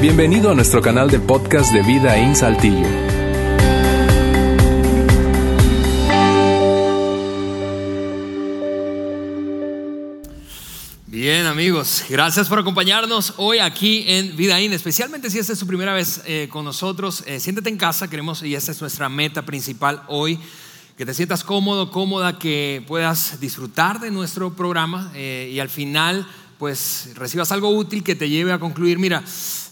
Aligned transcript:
Bienvenido 0.00 0.52
a 0.52 0.54
nuestro 0.54 0.80
canal 0.80 1.10
de 1.10 1.18
podcast 1.18 1.72
de 1.72 1.82
Vida 1.82 2.16
en 2.16 2.36
Saltillo. 2.36 2.86
Bien 11.08 11.46
amigos, 11.46 12.04
gracias 12.08 12.48
por 12.48 12.60
acompañarnos 12.60 13.34
hoy 13.38 13.58
aquí 13.58 14.04
en 14.06 14.36
Vida 14.36 14.60
In, 14.60 14.72
especialmente 14.72 15.30
si 15.30 15.40
esta 15.40 15.54
es 15.54 15.58
su 15.58 15.66
primera 15.66 15.92
vez 15.92 16.22
eh, 16.26 16.48
con 16.48 16.64
nosotros. 16.64 17.24
Eh, 17.26 17.40
siéntete 17.40 17.68
en 17.68 17.76
casa, 17.76 18.08
queremos, 18.08 18.44
y 18.44 18.54
esta 18.54 18.70
es 18.70 18.80
nuestra 18.80 19.08
meta 19.08 19.44
principal 19.44 20.04
hoy, 20.06 20.38
que 20.96 21.06
te 21.06 21.12
sientas 21.12 21.42
cómodo, 21.42 21.90
cómoda, 21.90 22.38
que 22.38 22.84
puedas 22.86 23.40
disfrutar 23.40 23.98
de 23.98 24.12
nuestro 24.12 24.54
programa 24.54 25.10
eh, 25.16 25.50
y 25.52 25.58
al 25.58 25.70
final 25.70 26.24
pues 26.58 27.10
recibas 27.14 27.52
algo 27.52 27.70
útil 27.70 28.02
que 28.02 28.16
te 28.16 28.28
lleve 28.28 28.52
a 28.52 28.58
concluir, 28.58 28.98
mira, 28.98 29.22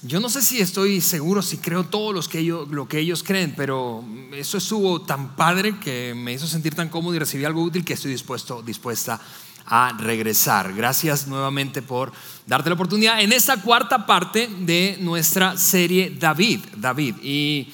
yo 0.02 0.20
no 0.20 0.28
sé 0.28 0.40
si 0.40 0.60
estoy 0.60 1.00
seguro, 1.00 1.42
si 1.42 1.58
creo 1.58 1.84
todo 1.84 2.12
los 2.12 2.28
que 2.28 2.38
ellos, 2.38 2.68
lo 2.68 2.86
que 2.86 3.00
ellos 3.00 3.24
creen, 3.24 3.54
pero 3.56 4.04
eso 4.32 4.58
estuvo 4.58 5.02
tan 5.02 5.34
padre 5.34 5.78
que 5.80 6.14
me 6.16 6.32
hizo 6.32 6.46
sentir 6.46 6.74
tan 6.74 6.88
cómodo 6.88 7.14
y 7.16 7.18
recibí 7.18 7.44
algo 7.44 7.62
útil 7.62 7.84
que 7.84 7.94
estoy 7.94 8.12
dispuesto, 8.12 8.62
dispuesta 8.62 9.20
a 9.66 9.96
regresar. 9.98 10.72
Gracias 10.74 11.26
nuevamente 11.26 11.82
por 11.82 12.12
darte 12.46 12.70
la 12.70 12.74
oportunidad 12.74 13.20
en 13.20 13.32
esta 13.32 13.60
cuarta 13.60 14.06
parte 14.06 14.48
de 14.60 14.96
nuestra 15.00 15.56
serie 15.56 16.16
David. 16.18 16.60
David. 16.76 17.16
Y 17.22 17.72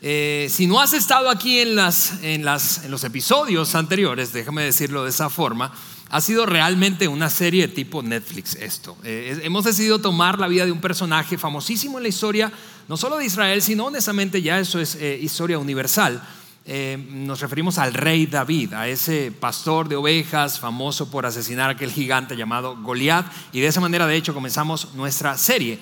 eh, 0.00 0.48
si 0.50 0.66
no 0.66 0.80
has 0.80 0.94
estado 0.94 1.28
aquí 1.28 1.60
en, 1.60 1.76
las, 1.76 2.22
en, 2.22 2.44
las, 2.44 2.84
en 2.84 2.90
los 2.90 3.04
episodios 3.04 3.74
anteriores, 3.74 4.32
déjame 4.32 4.62
decirlo 4.62 5.04
de 5.04 5.10
esa 5.10 5.28
forma, 5.28 5.72
ha 6.14 6.20
sido 6.20 6.46
realmente 6.46 7.08
una 7.08 7.28
serie 7.28 7.66
tipo 7.66 8.00
Netflix 8.00 8.54
esto. 8.54 8.96
Eh, 9.02 9.40
hemos 9.42 9.64
decidido 9.64 9.98
tomar 9.98 10.38
la 10.38 10.46
vida 10.46 10.64
de 10.64 10.70
un 10.70 10.80
personaje 10.80 11.36
famosísimo 11.36 11.98
en 11.98 12.04
la 12.04 12.08
historia, 12.08 12.52
no 12.86 12.96
solo 12.96 13.16
de 13.16 13.24
Israel, 13.24 13.60
sino 13.60 13.86
honestamente 13.86 14.40
ya 14.40 14.60
eso 14.60 14.78
es 14.78 14.94
eh, 14.94 15.18
historia 15.20 15.58
universal. 15.58 16.22
Eh, 16.66 17.04
nos 17.10 17.40
referimos 17.40 17.78
al 17.78 17.94
rey 17.94 18.26
David, 18.26 18.74
a 18.74 18.86
ese 18.86 19.32
pastor 19.32 19.88
de 19.88 19.96
ovejas 19.96 20.60
famoso 20.60 21.10
por 21.10 21.26
asesinar 21.26 21.68
a 21.68 21.72
aquel 21.72 21.90
gigante 21.90 22.36
llamado 22.36 22.76
Goliat. 22.76 23.26
Y 23.52 23.58
de 23.58 23.66
esa 23.66 23.80
manera, 23.80 24.06
de 24.06 24.14
hecho, 24.14 24.34
comenzamos 24.34 24.94
nuestra 24.94 25.36
serie. 25.36 25.80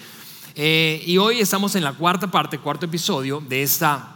y 0.57 1.19
hoy 1.19 1.41
estamos 1.41 1.75
en 1.75 1.85
la 1.85 1.93
cuarta 1.93 2.31
parte, 2.31 2.57
cuarto 2.57 2.87
episodio 2.87 3.43
de 3.47 3.63
esta 3.63 4.12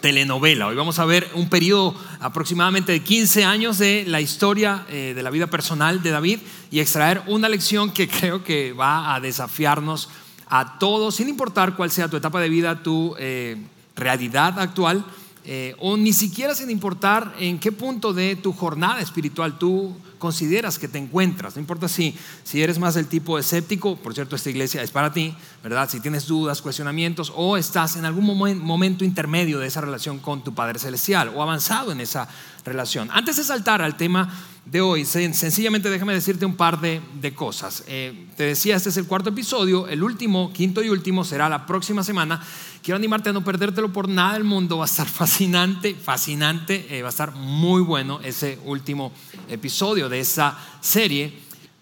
telenovela. 0.00 0.66
Hoy 0.66 0.76
vamos 0.76 0.98
a 0.98 1.04
ver 1.04 1.30
un 1.34 1.48
periodo 1.48 1.94
aproximadamente 2.20 2.92
de 2.92 3.02
15 3.02 3.44
años 3.44 3.78
de 3.78 4.04
la 4.06 4.20
historia 4.20 4.84
eh, 4.88 5.12
de 5.14 5.22
la 5.22 5.30
vida 5.30 5.46
personal 5.48 6.02
de 6.02 6.10
David 6.10 6.40
y 6.70 6.80
extraer 6.80 7.22
una 7.26 7.48
lección 7.48 7.92
que 7.92 8.08
creo 8.20 8.42
que 8.42 8.72
va 8.72 9.14
a 9.14 9.20
desafiarnos 9.20 10.08
a 10.48 10.78
todos, 10.78 11.14
sin 11.14 11.28
importar 11.28 11.76
cuál 11.76 11.90
sea 11.90 12.08
tu 12.08 12.16
etapa 12.16 12.40
de 12.40 12.48
vida, 12.48 12.82
tu 12.82 13.14
eh, 13.18 13.56
realidad 13.94 14.58
actual, 14.58 15.04
eh, 15.44 15.76
o 15.78 15.96
ni 15.96 16.12
siquiera 16.12 16.54
sin 16.54 16.70
importar 16.70 17.34
en 17.38 17.58
qué 17.58 17.70
punto 17.70 18.12
de 18.12 18.36
tu 18.36 18.52
jornada 18.52 19.00
espiritual 19.00 19.58
tú 19.58 19.94
consideras 20.20 20.78
que 20.78 20.86
te 20.86 20.98
encuentras. 20.98 21.56
No 21.56 21.60
importa 21.60 21.88
si, 21.88 22.16
si 22.44 22.62
eres 22.62 22.78
más 22.78 22.94
del 22.94 23.06
tipo 23.06 23.36
escéptico, 23.40 23.96
por 23.96 24.14
cierto, 24.14 24.36
esta 24.36 24.50
iglesia 24.50 24.82
es 24.82 24.92
para 24.92 25.12
ti, 25.12 25.34
¿verdad? 25.64 25.90
Si 25.90 25.98
tienes 25.98 26.28
dudas, 26.28 26.62
cuestionamientos, 26.62 27.32
o 27.34 27.56
estás 27.56 27.96
en 27.96 28.04
algún 28.04 28.24
momento 28.24 29.04
intermedio 29.04 29.58
de 29.58 29.66
esa 29.66 29.80
relación 29.80 30.20
con 30.20 30.44
tu 30.44 30.54
Padre 30.54 30.78
Celestial, 30.78 31.32
o 31.34 31.42
avanzado 31.42 31.90
en 31.90 32.00
esa 32.00 32.28
relación. 32.64 33.08
Antes 33.12 33.36
de 33.36 33.42
saltar 33.42 33.82
al 33.82 33.96
tema 33.96 34.32
de 34.70 34.80
hoy, 34.80 35.04
sencillamente 35.04 35.90
déjame 35.90 36.12
decirte 36.14 36.46
un 36.46 36.54
par 36.54 36.80
de, 36.80 37.00
cosas. 37.34 37.82
Eh, 37.88 38.26
te 38.36 38.44
decía, 38.44 38.76
este 38.76 38.90
es 38.90 38.96
el 38.98 39.06
cuarto 39.06 39.30
episodio, 39.30 39.88
el 39.88 40.00
último, 40.00 40.52
quinto 40.52 40.80
y 40.80 40.88
último 40.88 41.24
será 41.24 41.48
la 41.48 41.66
próxima 41.66 42.04
semana. 42.04 42.40
Quiero 42.80 42.96
animarte 42.96 43.30
a 43.30 43.32
no 43.32 43.42
perdértelo 43.42 43.92
por 43.92 44.08
nada 44.08 44.34
del 44.34 44.44
mundo, 44.44 44.78
va 44.78 44.84
a 44.84 44.86
estar 44.86 45.08
fascinante, 45.08 45.96
fascinante, 45.96 46.86
eh, 46.88 47.02
va 47.02 47.08
a 47.08 47.10
estar 47.10 47.32
muy 47.32 47.82
bueno 47.82 48.20
ese 48.22 48.60
último 48.64 49.12
episodio 49.48 50.08
de 50.08 50.20
esa 50.20 50.56
serie. 50.80 51.36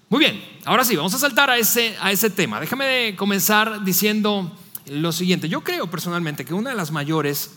Muy 0.08 0.20
bien, 0.20 0.42
ahora 0.64 0.82
sí, 0.82 0.96
vamos 0.96 1.12
a 1.12 1.18
saltar 1.18 1.50
a 1.50 1.58
ese, 1.58 1.94
a 2.00 2.10
ese 2.10 2.30
tema. 2.30 2.58
Déjame 2.58 3.14
comenzar 3.16 3.84
diciendo 3.84 4.50
lo 4.86 5.12
siguiente. 5.12 5.50
Yo 5.50 5.62
creo 5.62 5.90
personalmente 5.90 6.46
que 6.46 6.54
una 6.54 6.70
de 6.70 6.76
las 6.76 6.90
mayores 6.90 7.50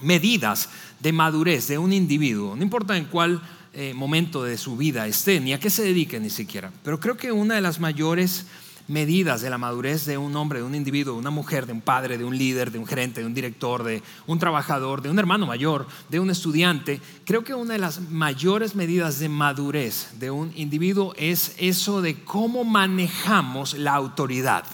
medidas 0.00 0.70
de 1.00 1.12
madurez 1.12 1.68
de 1.68 1.76
un 1.76 1.92
individuo, 1.92 2.56
no 2.56 2.62
importa 2.62 2.96
en 2.96 3.04
cuál 3.04 3.42
eh, 3.78 3.92
momento 3.94 4.42
de 4.42 4.56
su 4.56 4.76
vida 4.76 5.06
esté, 5.06 5.38
ni 5.38 5.52
a 5.52 5.60
qué 5.60 5.68
se 5.70 5.82
dedique 5.82 6.18
ni 6.18 6.30
siquiera, 6.30 6.72
pero 6.82 6.98
creo 6.98 7.16
que 7.16 7.30
una 7.30 7.56
de 7.56 7.60
las 7.60 7.78
mayores 7.78 8.46
medidas 8.88 9.40
de 9.40 9.50
la 9.50 9.58
madurez 9.58 10.06
de 10.06 10.16
un 10.16 10.34
hombre, 10.36 10.60
de 10.60 10.64
un 10.64 10.74
individuo, 10.74 11.14
de 11.14 11.20
una 11.20 11.30
mujer, 11.30 11.66
de 11.66 11.72
un 11.72 11.80
padre, 11.80 12.18
de 12.18 12.24
un 12.24 12.38
líder, 12.38 12.70
de 12.70 12.78
un 12.78 12.86
gerente, 12.86 13.20
de 13.20 13.26
un 13.26 13.34
director, 13.34 13.82
de 13.82 14.02
un 14.26 14.38
trabajador, 14.38 15.02
de 15.02 15.10
un 15.10 15.18
hermano 15.18 15.46
mayor, 15.46 15.86
de 16.08 16.20
un 16.20 16.30
estudiante, 16.30 17.00
creo 17.24 17.44
que 17.44 17.54
una 17.54 17.74
de 17.74 17.80
las 17.80 18.00
mayores 18.00 18.74
medidas 18.74 19.18
de 19.18 19.28
madurez 19.28 20.18
de 20.18 20.30
un 20.30 20.52
individuo 20.56 21.14
es 21.16 21.54
eso 21.58 22.00
de 22.00 22.22
cómo 22.22 22.64
manejamos 22.64 23.74
la 23.74 23.94
autoridad. 23.94 24.64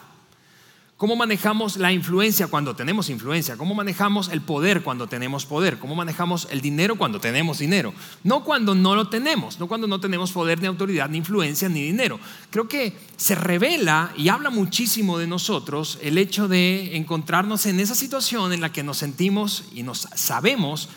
¿Cómo 1.03 1.17
manejamos 1.17 1.79
la 1.79 1.91
influencia 1.91 2.47
cuando 2.47 2.77
tenemos 2.77 3.11
influencia? 3.11 3.57
¿Cómo 3.57 3.75
manejamos 3.75 4.29
el 4.29 4.41
poder 4.41 4.85
cuando 4.85 5.09
tenemos 5.09 5.47
poder? 5.47 5.81
¿Cómo 5.81 5.97
manejamos 5.97 6.47
el 6.49 6.61
dinero 6.61 6.95
cuando 6.95 7.19
tenemos 7.19 7.59
dinero? 7.59 7.93
No 8.23 8.45
cuando 8.45 8.77
no 8.77 8.95
lo 8.95 9.09
tenemos, 9.09 9.59
no 9.59 9.67
cuando 9.67 9.89
no 9.89 9.99
tenemos 9.99 10.31
poder 10.31 10.61
ni 10.61 10.69
autoridad, 10.69 11.09
ni 11.09 11.19
influencia, 11.19 11.69
ni 11.69 11.83
dinero. 11.83 12.21
Creo 12.51 12.69
que 12.69 12.97
se 13.17 13.35
revela 13.35 14.13
y 14.17 14.29
habla 14.29 14.51
muchísimo 14.51 15.19
de 15.19 15.27
nosotros 15.27 15.99
el 16.03 16.19
hecho 16.19 16.47
de 16.47 16.97
encontrarnos 16.97 17.67
en 17.67 17.81
esa 17.81 17.97
situación 17.97 18.53
en 18.53 18.61
la 18.61 18.71
que 18.71 18.85
nos 18.85 18.99
sentimos 18.99 19.65
y 19.75 19.83
nos 19.83 20.07
sabemos 20.15 20.89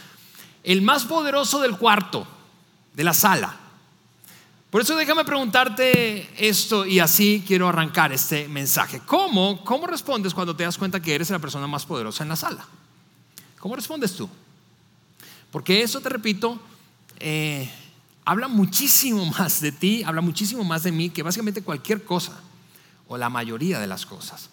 el 0.63 0.83
más 0.83 1.05
poderoso 1.05 1.61
del 1.61 1.77
cuarto, 1.77 2.27
de 2.93 3.03
la 3.03 3.15
sala 3.15 3.64
por 4.75 4.81
eso 4.81 4.97
déjame 4.97 5.23
preguntarte 5.23 6.27
esto 6.35 6.85
y 6.85 6.99
así 6.99 7.41
quiero 7.47 7.69
arrancar 7.69 8.11
este 8.11 8.49
mensaje. 8.49 8.99
¿Cómo, 9.05 9.63
¿Cómo 9.63 9.87
respondes 9.87 10.33
cuando 10.33 10.53
te 10.53 10.63
das 10.63 10.77
cuenta 10.77 10.99
que 10.99 11.15
eres 11.15 11.29
la 11.29 11.39
persona 11.39 11.65
más 11.65 11.85
poderosa 11.85 12.23
en 12.23 12.27
la 12.27 12.35
sala? 12.35 12.67
¿Cómo 13.57 13.77
respondes 13.77 14.13
tú? 14.17 14.27
Porque 15.49 15.81
eso, 15.81 16.01
te 16.01 16.09
repito, 16.09 16.59
eh, 17.21 17.71
habla 18.25 18.49
muchísimo 18.49 19.25
más 19.39 19.61
de 19.61 19.71
ti, 19.71 20.03
habla 20.03 20.19
muchísimo 20.19 20.61
más 20.65 20.83
de 20.83 20.91
mí 20.91 21.09
que 21.09 21.23
básicamente 21.23 21.61
cualquier 21.61 22.03
cosa 22.03 22.37
o 23.07 23.17
la 23.17 23.29
mayoría 23.29 23.79
de 23.79 23.87
las 23.87 24.05
cosas. 24.05 24.49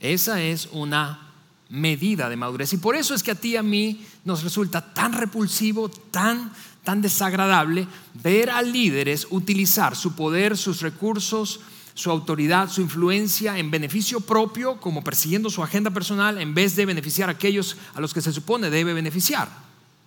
Esa 0.00 0.40
es 0.40 0.70
una 0.72 1.28
medida 1.68 2.30
de 2.30 2.36
madurez. 2.36 2.72
Y 2.72 2.78
por 2.78 2.96
eso 2.96 3.14
es 3.14 3.22
que 3.22 3.32
a 3.32 3.34
ti 3.34 3.48
y 3.50 3.56
a 3.56 3.62
mí 3.62 4.02
nos 4.24 4.44
resulta 4.44 4.94
tan 4.94 5.12
repulsivo, 5.12 5.90
tan 5.90 6.52
tan 6.88 7.02
desagradable 7.02 7.86
ver 8.14 8.48
a 8.48 8.62
líderes 8.62 9.26
utilizar 9.28 9.94
su 9.94 10.14
poder, 10.14 10.56
sus 10.56 10.80
recursos, 10.80 11.60
su 11.92 12.10
autoridad, 12.10 12.70
su 12.70 12.80
influencia 12.80 13.58
en 13.58 13.70
beneficio 13.70 14.20
propio, 14.20 14.80
como 14.80 15.04
persiguiendo 15.04 15.50
su 15.50 15.62
agenda 15.62 15.90
personal, 15.90 16.38
en 16.40 16.54
vez 16.54 16.76
de 16.76 16.86
beneficiar 16.86 17.28
a 17.28 17.32
aquellos 17.32 17.76
a 17.92 18.00
los 18.00 18.14
que 18.14 18.22
se 18.22 18.32
supone 18.32 18.70
debe 18.70 18.94
beneficiar, 18.94 19.50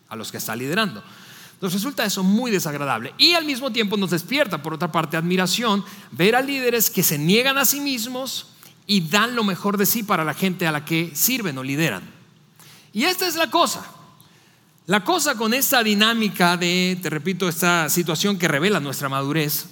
a 0.10 0.16
los 0.16 0.32
que 0.32 0.38
está 0.38 0.56
liderando. 0.56 1.04
Nos 1.62 1.72
resulta 1.72 2.04
eso 2.04 2.24
muy 2.24 2.50
desagradable 2.50 3.14
y 3.20 3.34
al 3.34 3.46
mismo 3.46 3.72
tiempo 3.72 3.96
nos 3.96 4.10
despierta, 4.10 4.64
por 4.64 4.74
otra 4.74 4.92
parte, 4.92 5.18
admiración 5.18 5.86
ver 6.10 6.36
a 6.36 6.42
líderes 6.42 6.90
que 6.90 7.04
se 7.04 7.20
niegan 7.20 7.60
a 7.60 7.66
sí 7.66 7.80
mismos 7.80 8.48
y 8.88 9.02
dan 9.02 9.36
lo 9.36 9.44
mejor 9.44 9.78
de 9.78 9.86
sí 9.86 10.02
para 10.02 10.26
la 10.26 10.34
gente 10.34 10.66
a 10.66 10.72
la 10.72 10.84
que 10.84 11.12
sirven 11.14 11.60
o 11.60 11.64
lideran. 11.64 12.02
Y 12.92 13.04
esta 13.04 13.28
es 13.28 13.36
la 13.36 13.52
cosa. 13.52 14.01
La 14.88 15.04
cosa 15.04 15.36
con 15.36 15.54
esta 15.54 15.84
dinámica 15.84 16.58
de, 16.58 16.98
te 17.02 17.10
repito, 17.12 17.48
esta 17.48 17.88
situación 17.88 18.40
que 18.40 18.48
revela 18.48 18.80
nuestra 18.80 19.10
madurez, 19.10 19.66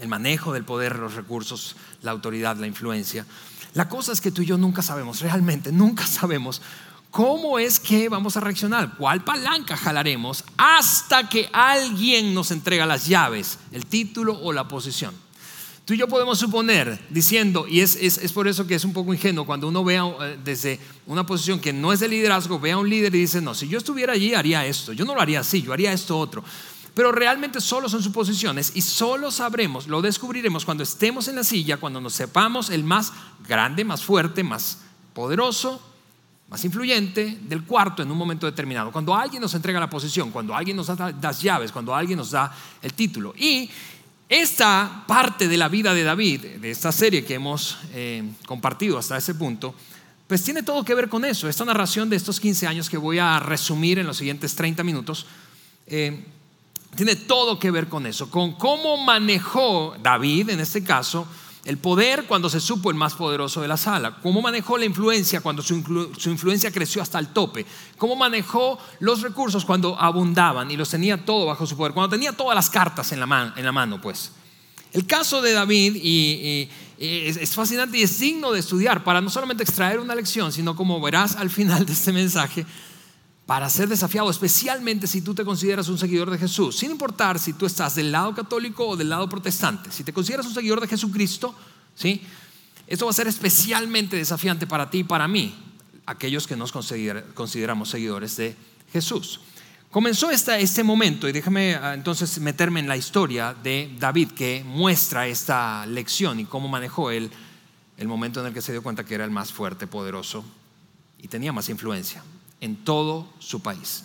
el 0.00 0.08
manejo 0.08 0.52
del 0.52 0.64
poder, 0.64 0.96
los 0.96 1.14
recursos, 1.14 1.74
la 2.02 2.12
autoridad, 2.12 2.56
la 2.56 2.68
influencia, 2.68 3.26
la 3.74 3.88
cosa 3.88 4.12
es 4.12 4.20
que 4.20 4.30
tú 4.30 4.42
y 4.42 4.46
yo 4.46 4.56
nunca 4.56 4.80
sabemos, 4.80 5.20
realmente 5.20 5.72
nunca 5.72 6.06
sabemos 6.06 6.62
cómo 7.10 7.58
es 7.58 7.80
que 7.80 8.08
vamos 8.08 8.36
a 8.36 8.40
reaccionar, 8.40 8.96
cuál 8.96 9.24
palanca 9.24 9.76
jalaremos 9.76 10.44
hasta 10.56 11.28
que 11.28 11.50
alguien 11.52 12.32
nos 12.32 12.52
entrega 12.52 12.86
las 12.86 13.06
llaves, 13.06 13.58
el 13.72 13.86
título 13.86 14.38
o 14.40 14.52
la 14.52 14.68
posición. 14.68 15.14
Tú 15.84 15.94
y 15.94 15.96
yo 15.96 16.06
podemos 16.06 16.38
suponer, 16.38 17.00
diciendo, 17.10 17.66
y 17.68 17.80
es, 17.80 17.96
es, 17.96 18.32
por 18.32 18.46
eso 18.46 18.68
que 18.68 18.76
es 18.76 18.84
un 18.84 18.92
poco 18.92 19.12
ingenuo, 19.12 19.44
cuando 19.44 19.66
uno 19.66 19.82
vea 19.82 20.04
eh, 20.06 20.38
desde 20.44 20.78
una 21.06 21.26
posición 21.26 21.58
que 21.58 21.72
no 21.72 21.92
es 21.92 21.98
de 21.98 22.06
liderazgo, 22.06 22.60
ve 22.60 22.70
a 22.70 22.78
un 22.78 22.88
líder 22.88 23.12
y 23.16 23.20
dice, 23.20 23.40
no, 23.40 23.52
si 23.52 23.66
yo 23.66 23.78
estuviera 23.78 24.12
allí 24.12 24.32
haría 24.32 24.64
esto, 24.64 24.92
yo 24.92 25.04
no 25.04 25.14
lo 25.14 25.20
haría 25.20 25.40
así, 25.40 25.60
yo 25.60 25.72
haría 25.72 25.92
esto 25.92 26.16
otro. 26.16 26.44
Pero 26.94 27.10
realmente 27.10 27.60
solo 27.60 27.88
son 27.88 28.00
suposiciones 28.00 28.72
y 28.76 28.82
solo 28.82 29.32
sabremos, 29.32 29.88
lo 29.88 30.02
descubriremos 30.02 30.64
cuando 30.64 30.84
estemos 30.84 31.26
en 31.26 31.36
la 31.36 31.44
silla, 31.44 31.78
cuando 31.78 32.00
nos 32.00 32.12
sepamos 32.12 32.70
el 32.70 32.84
más 32.84 33.12
grande, 33.48 33.84
más 33.84 34.04
fuerte, 34.04 34.44
más 34.44 34.78
poderoso, 35.14 35.82
más 36.48 36.64
influyente 36.64 37.40
del 37.42 37.64
cuarto 37.64 38.02
en 38.02 38.10
un 38.10 38.18
momento 38.18 38.46
determinado. 38.46 38.92
Cuando 38.92 39.16
alguien 39.16 39.42
nos 39.42 39.54
entrega 39.54 39.80
la 39.80 39.90
posición, 39.90 40.30
cuando 40.30 40.54
alguien 40.54 40.76
nos 40.76 40.86
da 40.86 41.12
las 41.20 41.42
llaves, 41.42 41.72
cuando 41.72 41.92
alguien 41.92 42.18
nos 42.18 42.30
da 42.30 42.54
el 42.82 42.92
título. 42.92 43.34
Y 43.36 43.68
esta 44.32 45.04
parte 45.06 45.46
de 45.46 45.58
la 45.58 45.68
vida 45.68 45.92
de 45.92 46.04
David, 46.04 46.40
de 46.58 46.70
esta 46.70 46.90
serie 46.90 47.22
que 47.22 47.34
hemos 47.34 47.76
eh, 47.92 48.22
compartido 48.46 48.96
hasta 48.96 49.18
ese 49.18 49.34
punto, 49.34 49.74
pues 50.26 50.42
tiene 50.42 50.62
todo 50.62 50.82
que 50.86 50.94
ver 50.94 51.10
con 51.10 51.26
eso. 51.26 51.50
Esta 51.50 51.66
narración 51.66 52.08
de 52.08 52.16
estos 52.16 52.40
15 52.40 52.66
años 52.66 52.88
que 52.88 52.96
voy 52.96 53.18
a 53.18 53.38
resumir 53.40 53.98
en 53.98 54.06
los 54.06 54.16
siguientes 54.16 54.56
30 54.56 54.82
minutos, 54.84 55.26
eh, 55.86 56.24
tiene 56.96 57.14
todo 57.14 57.58
que 57.58 57.70
ver 57.70 57.88
con 57.88 58.06
eso, 58.06 58.30
con 58.30 58.54
cómo 58.54 58.96
manejó 58.96 59.96
David, 60.02 60.48
en 60.48 60.60
este 60.60 60.82
caso, 60.82 61.26
el 61.64 61.78
poder 61.78 62.24
cuando 62.26 62.50
se 62.50 62.60
supo 62.60 62.90
el 62.90 62.96
más 62.96 63.14
poderoso 63.14 63.60
de 63.60 63.68
la 63.68 63.76
sala. 63.76 64.18
Cómo 64.22 64.42
manejó 64.42 64.78
la 64.78 64.84
influencia 64.84 65.40
cuando 65.40 65.62
su, 65.62 65.74
influencia 65.74 66.72
creció 66.72 67.00
hasta 67.00 67.18
el 67.18 67.28
tope. 67.28 67.64
Cómo 67.96 68.16
manejó 68.16 68.78
los 68.98 69.22
recursos 69.22 69.64
cuando 69.64 69.98
abundaban 69.98 70.70
y 70.70 70.76
los 70.76 70.88
tenía 70.88 71.24
todo 71.24 71.46
bajo 71.46 71.66
su 71.66 71.76
poder. 71.76 71.92
Cuando 71.92 72.10
tenía 72.10 72.32
todas 72.32 72.56
las 72.56 72.68
cartas 72.68 73.12
en 73.12 73.20
la, 73.20 73.54
en 73.56 73.64
la 73.64 73.72
mano, 73.72 74.00
pues. 74.00 74.32
El 74.92 75.06
caso 75.06 75.40
de 75.40 75.52
David 75.52 75.96
y, 76.02 76.68
es, 76.98 77.36
es, 77.36 77.54
fascinante 77.54 77.96
y 77.96 78.02
es 78.02 78.18
digno 78.18 78.52
de 78.52 78.58
estudiar 78.58 79.04
para 79.04 79.20
no 79.20 79.30
solamente 79.30 79.62
extraer 79.62 80.00
una 80.00 80.14
lección, 80.14 80.52
sino 80.52 80.76
como 80.76 81.00
verás 81.00 81.36
al 81.36 81.48
final 81.48 81.86
de 81.86 81.92
este 81.92 82.12
mensaje, 82.12 82.66
para 83.46 83.68
ser 83.68 83.88
desafiado, 83.88 84.30
especialmente 84.30 85.06
si 85.06 85.20
tú 85.20 85.34
te 85.34 85.44
consideras 85.44 85.88
un 85.88 85.98
seguidor 85.98 86.30
de 86.30 86.38
Jesús, 86.38 86.78
sin 86.78 86.92
importar 86.92 87.38
si 87.38 87.52
tú 87.52 87.66
estás 87.66 87.96
del 87.96 88.12
lado 88.12 88.34
católico 88.34 88.86
o 88.86 88.96
del 88.96 89.08
lado 89.08 89.28
protestante. 89.28 89.90
Si 89.90 90.04
te 90.04 90.12
consideras 90.12 90.46
un 90.46 90.54
seguidor 90.54 90.80
de 90.80 90.86
Jesucristo, 90.86 91.54
¿sí? 91.94 92.22
Esto 92.86 93.06
va 93.06 93.10
a 93.10 93.14
ser 93.14 93.26
especialmente 93.26 94.16
desafiante 94.16 94.66
para 94.66 94.90
ti 94.90 94.98
y 94.98 95.04
para 95.04 95.26
mí, 95.26 95.54
aquellos 96.06 96.46
que 96.46 96.56
nos 96.56 96.72
consideramos 96.72 97.88
seguidores 97.88 98.36
de 98.36 98.56
Jesús. 98.92 99.40
Comenzó 99.90 100.30
este 100.30 100.82
momento, 100.82 101.28
y 101.28 101.32
déjame 101.32 101.74
ah, 101.74 101.94
entonces 101.94 102.40
meterme 102.40 102.80
en 102.80 102.88
la 102.88 102.96
historia 102.96 103.54
de 103.54 103.94
David, 103.98 104.30
que 104.32 104.64
muestra 104.64 105.26
esta 105.26 105.84
lección 105.86 106.40
y 106.40 106.44
cómo 106.44 106.68
manejó 106.68 107.10
él 107.10 107.30
el 107.98 108.08
momento 108.08 108.40
en 108.40 108.46
el 108.46 108.54
que 108.54 108.62
se 108.62 108.72
dio 108.72 108.82
cuenta 108.82 109.04
que 109.04 109.14
era 109.14 109.24
el 109.24 109.30
más 109.30 109.52
fuerte, 109.52 109.86
poderoso 109.86 110.44
y 111.18 111.28
tenía 111.28 111.52
más 111.52 111.68
influencia 111.68 112.22
en 112.62 112.76
todo 112.76 113.28
su 113.40 113.60
país. 113.60 114.04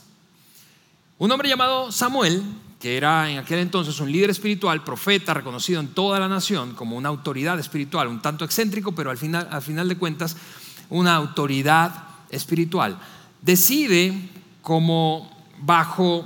Un 1.19 1.31
hombre 1.31 1.47
llamado 1.47 1.91
Samuel, 1.91 2.43
que 2.79 2.97
era 2.97 3.29
en 3.29 3.37
aquel 3.37 3.59
entonces 3.59 3.99
un 3.99 4.11
líder 4.11 4.31
espiritual, 4.31 4.83
profeta, 4.83 5.33
reconocido 5.33 5.79
en 5.79 5.89
toda 5.89 6.19
la 6.19 6.27
nación 6.27 6.73
como 6.73 6.97
una 6.97 7.09
autoridad 7.09 7.59
espiritual, 7.59 8.07
un 8.07 8.21
tanto 8.21 8.43
excéntrico, 8.43 8.93
pero 8.93 9.11
al 9.11 9.17
final, 9.17 9.47
al 9.49 9.61
final 9.61 9.87
de 9.87 9.97
cuentas 9.97 10.35
una 10.89 11.15
autoridad 11.15 12.03
espiritual, 12.29 12.97
decide 13.41 14.29
como 14.61 15.31
bajo 15.59 16.25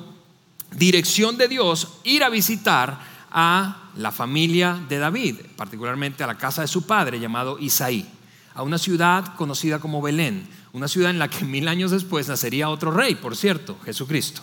dirección 0.76 1.38
de 1.38 1.50
Dios 1.50 2.00
ir 2.06 2.24
a 2.24 2.30
visitar 2.30 3.00
a 3.30 3.90
la 3.98 4.12
familia 4.12 4.80
de 4.88 5.00
David, 5.00 5.36
particularmente 5.58 6.24
a 6.24 6.28
la 6.28 6.38
casa 6.38 6.62
de 6.62 6.68
su 6.68 6.86
padre 6.86 7.20
llamado 7.20 7.60
Isaí, 7.60 8.08
a 8.54 8.64
una 8.64 8.78
ciudad 8.78 9.36
conocida 9.36 9.80
como 9.80 10.02
Belén 10.02 10.48
una 10.74 10.88
ciudad 10.88 11.10
en 11.10 11.20
la 11.20 11.30
que 11.30 11.46
mil 11.46 11.68
años 11.68 11.92
después 11.92 12.28
nacería 12.28 12.70
otro 12.70 12.92
rey, 12.92 13.16
por 13.16 13.36
cierto, 13.36 13.78
Jesucristo. 13.86 14.42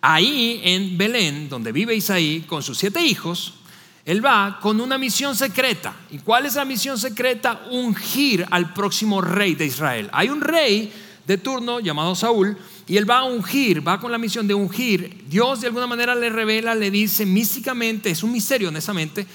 Ahí 0.00 0.60
en 0.64 0.98
Belén, 0.98 1.48
donde 1.48 1.72
vive 1.72 1.94
Isaí 1.94 2.44
con 2.46 2.62
sus 2.62 2.78
siete 2.78 3.02
hijos, 3.02 3.54
él 4.04 4.24
va 4.24 4.58
con 4.60 4.80
una 4.80 4.98
misión 4.98 5.34
secreta. 5.34 5.94
¿Y 6.10 6.18
cuál 6.18 6.44
es 6.44 6.56
la 6.56 6.64
misión 6.64 6.98
secreta? 6.98 7.62
Ungir 7.70 8.46
al 8.50 8.74
próximo 8.74 9.22
rey 9.22 9.54
de 9.54 9.64
Israel. 9.64 10.10
Hay 10.12 10.28
un 10.28 10.42
rey 10.42 10.92
de 11.26 11.38
turno 11.38 11.80
llamado 11.80 12.14
Saúl 12.14 12.56
y 12.86 12.98
él 12.98 13.08
va 13.08 13.20
a 13.20 13.24
ungir, 13.24 13.86
va 13.86 13.98
con 13.98 14.12
la 14.12 14.18
misión 14.18 14.46
de 14.46 14.52
ungir. 14.52 15.24
Dios 15.26 15.62
de 15.62 15.68
alguna 15.68 15.86
manera 15.86 16.14
le 16.14 16.28
revela, 16.28 16.74
le 16.74 16.90
dice 16.90 17.24
místicamente, 17.24 18.10
es 18.10 18.22
un 18.22 18.32
misterio 18.32 18.68
honestamente, 18.68 19.26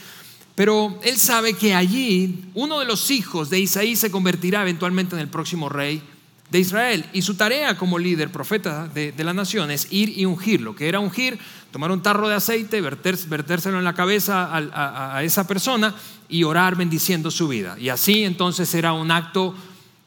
pero 0.59 0.99
él 1.03 1.17
sabe 1.17 1.53
que 1.53 1.73
allí 1.73 2.43
uno 2.53 2.79
de 2.79 2.85
los 2.85 3.11
hijos 3.11 3.49
de 3.49 3.61
Isaí 3.61 3.95
se 3.95 4.11
convertirá 4.11 4.61
eventualmente 4.63 5.15
en 5.15 5.21
el 5.21 5.29
próximo 5.29 5.69
rey 5.69 6.03
de 6.49 6.59
Israel. 6.59 7.05
Y 7.13 7.21
su 7.21 7.35
tarea 7.35 7.77
como 7.77 7.97
líder, 7.97 8.29
profeta 8.29 8.85
de, 8.89 9.13
la 9.23 9.33
nación, 9.33 9.71
es 9.71 9.87
ir 9.89 10.19
y 10.19 10.25
ungirlo. 10.25 10.75
Que 10.75 10.89
era 10.89 10.99
ungir, 10.99 11.39
tomar 11.71 11.93
un 11.93 12.03
tarro 12.03 12.27
de 12.27 12.35
aceite, 12.35 12.81
vertérselo 12.81 13.77
en 13.77 13.85
la 13.85 13.93
cabeza 13.93 14.49
a, 14.51 15.23
esa 15.23 15.47
persona 15.47 15.95
y 16.27 16.43
orar 16.43 16.75
bendiciendo 16.75 17.31
su 17.31 17.47
vida. 17.47 17.77
Y 17.79 17.87
así 17.87 18.25
entonces 18.25 18.75
era 18.75 18.91
un 18.91 19.11
acto 19.11 19.55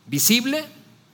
visible, 0.06 0.66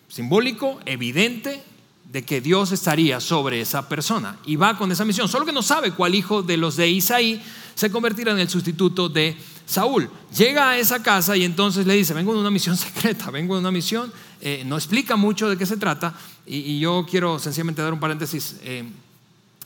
simbólico, 0.08 0.80
evidente, 0.84 1.62
de 2.10 2.24
que 2.24 2.40
Dios 2.40 2.72
estaría 2.72 3.20
sobre 3.20 3.60
esa 3.60 3.88
persona. 3.88 4.36
Y 4.46 4.56
va 4.56 4.76
con 4.76 4.90
esa 4.90 5.04
misión. 5.04 5.28
Solo 5.28 5.46
que 5.46 5.52
no 5.52 5.62
sabe 5.62 5.92
cuál 5.92 6.16
hijo 6.16 6.42
de 6.42 6.56
los 6.56 6.74
de 6.74 6.88
Isaí 6.88 7.40
se 7.78 7.92
convertirá 7.92 8.32
en 8.32 8.40
el 8.40 8.48
sustituto 8.48 9.08
de 9.08 9.36
Saúl. 9.64 10.10
Llega 10.36 10.70
a 10.70 10.78
esa 10.78 11.00
casa 11.00 11.36
y 11.36 11.44
entonces 11.44 11.86
le 11.86 11.94
dice, 11.94 12.12
vengo 12.12 12.34
de 12.34 12.40
una 12.40 12.50
misión 12.50 12.76
secreta, 12.76 13.30
vengo 13.30 13.54
de 13.54 13.60
una 13.60 13.70
misión, 13.70 14.12
eh, 14.40 14.64
no 14.66 14.74
explica 14.74 15.14
mucho 15.14 15.48
de 15.48 15.56
qué 15.56 15.64
se 15.64 15.76
trata 15.76 16.12
y, 16.44 16.80
yo 16.80 17.06
quiero 17.08 17.38
sencillamente 17.38 17.80
dar 17.80 17.92
un 17.92 18.00
paréntesis 18.00 18.56
eh, 18.64 18.82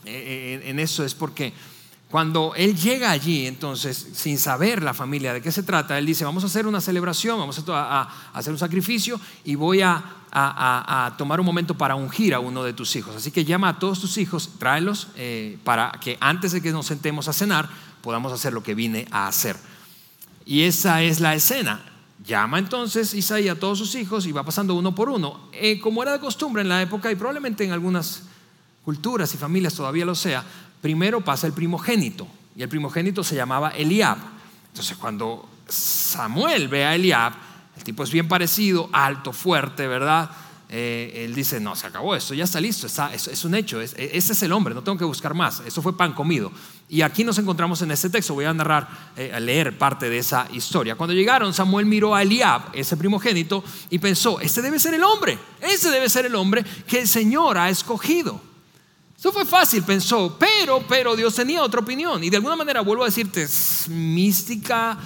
eh, 0.05 0.62
en 0.67 0.79
eso, 0.79 1.06
es 1.06 1.14
porque 1.14 1.55
cuando 2.11 2.53
él 2.55 2.76
llega 2.76 3.11
allí, 3.11 3.47
entonces, 3.47 4.09
sin 4.12 4.37
saber 4.37 4.82
la 4.82 4.93
familia 4.93 5.32
de 5.32 5.41
qué 5.41 5.50
se 5.50 5.62
trata, 5.62 5.97
él 5.97 6.05
dice, 6.05 6.26
vamos 6.26 6.43
a 6.43 6.49
hacer 6.49 6.67
una 6.67 6.82
celebración, 6.82 7.38
vamos 7.38 7.64
a, 7.67 8.31
hacer 8.35 8.53
un 8.53 8.59
sacrificio 8.59 9.19
y 9.43 9.55
voy 9.55 9.81
a, 9.81 10.05
tomar 11.19 11.40
un 11.40 11.46
momento 11.46 11.75
para 11.75 11.94
ungir 11.94 12.34
a 12.34 12.40
uno 12.40 12.64
de 12.64 12.73
tus 12.73 12.96
hijos. 12.96 13.17
Así 13.17 13.31
que 13.31 13.44
llama 13.44 13.69
a 13.69 13.79
todos 13.79 14.00
tus 14.00 14.19
hijos, 14.19 14.50
tráelos 14.58 15.08
para 15.64 15.93
que 16.00 16.17
antes 16.20 16.52
de 16.52 16.62
que 16.62 16.73
nos 16.73 16.87
sentemos 16.87 17.29
a 17.29 17.32
cenar, 17.32 17.69
podamos 18.02 18.32
hacer 18.32 18.52
lo 18.52 18.62
que 18.62 18.75
vine 18.75 19.06
a 19.11 19.29
hacer. 19.29 19.56
Y 20.44 20.62
esa 20.62 21.02
es 21.02 21.20
la 21.20 21.34
escena. 21.34 21.82
Llama 22.25 22.58
entonces 22.58 23.14
Isaí 23.14 23.49
a 23.49 23.58
todos 23.58 23.79
sus 23.79 23.94
hijos 23.94 24.26
y 24.26 24.32
va 24.32 24.44
pasando 24.44 24.75
uno 24.75 24.94
por 24.94 25.08
uno. 25.08 25.49
Eh, 25.52 25.81
como 25.81 26.02
era 26.02 26.12
de 26.12 26.20
costumbre 26.20 26.62
en 26.62 26.69
la 26.69 26.81
época 26.81 27.11
y 27.11 27.17
probablemente 27.17 27.64
en 27.64 27.73
algunas 27.73 28.25
culturas 28.85 29.32
y 29.35 29.38
familias 29.38 29.75
todavía 29.75 30.05
lo 30.05 30.14
sea, 30.14 30.44
primero 30.81 31.20
pasa 31.20 31.46
el 31.46 31.52
primogénito. 31.52 32.26
Y 32.56 32.62
el 32.62 32.69
primogénito 32.69 33.25
se 33.25 33.35
llamaba 33.35 33.70
Eliab. 33.70 34.19
Entonces 34.69 34.96
cuando 34.96 35.49
Samuel 35.69 36.69
ve 36.69 36.85
a 36.85 36.94
Eliab, 36.94 37.32
el 37.77 37.85
tipo 37.85 38.03
es 38.03 38.11
bien 38.11 38.29
parecido, 38.29 38.89
alto, 38.93 39.33
fuerte, 39.33 39.87
¿verdad? 39.87 40.31
Eh, 40.75 41.27
él 41.27 41.35
dice, 41.35 41.61
no, 41.61 41.77
se 41.77 41.87
acabó 41.87 42.15
esto, 42.15 42.33
ya 42.33 42.45
está 42.45 42.59
listo, 42.59 42.87
está, 42.87 43.13
es, 43.13 43.45
un 43.45 43.55
hecho, 43.55 43.79
ese 43.79 44.33
es 44.33 44.43
el 44.43 44.53
hombre, 44.53 44.75
no 44.75 44.83
tengo 44.83 44.97
que 44.97 45.05
buscar 45.05 45.35
más, 45.35 45.61
eso 45.67 45.83
fue 45.83 45.95
pan 45.95 46.15
comido. 46.15 46.51
Y 46.89 47.03
aquí 47.03 47.25
nos 47.25 47.37
encontramos 47.37 47.83
en 47.83 47.91
este 47.91 48.09
texto, 48.09 48.33
voy 48.33 48.47
a 48.47 48.55
narrar, 48.55 48.89
eh, 49.17 49.33
a 49.35 49.39
leer 49.41 49.77
parte 49.77 50.09
de 50.09 50.17
esa 50.17 50.49
historia. 50.51 50.95
Cuando 50.95 51.13
llegaron, 51.13 51.53
Samuel 51.53 51.85
miró 51.85 52.15
a 52.15 52.23
Eliab, 52.23 52.71
ese 52.73 52.97
primogénito, 52.97 53.62
y 53.91 53.99
pensó, 53.99 54.41
este 54.41 54.62
debe 54.62 54.79
ser 54.79 54.95
el 54.95 55.05
hombre, 55.05 55.38
ese 55.61 55.91
debe 55.91 56.09
ser 56.09 56.25
el 56.25 56.35
hombre 56.35 56.64
que 56.87 57.00
el 57.00 57.09
Señor 57.09 57.59
ha 57.59 57.69
escogido. 57.69 58.41
Eso 59.19 59.31
fue 59.31 59.45
fácil, 59.45 59.83
pensó, 59.83 60.38
pero, 60.38 60.83
pero 60.88 61.14
Dios 61.14 61.35
tenía 61.35 61.62
otra 61.62 61.81
opinión. 61.81 62.25
Y 62.25 62.31
de 62.31 62.38
alguna 62.38 62.57
manera, 62.57 62.81
vuelvo 62.81 63.02
a 63.02 63.07
decirte, 63.07 63.43
es 63.43 63.88
mística, 63.88 64.99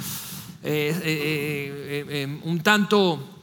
un 2.42 2.61
tanto 2.62 3.37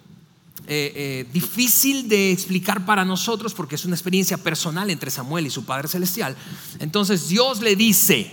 eh, 0.65 0.93
eh, 0.95 1.25
difícil 1.33 2.07
de 2.07 2.31
explicar 2.31 2.85
para 2.85 3.03
nosotros 3.03 3.53
porque 3.53 3.75
es 3.75 3.83
una 3.83 3.95
experiencia 3.95 4.37
personal 4.37 4.89
entre 4.89 5.11
Samuel 5.11 5.45
y 5.45 5.49
su 5.49 5.65
Padre 5.65 5.89
Celestial. 5.89 6.37
Entonces 6.79 7.27
Dios 7.27 7.61
le 7.61 7.75
dice, 7.75 8.31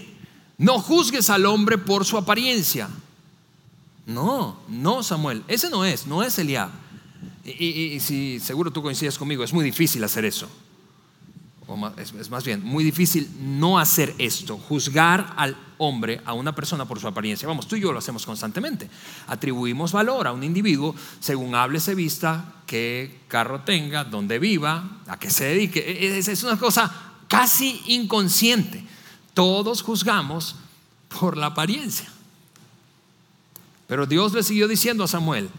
no 0.56 0.80
juzgues 0.80 1.28
al 1.28 1.47
hombre 1.47 1.76
por 1.76 2.04
su 2.04 2.16
apariencia. 2.16 2.88
No, 4.06 4.61
no 4.68 5.02
Samuel, 5.02 5.42
ese 5.49 5.70
no 5.70 5.85
es, 5.85 6.06
no 6.06 6.23
es 6.23 6.38
Eliab. 6.38 6.70
Y, 7.44 7.66
y 7.66 8.00
si 8.00 8.38
seguro 8.38 8.70
tú 8.70 8.80
coincides 8.80 9.18
conmigo, 9.18 9.42
es 9.42 9.52
muy 9.52 9.64
difícil 9.64 10.04
hacer 10.04 10.25
eso 10.25 10.49
es, 11.96 12.30
más 12.30 12.44
bien 12.44 12.64
muy 12.64 12.82
difícil 12.82 13.30
no 13.40 13.78
hacer 13.78 14.14
esto, 14.18 14.58
juzgar 14.58 15.34
al 15.36 15.56
hombre, 15.78 16.20
a 16.24 16.32
una 16.34 16.54
persona 16.54 16.86
por 16.86 17.00
su 17.00 17.06
apariencia. 17.06 17.48
Vamos, 17.48 17.66
tú 17.66 17.76
y 17.76 17.80
yo 17.80 17.92
lo 17.92 17.98
hacemos 17.98 18.26
constantemente. 18.26 18.90
Atribuimos 19.28 19.92
valor 19.92 20.26
a 20.26 20.32
un 20.32 20.42
individuo 20.42 20.94
según 21.20 21.54
hable, 21.54 21.80
se 21.80 21.94
vista, 21.94 22.54
qué 22.66 23.20
carro 23.28 23.60
tenga, 23.60 24.04
dónde 24.04 24.38
viva, 24.38 24.98
a 25.06 25.18
qué 25.18 25.30
se 25.30 25.44
dedique. 25.44 25.80
E, 25.80 26.16
e, 26.16 26.18
es 26.18 26.42
una 26.42 26.58
cosa 26.58 26.92
casi 27.28 27.80
inconsciente. 27.86 28.84
Todos 29.32 29.82
juzgamos 29.82 30.56
por 31.20 31.36
la 31.36 31.46
apariencia. 31.46 32.08
Pero 33.86 34.06
Dios 34.06 34.32
le 34.32 34.42
siguió 34.42 34.68
diciendo 34.68 35.04
a 35.04 35.08
Samuel, 35.08 35.50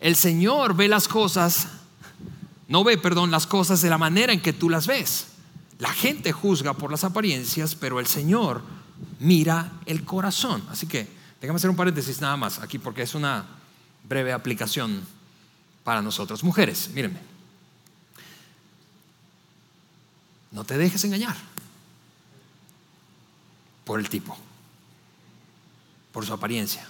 el 0.00 0.16
Señor 0.16 0.76
ve 0.76 0.88
las 0.88 1.08
cosas, 1.08 1.68
no 2.68 2.84
ve, 2.84 2.98
perdón, 2.98 3.30
las 3.30 3.46
cosas 3.46 3.80
de 3.80 3.90
la 3.90 3.98
manera 3.98 4.32
en 4.32 4.40
que 4.40 4.52
tú 4.52 4.68
las 4.68 4.86
ves. 4.86 5.28
La 5.78 5.92
gente 5.92 6.32
juzga 6.32 6.74
por 6.74 6.90
las 6.90 7.04
apariencias, 7.04 7.74
pero 7.74 8.00
el 8.00 8.06
Señor 8.06 8.62
mira 9.20 9.72
el 9.84 10.04
corazón. 10.04 10.62
Así 10.70 10.86
que 10.86 11.08
déjame 11.40 11.58
hacer 11.58 11.70
un 11.70 11.76
paréntesis 11.76 12.20
nada 12.20 12.36
más 12.36 12.58
aquí 12.60 12.78
porque 12.78 13.02
es 13.02 13.14
una 13.14 13.44
breve 14.08 14.32
aplicación 14.32 15.02
para 15.84 16.00
nosotros. 16.00 16.42
Mujeres, 16.42 16.90
mírenme. 16.94 17.20
No 20.50 20.64
te 20.64 20.78
dejes 20.78 21.04
engañar 21.04 21.36
por 23.84 24.00
el 24.00 24.08
tipo. 24.08 24.36
por 26.12 26.24
su 26.24 26.32
apariencia, 26.32 26.88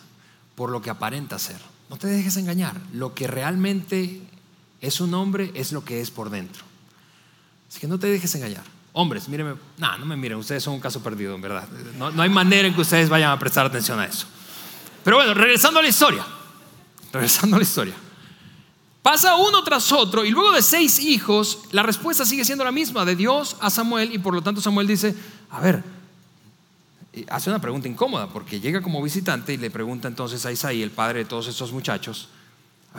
por 0.55 0.71
lo 0.71 0.81
que 0.81 0.89
aparenta 0.89 1.37
ser. 1.41 1.61
No 1.91 1.97
te 1.97 2.07
dejes 2.07 2.37
engañar. 2.37 2.81
Lo 2.93 3.13
que 3.13 3.27
realmente 3.27 4.23
es 4.81 5.01
un 5.01 5.15
hombre 5.15 5.51
es 5.55 5.73
lo 5.73 5.85
que 5.85 6.01
es 6.01 6.13
por 6.13 6.31
dentro. 6.31 6.65
Así 7.69 7.81
que 7.81 7.89
no 7.89 7.99
te 7.99 8.07
dejes 8.07 8.33
engañar. 8.37 8.76
Hombres, 8.99 9.29
mírenme, 9.29 9.57
no, 9.77 9.99
no 9.99 10.07
me 10.07 10.17
miren, 10.17 10.39
ustedes 10.39 10.63
son 10.63 10.73
un 10.73 10.81
caso 10.81 11.03
perdido, 11.03 11.35
en 11.35 11.43
verdad. 11.43 11.69
No, 11.99 12.11
no 12.11 12.23
hay 12.23 12.31
manera 12.31 12.67
en 12.67 12.75
que 12.75 12.81
ustedes 12.81 13.11
vayan 13.11 13.31
a 13.31 13.39
prestar 13.39 13.67
atención 13.67 14.01
a 14.01 14.07
eso. 14.07 14.27
Pero 15.05 15.19
bueno, 15.19 15.35
regresando 15.35 15.81
a 15.81 15.83
la 15.83 15.89
historia, 15.91 16.25
regresando 17.13 17.57
a 17.57 17.59
la 17.59 17.63
historia. 17.63 17.93
Pasa 19.03 19.37
uno 19.37 19.63
tras 19.63 19.93
otro 19.93 20.25
y 20.25 20.31
luego 20.31 20.51
de 20.53 20.63
seis 20.63 20.99
hijos, 20.99 21.65
la 21.73 21.83
respuesta 21.83 22.25
sigue 22.25 22.43
siendo 22.43 22.65
la 22.65 22.73
misma, 22.73 23.05
de 23.05 23.15
Dios 23.17 23.59
a 23.61 23.69
Samuel, 23.69 24.15
y 24.15 24.19
por 24.19 24.33
lo 24.33 24.41
tanto 24.41 24.63
Samuel 24.63 24.87
dice, 24.87 25.15
a 25.51 25.61
ver, 25.61 25.85
hace 27.29 27.51
una 27.51 27.61
pregunta 27.61 27.89
incómoda, 27.89 28.31
porque 28.31 28.61
llega 28.61 28.81
como 28.81 29.03
visitante 29.03 29.53
y 29.53 29.59
le 29.59 29.71
pregunta 29.71 30.09
entonces 30.09 30.47
a 30.47 30.53
Isaí, 30.53 30.83
el 30.83 30.91
padre 30.91 31.19
de 31.19 31.25
todos 31.27 31.49
estos 31.49 31.71
muchachos, 31.71 32.31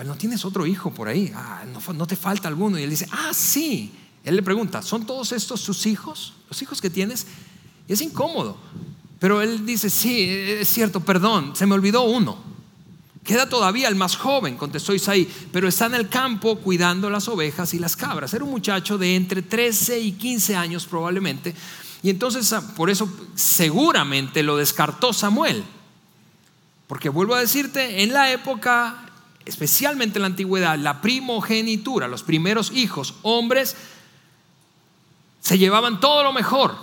¿no 0.06 0.14
tienes 0.14 0.46
otro 0.46 0.68
hijo 0.68 0.92
por 0.92 1.08
ahí? 1.08 1.34
Ah, 1.36 1.64
no 1.96 2.06
te 2.06 2.16
falta 2.16 2.48
alguno. 2.48 2.78
Y 2.78 2.84
él 2.84 2.92
dice, 2.92 3.08
ah, 3.12 3.32
sí. 3.34 3.92
Él 4.28 4.36
le 4.36 4.44
pregunta, 4.44 4.82
¿son 4.82 5.06
todos 5.06 5.32
estos 5.32 5.62
sus 5.62 5.86
hijos? 5.86 6.34
¿Los 6.50 6.62
hijos 6.62 6.82
que 6.82 6.90
tienes? 6.90 7.26
Y 7.88 7.94
es 7.94 8.02
incómodo. 8.02 8.58
Pero 9.20 9.42
él 9.42 9.66
dice, 9.66 9.90
sí, 9.90 10.28
es 10.30 10.68
cierto, 10.68 11.00
perdón, 11.00 11.56
se 11.56 11.66
me 11.66 11.76
olvidó 11.76 12.04
uno. 12.04 12.38
Queda 13.24 13.48
todavía 13.48 13.88
el 13.88 13.96
más 13.96 14.18
joven, 14.18 14.58
contestó 14.58 14.94
Isaí, 14.94 15.32
pero 15.54 15.70
está 15.70 15.86
en 15.86 15.96
el 15.96 16.10
campo 16.10 16.58
cuidando 16.58 17.10
las 17.10 17.30
ovejas 17.30 17.74
y 17.74 17.80
las 17.80 17.96
cabras. 17.96 18.34
Era 18.34 18.44
un 18.44 18.52
muchacho 18.52 18.98
de 18.98 19.16
entre 19.16 19.44
13 19.44 19.98
y 20.00 20.12
15 20.12 20.58
años 20.58 20.86
probablemente. 20.88 21.56
Y 22.04 22.10
entonces 22.10 22.52
ah, 22.52 22.74
por 22.76 22.90
eso 22.90 23.10
seguramente 23.34 24.44
lo 24.44 24.58
descartó 24.58 25.14
Samuel. 25.14 25.64
Porque 26.86 27.08
vuelvo 27.08 27.36
a 27.36 27.40
decirte, 27.40 28.04
en 28.04 28.12
la 28.12 28.30
época, 28.34 29.06
especialmente 29.46 30.18
en 30.18 30.24
la 30.24 30.28
antigüedad, 30.28 30.78
la 30.78 31.02
primogenitura, 31.02 32.10
los 32.10 32.24
primeros 32.24 32.74
hijos, 32.74 33.16
hombres, 33.22 33.78
se 35.48 35.58
llevaban 35.58 36.00
todo 36.02 36.24
lo 36.24 36.34
mejor. 36.34 36.76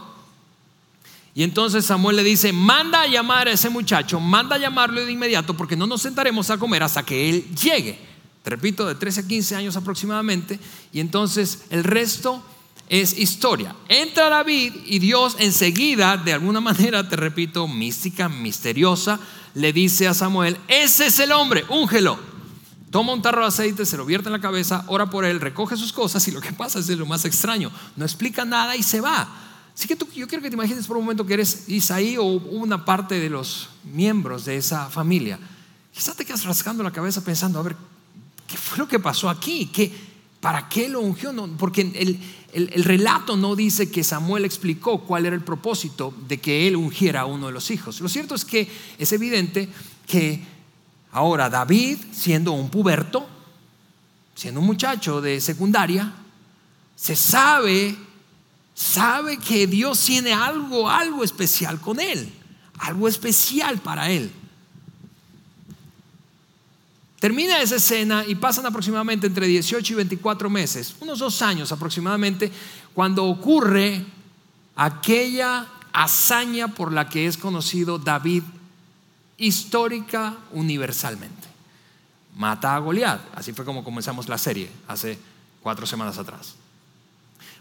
Y 1.34 1.42
entonces 1.42 1.84
Samuel 1.84 2.16
le 2.16 2.24
dice, 2.24 2.52
manda 2.52 3.02
a 3.02 3.06
llamar 3.06 3.48
a 3.48 3.52
ese 3.52 3.68
muchacho, 3.68 4.20
manda 4.20 4.56
a 4.56 4.58
llamarlo 4.58 5.04
de 5.04 5.12
inmediato 5.12 5.54
porque 5.54 5.76
no 5.76 5.86
nos 5.86 6.00
sentaremos 6.00 6.48
a 6.48 6.56
comer 6.56 6.82
hasta 6.82 7.04
que 7.04 7.28
él 7.28 7.54
llegue. 7.54 7.98
Te 8.42 8.50
repito, 8.50 8.86
de 8.86 8.94
13 8.94 9.20
a 9.20 9.26
15 9.26 9.56
años 9.56 9.76
aproximadamente. 9.76 10.58
Y 10.92 11.00
entonces 11.00 11.64
el 11.68 11.84
resto 11.84 12.42
es 12.88 13.18
historia. 13.18 13.74
Entra 13.88 14.30
David 14.30 14.74
y 14.86 14.98
Dios 14.98 15.36
enseguida, 15.38 16.16
de 16.16 16.32
alguna 16.32 16.60
manera, 16.62 17.06
te 17.06 17.16
repito, 17.16 17.68
mística, 17.68 18.30
misteriosa, 18.30 19.20
le 19.54 19.74
dice 19.74 20.08
a 20.08 20.14
Samuel, 20.14 20.56
ese 20.68 21.06
es 21.06 21.18
el 21.18 21.32
hombre, 21.32 21.64
úngelo. 21.68 22.18
Toma 22.94 23.12
un 23.12 23.22
tarro 23.22 23.40
de 23.40 23.48
aceite, 23.48 23.84
se 23.86 23.96
lo 23.96 24.06
vierte 24.06 24.28
en 24.28 24.34
la 24.34 24.40
cabeza, 24.40 24.84
ora 24.86 25.10
por 25.10 25.24
él, 25.24 25.40
recoge 25.40 25.76
sus 25.76 25.92
cosas 25.92 26.28
y 26.28 26.30
lo 26.30 26.40
que 26.40 26.52
pasa 26.52 26.78
es 26.78 26.88
lo 26.90 27.06
más 27.06 27.24
extraño. 27.24 27.72
No 27.96 28.04
explica 28.04 28.44
nada 28.44 28.76
y 28.76 28.84
se 28.84 29.00
va. 29.00 29.28
Así 29.74 29.88
que 29.88 29.96
tú, 29.96 30.06
yo 30.14 30.28
quiero 30.28 30.40
que 30.40 30.48
te 30.48 30.54
imagines 30.54 30.86
por 30.86 30.98
un 30.98 31.02
momento 31.02 31.26
que 31.26 31.34
eres 31.34 31.68
Isaí 31.68 32.16
o 32.16 32.22
una 32.22 32.84
parte 32.84 33.18
de 33.18 33.28
los 33.28 33.68
miembros 33.82 34.44
de 34.44 34.58
esa 34.58 34.88
familia. 34.90 35.40
Quizás 35.92 36.14
te 36.14 36.24
quedas 36.24 36.44
rascando 36.44 36.84
la 36.84 36.92
cabeza 36.92 37.24
pensando, 37.24 37.58
a 37.58 37.64
ver, 37.64 37.74
¿qué 38.46 38.56
fue 38.56 38.78
lo 38.78 38.86
que 38.86 39.00
pasó 39.00 39.28
aquí? 39.28 39.66
¿Qué, 39.74 39.92
¿Para 40.40 40.68
qué 40.68 40.88
lo 40.88 41.00
ungió? 41.00 41.32
No, 41.32 41.48
porque 41.56 41.80
el, 41.80 42.20
el, 42.52 42.84
relato 42.84 43.36
no 43.36 43.56
dice 43.56 43.90
que 43.90 44.04
Samuel 44.04 44.44
explicó 44.44 45.00
cuál 45.00 45.26
era 45.26 45.34
el 45.34 45.42
propósito 45.42 46.14
de 46.28 46.40
que 46.40 46.68
él 46.68 46.76
ungiera 46.76 47.22
a 47.22 47.26
uno 47.26 47.48
de 47.48 47.54
los 47.54 47.72
hijos. 47.72 48.00
Lo 48.00 48.08
cierto 48.08 48.36
es 48.36 48.44
que 48.44 48.70
es 48.98 49.12
evidente 49.12 49.68
que 50.06 50.53
ahora 51.14 51.48
David, 51.48 51.98
siendo 52.12 52.52
un 52.52 52.68
puberto, 52.68 53.24
siendo 54.34 54.60
un 54.60 54.66
muchacho 54.66 55.20
de 55.20 55.40
secundaria, 55.40 56.12
se 56.96 57.14
sabe, 57.14 57.96
sabe 58.74 59.38
que 59.38 59.68
Dios 59.68 60.04
tiene 60.04 60.32
algo, 60.32 60.90
algo 60.90 61.22
especial 61.22 61.80
con 61.80 62.00
él, 62.00 62.32
algo 62.80 63.06
especial 63.06 63.78
para 63.78 64.10
él. 64.10 64.32
Termina 67.20 67.60
esa 67.60 67.76
escena 67.76 68.24
y 68.26 68.34
pasan 68.34 68.66
aproximadamente 68.66 69.28
entre 69.28 69.46
18 69.46 69.92
y 69.92 69.96
24 69.96 70.50
meses, 70.50 70.96
unos 71.00 71.20
dos 71.20 71.40
años 71.42 71.70
aproximadamente, 71.70 72.50
cuando 72.92 73.24
ocurre 73.24 74.04
aquella 74.74 75.68
hazaña 75.92 76.74
por 76.74 76.92
la 76.92 77.08
que 77.08 77.28
es 77.28 77.38
conocido 77.38 78.00
David 78.00 78.42
histórica 79.36 80.36
universalmente. 80.52 81.48
Mata 82.36 82.74
a 82.74 82.78
Goliat, 82.78 83.20
así 83.34 83.52
fue 83.52 83.64
como 83.64 83.84
comenzamos 83.84 84.28
la 84.28 84.38
serie 84.38 84.70
hace 84.88 85.18
cuatro 85.62 85.86
semanas 85.86 86.18
atrás. 86.18 86.56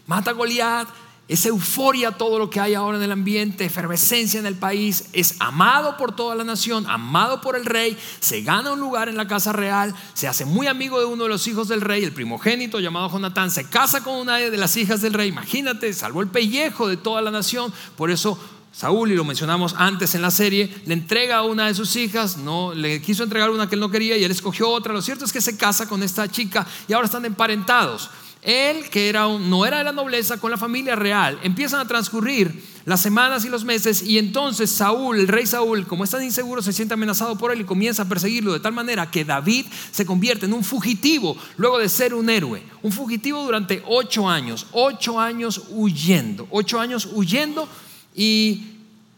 Mata 0.06 0.30
a 0.30 0.34
Goliat, 0.34 0.88
es 1.26 1.46
euforia 1.46 2.10
todo 2.10 2.38
lo 2.38 2.50
que 2.50 2.60
hay 2.60 2.74
ahora 2.74 2.98
en 2.98 3.02
el 3.02 3.12
ambiente, 3.12 3.64
efervescencia 3.64 4.38
en 4.38 4.44
el 4.44 4.56
país, 4.56 5.06
es 5.14 5.36
amado 5.40 5.96
por 5.96 6.14
toda 6.14 6.34
la 6.34 6.44
nación, 6.44 6.84
amado 6.86 7.40
por 7.40 7.56
el 7.56 7.64
rey, 7.64 7.96
se 8.20 8.42
gana 8.42 8.72
un 8.72 8.80
lugar 8.80 9.08
en 9.08 9.16
la 9.16 9.26
casa 9.26 9.52
real, 9.52 9.94
se 10.12 10.28
hace 10.28 10.44
muy 10.44 10.66
amigo 10.66 10.98
de 10.98 11.06
uno 11.06 11.22
de 11.22 11.30
los 11.30 11.46
hijos 11.46 11.68
del 11.68 11.80
rey, 11.80 12.04
el 12.04 12.12
primogénito 12.12 12.78
llamado 12.78 13.08
Jonatán, 13.08 13.50
se 13.50 13.64
casa 13.64 14.04
con 14.04 14.16
una 14.16 14.36
de 14.36 14.56
las 14.58 14.76
hijas 14.76 15.00
del 15.00 15.14
rey, 15.14 15.30
imagínate, 15.30 15.94
salvó 15.94 16.20
el 16.20 16.28
pellejo 16.28 16.88
de 16.88 16.98
toda 16.98 17.22
la 17.22 17.30
nación, 17.30 17.72
por 17.96 18.10
eso 18.10 18.38
Saúl, 18.74 19.12
y 19.12 19.14
lo 19.14 19.24
mencionamos 19.24 19.74
antes 19.78 20.16
en 20.16 20.22
la 20.22 20.32
serie, 20.32 20.68
le 20.86 20.94
entrega 20.94 21.36
a 21.36 21.42
una 21.42 21.68
de 21.68 21.74
sus 21.74 21.94
hijas, 21.94 22.38
no 22.38 22.74
le 22.74 23.00
quiso 23.00 23.22
entregar 23.22 23.50
una 23.50 23.68
que 23.68 23.76
él 23.76 23.80
no 23.80 23.90
quería 23.90 24.16
y 24.16 24.24
él 24.24 24.32
escogió 24.32 24.68
otra. 24.68 24.92
Lo 24.92 25.00
cierto 25.00 25.24
es 25.24 25.32
que 25.32 25.40
se 25.40 25.56
casa 25.56 25.88
con 25.88 26.02
esta 26.02 26.28
chica 26.28 26.66
y 26.88 26.92
ahora 26.92 27.06
están 27.06 27.24
emparentados 27.24 28.10
él, 28.44 28.90
que 28.90 29.08
era 29.08 29.26
no 29.26 29.64
era 29.64 29.78
de 29.78 29.84
la 29.84 29.92
nobleza, 29.92 30.36
con 30.36 30.50
la 30.50 30.58
familia 30.58 30.94
real, 30.94 31.38
empiezan 31.42 31.80
a 31.80 31.88
transcurrir 31.88 32.62
las 32.84 33.00
semanas 33.00 33.46
y 33.46 33.48
los 33.48 33.64
meses 33.64 34.02
y 34.02 34.18
entonces 34.18 34.70
Saúl, 34.70 35.18
el 35.18 35.28
rey 35.28 35.46
Saúl, 35.46 35.86
como 35.86 36.04
es 36.04 36.10
tan 36.10 36.22
inseguro, 36.22 36.60
se 36.60 36.74
siente 36.74 36.92
amenazado 36.92 37.36
por 37.36 37.50
él 37.50 37.62
y 37.62 37.64
comienza 37.64 38.02
a 38.02 38.08
perseguirlo 38.08 38.52
de 38.52 38.60
tal 38.60 38.74
manera 38.74 39.10
que 39.10 39.24
David 39.24 39.64
se 39.90 40.04
convierte 40.04 40.44
en 40.44 40.52
un 40.52 40.62
fugitivo 40.62 41.36
luego 41.56 41.78
de 41.78 41.88
ser 41.88 42.12
un 42.12 42.28
héroe. 42.28 42.62
Un 42.82 42.92
fugitivo 42.92 43.42
durante 43.42 43.82
ocho 43.86 44.28
años, 44.28 44.66
ocho 44.72 45.18
años 45.18 45.62
huyendo, 45.70 46.46
ocho 46.50 46.78
años 46.78 47.08
huyendo 47.10 47.66
y 48.14 48.74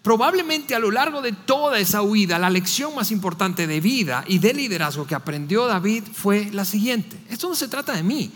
Probablemente 0.07 0.77
a 0.77 0.79
lo 0.79 0.93
largo 0.93 1.21
de 1.21 1.33
toda 1.33 1.81
esa 1.81 2.01
huida, 2.01 2.39
la 2.39 2.49
lección 2.49 2.95
más 2.95 3.11
importante 3.11 3.67
de 3.67 3.81
vida 3.81 4.23
y 4.29 4.39
de 4.39 4.55
liderazgo 4.55 5.05
que 5.05 5.17
aprendió 5.17 5.67
David 5.67 6.05
fue 6.13 6.49
la 6.53 6.65
siguiente. 6.65 7.21
Esto 7.29 7.49
no 7.49 7.57
se 7.57 7.67
trata 7.67 7.93
de 7.93 8.05
mí, 8.05 8.31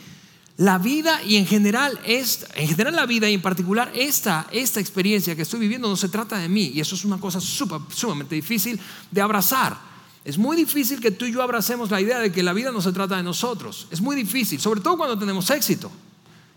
la 0.57 0.79
vida 0.79 1.23
y 1.23 1.37
en 1.37 1.47
general, 1.47 2.01
esta, 2.05 2.49
en 2.57 2.67
general 2.67 2.97
la 2.97 3.07
vida 3.07 3.31
y 3.31 3.35
en 3.35 3.41
particular 3.41 3.93
esta, 3.95 4.49
esta 4.51 4.81
experiencia 4.81 5.37
que 5.37 5.43
estoy 5.43 5.61
viviendo 5.61 5.89
no 5.89 5.95
se 5.95 6.09
trata 6.09 6.39
de 6.39 6.49
mí 6.49 6.73
y 6.75 6.81
eso 6.81 6.97
es 6.97 7.05
una 7.05 7.21
cosa 7.21 7.41
sumamente 7.41 8.35
difícil 8.35 8.81
de 9.09 9.21
abrazar. 9.21 9.79
Es 10.25 10.39
muy 10.39 10.57
difícil 10.57 10.99
que 10.99 11.13
tú 11.13 11.25
y 11.25 11.33
yo 11.33 11.41
abracemos 11.41 11.89
la 11.93 12.01
idea 12.01 12.19
de 12.19 12.33
que 12.33 12.43
la 12.43 12.53
vida 12.53 12.73
no 12.73 12.81
se 12.81 12.91
trata 12.91 13.17
de 13.17 13.23
nosotros. 13.23 13.87
Es 13.93 14.01
muy 14.01 14.17
difícil, 14.17 14.61
sobre 14.61 14.81
todo 14.81 14.97
cuando 14.97 15.17
tenemos 15.17 15.49
éxito. 15.51 15.89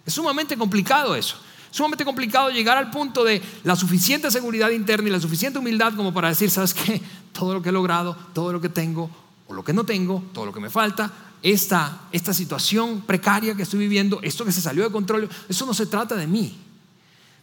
Es 0.04 0.16
sumamente 0.16 0.58
complicado 0.58 1.16
eso. 1.16 1.38
Sumamente 1.74 2.06
complicado 2.06 2.52
llegar 2.52 2.78
al 2.78 2.92
punto 2.92 3.24
de 3.24 3.42
la 3.64 3.76
suficiente 3.76 4.30
seguridad 4.30 4.70
interna 4.70 5.10
y 5.10 5.12
la 5.12 5.20
suficiente 5.20 5.58
humildad 5.58 5.96
como 5.96 6.14
para 6.14 6.30
decir, 6.30 6.52
¿sabes 6.52 6.72
qué? 6.72 7.02
Todo 7.34 7.56
lo 7.56 7.64
que 7.64 7.70
he 7.70 7.72
logrado, 7.72 8.16
todo 8.32 8.54
lo 8.54 8.62
que 8.62 8.70
tengo 8.70 9.10
o 9.48 9.56
lo 9.56 9.64
que 9.64 9.74
no 9.74 9.84
tengo, 9.84 10.24
todo 10.34 10.46
lo 10.46 10.54
que 10.54 10.60
me 10.60 10.70
falta, 10.70 11.12
esta, 11.42 12.02
esta 12.12 12.32
situación 12.32 13.02
precaria 13.02 13.56
que 13.56 13.64
estoy 13.64 13.80
viviendo, 13.80 14.20
esto 14.22 14.46
que 14.46 14.52
se 14.52 14.62
salió 14.62 14.84
de 14.84 14.92
control, 14.92 15.28
eso 15.50 15.66
no 15.66 15.74
se 15.74 15.88
trata 15.88 16.16
de 16.16 16.28
mí. 16.28 16.56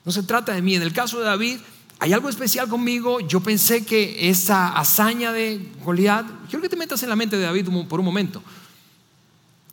No 0.05 0.13
se 0.13 0.23
trata 0.23 0.53
de 0.53 0.63
mí. 0.63 0.77
En 0.77 0.83
el 0.83 0.93
caso 0.93 1.19
de 1.19 1.25
David, 1.25 1.59
hay 1.99 2.13
algo 2.13 2.29
especial 2.29 2.69
conmigo. 2.69 3.19
Yo 3.19 3.41
pensé 3.41 3.85
que 3.85 4.31
esa 4.31 4.69
hazaña 4.69 5.33
de 5.33 5.73
Goliat, 5.85 6.25
quiero 6.49 6.63
que 6.63 6.69
te 6.69 6.77
metas 6.77 7.03
en 7.03 7.09
la 7.09 7.17
mente 7.17 7.37
de 7.37 7.43
David 7.43 7.67
por 7.89 7.99
un 7.99 8.07
momento. 8.07 8.41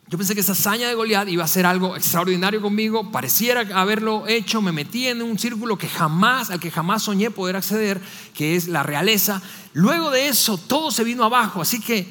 Yo 0.08 0.16
pensé 0.16 0.34
que 0.34 0.40
esa 0.40 0.52
hazaña 0.52 0.88
de 0.88 0.94
Goliat 0.94 1.28
iba 1.28 1.44
a 1.44 1.48
ser 1.48 1.66
algo 1.66 1.94
extraordinario 1.94 2.62
conmigo, 2.62 3.12
pareciera 3.12 3.60
haberlo 3.78 4.26
hecho, 4.26 4.62
me 4.62 4.72
metí 4.72 5.06
en 5.06 5.20
un 5.20 5.38
círculo 5.38 5.76
que 5.76 5.88
jamás, 5.88 6.48
al 6.50 6.60
que 6.60 6.70
jamás 6.70 7.02
soñé 7.02 7.30
poder 7.30 7.56
acceder, 7.56 8.00
que 8.32 8.56
es 8.56 8.68
la 8.68 8.82
realeza. 8.82 9.42
Luego 9.74 10.10
de 10.10 10.28
eso, 10.28 10.56
todo 10.56 10.90
se 10.90 11.04
vino 11.04 11.24
abajo, 11.24 11.60
así 11.60 11.78
que 11.80 12.08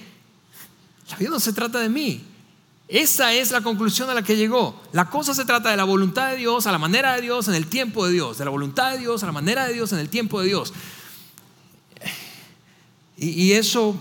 la 1.10 1.18
vida 1.18 1.32
no 1.32 1.40
se 1.40 1.54
trata 1.54 1.80
de 1.80 1.90
mí. 1.90 2.24
Esa 2.88 3.34
es 3.34 3.52
la 3.52 3.62
conclusión 3.62 4.10
a 4.10 4.14
la 4.14 4.22
que 4.22 4.38
llegó. 4.38 4.80
La 4.94 5.10
cosa 5.10 5.34
se 5.34 5.44
trata 5.44 5.72
de 5.72 5.78
la 5.78 5.84
voluntad 5.84 6.30
de 6.30 6.38
Dios, 6.38 6.68
a 6.68 6.72
la 6.72 6.78
manera 6.78 7.16
de 7.16 7.22
Dios, 7.22 7.48
en 7.48 7.56
el 7.56 7.68
tiempo 7.68 8.06
de 8.06 8.14
Dios. 8.14 8.38
De 8.38 8.46
la 8.46 8.52
voluntad 8.52 8.92
de 8.92 9.00
Dios, 9.00 9.24
a 9.24 9.26
la 9.26 9.32
manera 9.32 9.66
de 9.66 9.74
Dios, 9.74 9.92
en 9.92 10.00
el 10.00 10.08
tiempo 10.08 10.40
de 10.40 10.48
Dios. 10.48 10.74
Y, 13.18 13.54
eso, 13.54 13.96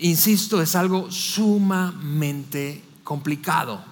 insisto, 0.00 0.62
es 0.62 0.74
algo 0.74 1.12
sumamente 1.12 2.82
complicado. 3.04 3.84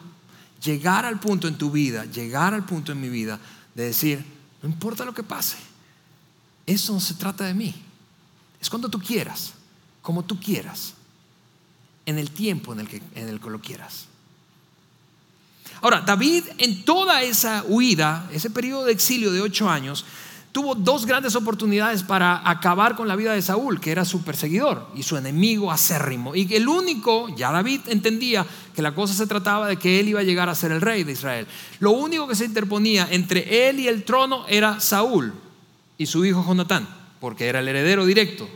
Llegar 0.64 1.04
al 1.04 1.20
punto 1.20 1.46
en 1.46 1.56
tu 1.56 1.70
vida, 1.70 2.04
llegar 2.06 2.54
al 2.54 2.64
punto 2.64 2.92
en 2.92 3.00
mi 3.00 3.08
vida 3.08 3.38
de 3.74 3.84
decir, 3.84 4.24
no 4.62 4.68
importa 4.68 5.04
lo 5.04 5.14
que 5.14 5.22
pase, 5.22 5.56
eso 6.66 6.92
no 6.92 7.00
se 7.00 7.14
trata 7.14 7.44
de 7.44 7.54
mí. 7.54 7.74
Es 8.60 8.70
cuando 8.70 8.88
tú 8.88 8.98
quieras. 8.98 9.54
como 10.00 10.24
tú 10.24 10.40
quieras, 10.40 10.94
en 12.06 12.18
el 12.18 12.32
tiempo 12.32 12.72
en 12.72 12.80
el 12.80 12.88
que, 12.88 13.00
en 13.14 13.28
el 13.28 13.38
que 13.38 13.50
lo 13.50 13.60
quieras. 13.60 14.06
Ahora, 15.80 16.00
David 16.00 16.44
en 16.58 16.84
toda 16.84 17.22
esa 17.22 17.64
huida, 17.66 18.28
ese 18.32 18.50
periodo 18.50 18.84
de 18.84 18.92
exilio 18.92 19.30
de 19.30 19.40
ocho 19.40 19.70
años, 19.70 20.04
tuvo 20.52 20.74
dos 20.74 21.06
grandes 21.06 21.34
oportunidades 21.34 22.02
para 22.02 22.48
acabar 22.48 22.94
con 22.94 23.08
la 23.08 23.16
vida 23.16 23.32
de 23.32 23.42
Saúl, 23.42 23.80
que 23.80 23.90
era 23.90 24.04
su 24.04 24.22
perseguidor 24.22 24.86
y 24.94 25.02
su 25.02 25.16
enemigo 25.16 25.72
acérrimo. 25.72 26.34
Y 26.34 26.54
el 26.54 26.68
único, 26.68 27.34
ya 27.34 27.50
David 27.50 27.80
entendía 27.86 28.46
que 28.74 28.82
la 28.82 28.94
cosa 28.94 29.14
se 29.14 29.26
trataba 29.26 29.66
de 29.66 29.78
que 29.78 29.98
él 29.98 30.08
iba 30.08 30.20
a 30.20 30.24
llegar 30.24 30.48
a 30.48 30.54
ser 30.54 30.72
el 30.72 30.80
rey 30.80 31.04
de 31.04 31.12
Israel. 31.12 31.46
Lo 31.80 31.92
único 31.92 32.28
que 32.28 32.34
se 32.34 32.44
interponía 32.44 33.08
entre 33.10 33.68
él 33.68 33.80
y 33.80 33.88
el 33.88 34.04
trono 34.04 34.46
era 34.46 34.78
Saúl 34.78 35.32
y 35.98 36.06
su 36.06 36.24
hijo 36.24 36.44
Jonatán, 36.46 36.86
porque 37.18 37.46
era 37.46 37.60
el 37.60 37.68
heredero 37.68 38.04
directo 38.04 38.48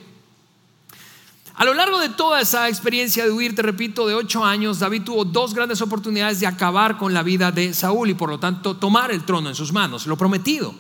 a 1.57 1.65
lo 1.65 1.73
largo 1.73 1.99
de 1.99 2.11
toda 2.11 2.43
esa 2.43 2.69
experiencia 2.69 3.25
de 3.25 3.31
huir, 3.31 3.55
te 3.55 3.63
repito, 3.63 4.07
de 4.07 4.15
ocho 4.15 4.45
años, 4.45 4.79
David 4.79 5.05
tuvo 5.05 5.25
dos 5.25 5.55
grandes 5.55 5.81
oportunidades 5.81 6.39
de 6.39 6.47
acabar 6.47 6.99
con 6.99 7.15
la 7.15 7.23
vida 7.23 7.51
de 7.51 7.73
Saúl 7.73 8.11
y 8.11 8.15
por 8.15 8.29
lo 8.29 8.39
tanto 8.39 8.77
tomar 8.77 9.11
el 9.11 9.25
trono 9.25 9.49
en 9.49 9.55
sus 9.55 9.73
manos, 9.73 10.07
lo 10.07 10.19
prometido. 10.19 10.75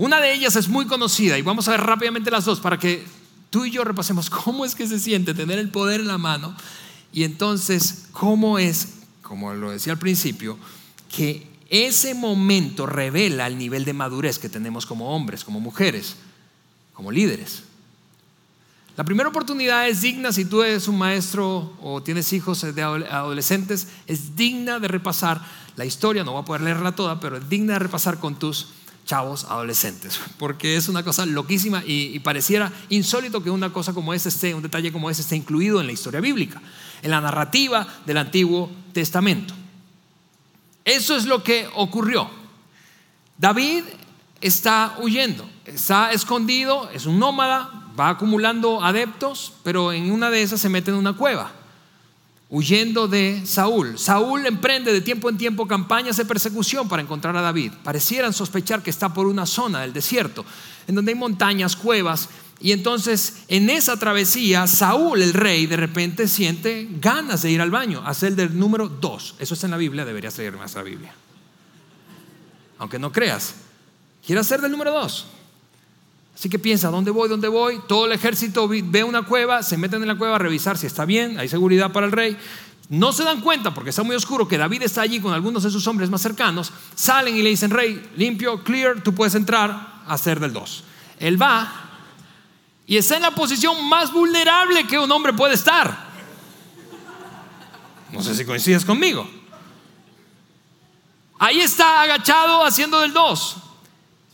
Una 0.00 0.18
de 0.18 0.32
ellas 0.32 0.56
es 0.56 0.70
muy 0.70 0.86
conocida 0.86 1.36
y 1.36 1.42
vamos 1.42 1.68
a 1.68 1.72
ver 1.72 1.82
rápidamente 1.82 2.30
las 2.30 2.46
dos 2.46 2.58
para 2.58 2.78
que 2.78 3.04
tú 3.50 3.66
y 3.66 3.70
yo 3.70 3.84
repasemos 3.84 4.30
cómo 4.44 4.64
es 4.64 4.74
que 4.74 4.88
se 4.88 4.98
siente 4.98 5.34
tener 5.34 5.58
el 5.58 5.68
poder 5.68 6.00
en 6.00 6.06
la 6.06 6.16
mano 6.16 6.56
y 7.12 7.24
entonces 7.24 8.06
cómo 8.10 8.58
es, 8.58 8.94
como 9.20 9.52
lo 9.52 9.72
decía 9.72 9.92
al 9.92 9.98
principio, 9.98 10.56
que 11.14 11.46
ese 11.68 12.14
momento 12.14 12.86
revela 12.86 13.46
el 13.46 13.58
nivel 13.58 13.84
de 13.84 13.92
madurez 13.92 14.38
que 14.38 14.48
tenemos 14.48 14.86
como 14.86 15.14
hombres, 15.14 15.44
como 15.44 15.60
mujeres, 15.60 16.16
como 16.94 17.12
líderes. 17.12 17.64
La 18.96 19.04
primera 19.04 19.28
oportunidad 19.28 19.86
es 19.86 20.00
digna 20.00 20.32
si 20.32 20.46
tú 20.46 20.62
eres 20.62 20.88
un 20.88 20.96
maestro 20.96 21.76
o 21.82 22.02
tienes 22.02 22.32
hijos 22.32 22.62
de 22.74 22.82
adolescentes, 22.82 23.88
es 24.06 24.34
digna 24.34 24.78
de 24.78 24.88
repasar 24.88 25.44
la 25.76 25.84
historia, 25.84 26.24
no 26.24 26.32
voy 26.32 26.40
a 26.40 26.46
poder 26.46 26.62
leerla 26.62 26.92
toda, 26.92 27.20
pero 27.20 27.36
es 27.36 27.50
digna 27.50 27.74
de 27.74 27.80
repasar 27.80 28.18
con 28.18 28.38
tus 28.38 28.79
chavos 29.10 29.44
adolescentes, 29.46 30.20
porque 30.38 30.76
es 30.76 30.88
una 30.88 31.02
cosa 31.02 31.26
loquísima 31.26 31.82
y, 31.84 32.20
pareciera 32.20 32.70
insólito 32.90 33.42
que 33.42 33.50
una 33.50 33.72
cosa 33.72 33.92
como 33.92 34.14
esta 34.14 34.28
esté, 34.28 34.54
un 34.54 34.62
detalle 34.62 34.92
como 34.92 35.10
ese 35.10 35.22
esté 35.22 35.34
incluido 35.34 35.80
en 35.80 35.88
la 35.88 35.92
historia 35.92 36.20
bíblica, 36.20 36.62
en 37.02 37.10
la 37.10 37.20
narrativa 37.20 37.88
del 38.06 38.18
Antiguo 38.18 38.70
Testamento. 38.92 39.52
Eso 40.84 41.16
es 41.16 41.26
lo 41.26 41.42
que 41.42 41.68
ocurrió. 41.74 42.30
David 43.36 43.82
está 44.40 44.94
huyendo, 45.02 45.50
está 45.64 46.12
escondido, 46.12 46.88
es 46.90 47.04
un 47.04 47.18
nómada, 47.18 47.90
va 47.98 48.10
acumulando 48.10 48.80
adeptos, 48.80 49.54
pero 49.64 49.92
en 49.92 50.12
una 50.12 50.30
de 50.30 50.42
esas 50.42 50.60
se 50.60 50.68
mete 50.68 50.92
en 50.92 50.96
una 50.96 51.14
cueva, 51.14 51.50
huyendo 52.50 53.06
de 53.06 53.42
Saúl. 53.46 53.96
Saúl 53.98 54.44
emprende 54.44 54.92
de 54.92 55.00
tiempo 55.00 55.30
en 55.30 55.38
tiempo 55.38 55.68
campañas 55.68 56.16
de 56.16 56.24
persecución 56.24 56.88
para 56.88 57.00
encontrar 57.00 57.36
a 57.36 57.42
David. 57.42 57.72
Parecieran 57.84 58.32
sospechar 58.32 58.82
que 58.82 58.90
está 58.90 59.14
por 59.14 59.26
una 59.26 59.46
zona 59.46 59.80
del 59.80 59.92
desierto, 59.92 60.44
en 60.88 60.96
donde 60.96 61.12
hay 61.12 61.18
montañas, 61.18 61.76
cuevas, 61.76 62.28
y 62.60 62.72
entonces 62.72 63.44
en 63.48 63.70
esa 63.70 63.96
travesía 63.98 64.66
Saúl, 64.66 65.22
el 65.22 65.32
rey, 65.32 65.66
de 65.66 65.76
repente 65.76 66.28
siente 66.28 66.88
ganas 67.00 67.42
de 67.42 67.50
ir 67.50 67.60
al 67.60 67.70
baño, 67.70 68.02
hacer 68.04 68.34
del 68.34 68.58
número 68.58 68.88
dos. 68.88 69.36
Eso 69.38 69.54
está 69.54 69.66
en 69.66 69.70
la 69.70 69.76
Biblia, 69.76 70.04
deberías 70.04 70.36
leer 70.36 70.56
más 70.56 70.74
la 70.74 70.82
Biblia. 70.82 71.14
Aunque 72.78 72.98
no 72.98 73.12
creas, 73.12 73.54
quiere 74.26 74.40
hacer 74.40 74.60
del 74.60 74.72
número 74.72 74.92
dos. 74.92 75.28
Así 76.40 76.48
que 76.48 76.58
piensa, 76.58 76.88
¿dónde 76.88 77.10
voy? 77.10 77.28
¿Dónde 77.28 77.48
voy? 77.48 77.82
Todo 77.86 78.06
el 78.06 78.12
ejército 78.12 78.66
ve 78.66 79.04
una 79.04 79.24
cueva, 79.24 79.62
se 79.62 79.76
meten 79.76 80.00
en 80.00 80.08
la 80.08 80.16
cueva 80.16 80.36
a 80.36 80.38
revisar 80.38 80.78
si 80.78 80.86
está 80.86 81.04
bien, 81.04 81.38
hay 81.38 81.50
seguridad 81.50 81.92
para 81.92 82.06
el 82.06 82.12
rey. 82.12 82.34
No 82.88 83.12
se 83.12 83.24
dan 83.24 83.42
cuenta, 83.42 83.74
porque 83.74 83.90
está 83.90 84.02
muy 84.04 84.16
oscuro, 84.16 84.48
que 84.48 84.56
David 84.56 84.84
está 84.84 85.02
allí 85.02 85.20
con 85.20 85.34
algunos 85.34 85.64
de 85.64 85.70
sus 85.70 85.86
hombres 85.86 86.08
más 86.08 86.22
cercanos. 86.22 86.72
Salen 86.94 87.36
y 87.36 87.42
le 87.42 87.50
dicen, 87.50 87.70
rey, 87.70 88.10
limpio, 88.16 88.64
clear, 88.64 89.02
tú 89.02 89.14
puedes 89.14 89.34
entrar 89.34 89.70
a 90.06 90.14
hacer 90.14 90.40
del 90.40 90.54
dos. 90.54 90.82
Él 91.18 91.40
va 91.40 91.90
y 92.86 92.96
está 92.96 93.16
en 93.16 93.22
la 93.22 93.32
posición 93.32 93.86
más 93.86 94.10
vulnerable 94.10 94.86
que 94.86 94.98
un 94.98 95.12
hombre 95.12 95.34
puede 95.34 95.52
estar. 95.52 96.08
No 98.12 98.22
sé 98.22 98.34
si 98.34 98.46
coincides 98.46 98.86
conmigo. 98.86 99.28
Ahí 101.38 101.60
está 101.60 102.00
agachado 102.00 102.64
haciendo 102.64 102.98
del 103.00 103.12
dos. 103.12 103.56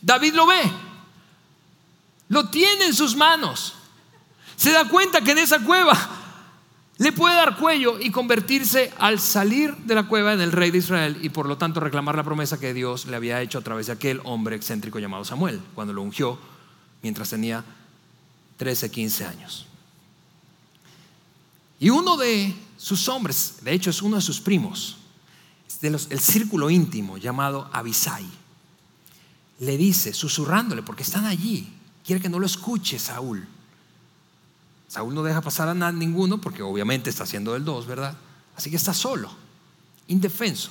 David 0.01 0.35
lo 0.35 0.47
ve. 0.47 0.86
Lo 2.29 2.49
tiene 2.49 2.85
en 2.85 2.93
sus 2.93 3.15
manos. 3.15 3.73
Se 4.55 4.71
da 4.71 4.87
cuenta 4.87 5.21
que 5.21 5.31
en 5.31 5.37
esa 5.39 5.63
cueva 5.63 5.95
le 6.97 7.11
puede 7.11 7.35
dar 7.35 7.57
cuello 7.57 7.99
y 7.99 8.09
convertirse 8.09 8.91
al 8.97 9.19
salir 9.19 9.75
de 9.77 9.93
la 9.93 10.07
cueva 10.07 10.33
en 10.33 10.41
el 10.41 10.51
rey 10.51 10.71
de 10.71 10.79
Israel 10.79 11.19
y 11.21 11.29
por 11.29 11.47
lo 11.47 11.57
tanto 11.57 11.79
reclamar 11.79 12.15
la 12.15 12.23
promesa 12.23 12.59
que 12.59 12.73
Dios 12.73 13.05
le 13.05 13.15
había 13.15 13.41
hecho 13.41 13.59
a 13.59 13.61
través 13.61 13.87
de 13.87 13.93
aquel 13.93 14.19
hombre 14.23 14.55
excéntrico 14.55 14.97
llamado 14.97 15.23
Samuel, 15.23 15.61
cuando 15.75 15.93
lo 15.93 16.01
ungió 16.01 16.39
mientras 17.03 17.29
tenía 17.29 17.63
13, 18.57 18.89
15 18.89 19.25
años. 19.25 19.67
Y 21.79 21.91
uno 21.91 22.17
de 22.17 22.55
sus 22.77 23.07
hombres, 23.07 23.57
de 23.61 23.73
hecho 23.73 23.91
es 23.91 24.01
uno 24.01 24.15
de 24.15 24.23
sus 24.23 24.41
primos, 24.41 24.97
de 25.81 25.89
el 25.89 26.19
círculo 26.19 26.71
íntimo 26.71 27.19
llamado 27.19 27.69
Abisai, 27.71 28.25
le 29.59 29.77
dice, 29.77 30.13
susurrándole, 30.13 30.81
porque 30.81 31.03
están 31.03 31.25
allí, 31.25 31.76
quiere 32.07 32.21
que 32.21 32.29
no 32.29 32.39
lo 32.39 32.45
escuche 32.45 32.97
Saúl. 32.97 33.45
Saúl 34.87 35.13
no 35.13 35.23
deja 35.23 35.41
pasar 35.41 35.67
a 35.67 35.73
nada, 35.73 35.91
ninguno 35.91 36.39
porque 36.39 36.63
obviamente 36.63 37.09
está 37.09 37.23
haciendo 37.23 37.53
el 37.57 37.65
dos, 37.65 37.85
¿verdad? 37.85 38.15
Así 38.55 38.69
que 38.69 38.77
está 38.77 38.93
solo, 38.93 39.29
indefenso. 40.07 40.69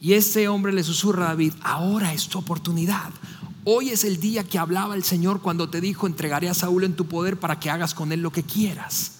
Y 0.00 0.14
este 0.14 0.48
hombre 0.48 0.72
le 0.72 0.82
susurra 0.82 1.26
a 1.26 1.28
David, 1.28 1.52
ahora 1.62 2.14
es 2.14 2.28
tu 2.28 2.38
oportunidad. 2.38 3.10
Hoy 3.64 3.90
es 3.90 4.04
el 4.04 4.18
día 4.18 4.44
que 4.44 4.58
hablaba 4.58 4.94
el 4.94 5.04
Señor 5.04 5.42
cuando 5.42 5.68
te 5.68 5.82
dijo, 5.82 6.06
entregaré 6.06 6.48
a 6.48 6.54
Saúl 6.54 6.84
en 6.84 6.96
tu 6.96 7.06
poder 7.06 7.38
para 7.38 7.60
que 7.60 7.68
hagas 7.68 7.92
con 7.92 8.10
él 8.10 8.22
lo 8.22 8.32
que 8.32 8.42
quieras. 8.42 9.16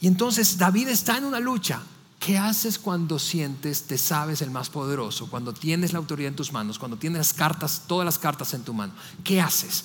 Y 0.00 0.08
entonces 0.08 0.58
David 0.58 0.88
está 0.88 1.18
en 1.18 1.24
una 1.24 1.38
lucha. 1.38 1.80
¿Qué 2.18 2.36
haces 2.36 2.80
cuando 2.80 3.20
sientes, 3.20 3.84
te 3.84 3.96
sabes 3.96 4.42
el 4.42 4.50
más 4.50 4.70
poderoso, 4.70 5.28
cuando 5.28 5.52
tienes 5.52 5.92
la 5.92 6.00
autoridad 6.00 6.30
en 6.30 6.36
tus 6.36 6.52
manos, 6.52 6.78
cuando 6.78 6.96
tienes 6.96 7.18
las 7.18 7.32
cartas, 7.32 7.82
todas 7.86 8.04
las 8.04 8.18
cartas 8.18 8.54
en 8.54 8.64
tu 8.64 8.74
mano? 8.74 8.92
¿Qué 9.22 9.40
haces? 9.40 9.84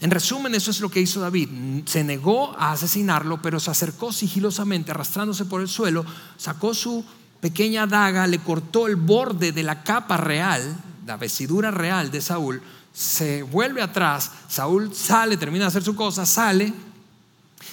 En 0.00 0.10
resumen, 0.10 0.54
eso 0.54 0.70
es 0.70 0.80
lo 0.80 0.90
que 0.90 1.00
hizo 1.00 1.20
David. 1.20 1.48
Se 1.86 2.04
negó 2.04 2.54
a 2.58 2.72
asesinarlo, 2.72 3.40
pero 3.40 3.60
se 3.60 3.70
acercó 3.70 4.12
sigilosamente, 4.12 4.90
arrastrándose 4.90 5.44
por 5.44 5.60
el 5.60 5.68
suelo, 5.68 6.04
sacó 6.36 6.74
su 6.74 7.04
pequeña 7.40 7.86
daga, 7.86 8.26
le 8.26 8.38
cortó 8.38 8.86
el 8.86 8.96
borde 8.96 9.52
de 9.52 9.62
la 9.62 9.82
capa 9.82 10.16
real, 10.16 10.76
la 11.06 11.16
vestidura 11.16 11.70
real 11.70 12.10
de 12.10 12.20
Saúl, 12.20 12.62
se 12.92 13.42
vuelve 13.42 13.82
atrás, 13.82 14.30
Saúl 14.48 14.94
sale, 14.94 15.36
termina 15.36 15.64
de 15.64 15.68
hacer 15.68 15.82
su 15.82 15.94
cosa, 15.94 16.24
sale, 16.24 16.72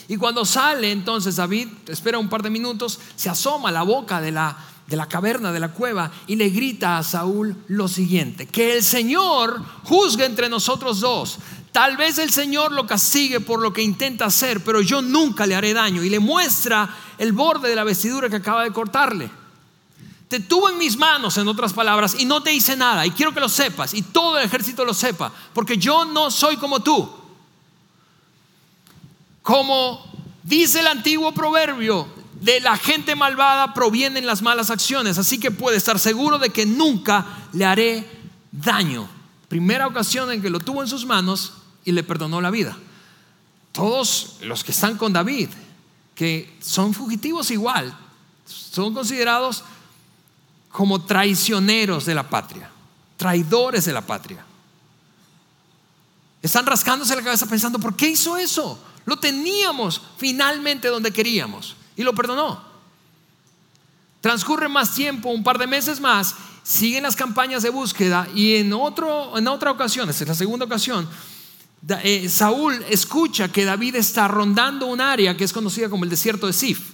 y 0.07 0.17
cuando 0.17 0.43
sale 0.43 0.91
entonces 0.91 1.37
David, 1.37 1.69
espera 1.87 2.19
un 2.19 2.27
par 2.27 2.43
de 2.43 2.49
minutos, 2.49 2.99
se 3.15 3.29
asoma 3.29 3.69
a 3.69 3.71
la 3.71 3.83
boca 3.83 4.19
de 4.19 4.31
la, 4.31 4.57
de 4.87 4.97
la 4.97 5.07
caverna, 5.07 5.53
de 5.53 5.59
la 5.61 5.71
cueva, 5.71 6.11
y 6.27 6.35
le 6.35 6.49
grita 6.49 6.97
a 6.97 7.03
Saúl 7.03 7.55
lo 7.69 7.87
siguiente, 7.87 8.47
que 8.47 8.75
el 8.75 8.83
Señor 8.83 9.63
juzgue 9.83 10.25
entre 10.25 10.49
nosotros 10.49 10.99
dos. 10.99 11.37
Tal 11.71 11.95
vez 11.95 12.17
el 12.17 12.31
Señor 12.31 12.73
lo 12.73 12.85
castigue 12.85 13.39
por 13.39 13.61
lo 13.61 13.71
que 13.71 13.81
intenta 13.81 14.25
hacer, 14.25 14.61
pero 14.63 14.81
yo 14.81 15.01
nunca 15.01 15.45
le 15.45 15.55
haré 15.55 15.73
daño. 15.73 16.03
Y 16.03 16.09
le 16.09 16.19
muestra 16.19 16.89
el 17.17 17.31
borde 17.31 17.69
de 17.69 17.75
la 17.75 17.85
vestidura 17.85 18.29
que 18.29 18.35
acaba 18.37 18.63
de 18.63 18.73
cortarle. 18.73 19.29
Te 20.27 20.39
tuvo 20.39 20.69
en 20.69 20.77
mis 20.77 20.97
manos, 20.97 21.37
en 21.37 21.47
otras 21.47 21.73
palabras, 21.73 22.15
y 22.17 22.25
no 22.25 22.43
te 22.43 22.53
hice 22.53 22.75
nada. 22.75 23.05
Y 23.05 23.11
quiero 23.11 23.33
que 23.33 23.39
lo 23.39 23.49
sepas, 23.49 23.93
y 23.93 24.01
todo 24.01 24.37
el 24.37 24.45
ejército 24.45 24.83
lo 24.85 24.93
sepa, 24.93 25.31
porque 25.53 25.77
yo 25.77 26.05
no 26.05 26.29
soy 26.31 26.57
como 26.57 26.81
tú. 26.81 27.09
Como 29.41 30.05
dice 30.43 30.81
el 30.81 30.87
antiguo 30.87 31.33
proverbio, 31.33 32.07
de 32.41 32.59
la 32.59 32.75
gente 32.75 33.15
malvada 33.15 33.73
provienen 33.73 34.25
las 34.25 34.41
malas 34.41 34.69
acciones, 34.71 35.17
así 35.17 35.39
que 35.39 35.51
puede 35.51 35.77
estar 35.77 35.99
seguro 35.99 36.37
de 36.37 36.49
que 36.49 36.65
nunca 36.65 37.25
le 37.53 37.65
haré 37.65 38.09
daño. 38.51 39.07
Primera 39.47 39.85
ocasión 39.85 40.31
en 40.31 40.41
que 40.41 40.49
lo 40.49 40.59
tuvo 40.59 40.81
en 40.81 40.87
sus 40.87 41.05
manos 41.05 41.60
y 41.85 41.91
le 41.91 42.03
perdonó 42.03 42.41
la 42.41 42.51
vida. 42.51 42.77
Todos 43.71 44.37
los 44.41 44.63
que 44.63 44.71
están 44.71 44.97
con 44.97 45.13
David, 45.13 45.49
que 46.15 46.57
son 46.61 46.93
fugitivos 46.93 47.51
igual, 47.51 47.97
son 48.45 48.93
considerados 48.93 49.63
como 50.71 51.03
traicioneros 51.03 52.05
de 52.05 52.15
la 52.15 52.29
patria, 52.29 52.69
traidores 53.17 53.85
de 53.85 53.93
la 53.93 54.01
patria. 54.01 54.45
Están 56.41 56.65
rascándose 56.65 57.15
la 57.15 57.23
cabeza 57.23 57.45
pensando, 57.45 57.79
¿por 57.79 57.95
qué 57.95 58.09
hizo 58.09 58.35
eso? 58.37 58.81
Lo 59.05 59.17
teníamos 59.17 60.01
finalmente 60.17 60.87
donde 60.87 61.11
queríamos 61.11 61.75
y 61.95 62.03
lo 62.03 62.13
perdonó. 62.13 62.61
Transcurre 64.21 64.69
más 64.69 64.93
tiempo, 64.93 65.29
un 65.29 65.43
par 65.43 65.57
de 65.57 65.67
meses 65.67 65.99
más, 65.99 66.35
siguen 66.63 67.03
las 67.03 67.15
campañas 67.15 67.63
de 67.63 67.69
búsqueda 67.69 68.27
y 68.35 68.55
en, 68.55 68.71
otro, 68.73 69.37
en 69.37 69.47
otra 69.47 69.71
ocasión, 69.71 70.09
es 70.09 70.27
la 70.27 70.35
segunda 70.35 70.65
ocasión, 70.65 71.09
eh, 72.03 72.29
Saúl 72.29 72.83
escucha 72.89 73.51
que 73.51 73.65
David 73.65 73.95
está 73.95 74.27
rondando 74.27 74.85
un 74.85 75.01
área 75.01 75.35
que 75.35 75.43
es 75.43 75.53
conocida 75.53 75.89
como 75.89 76.03
el 76.03 76.09
desierto 76.09 76.47
de 76.47 76.53
Sif. 76.53 76.91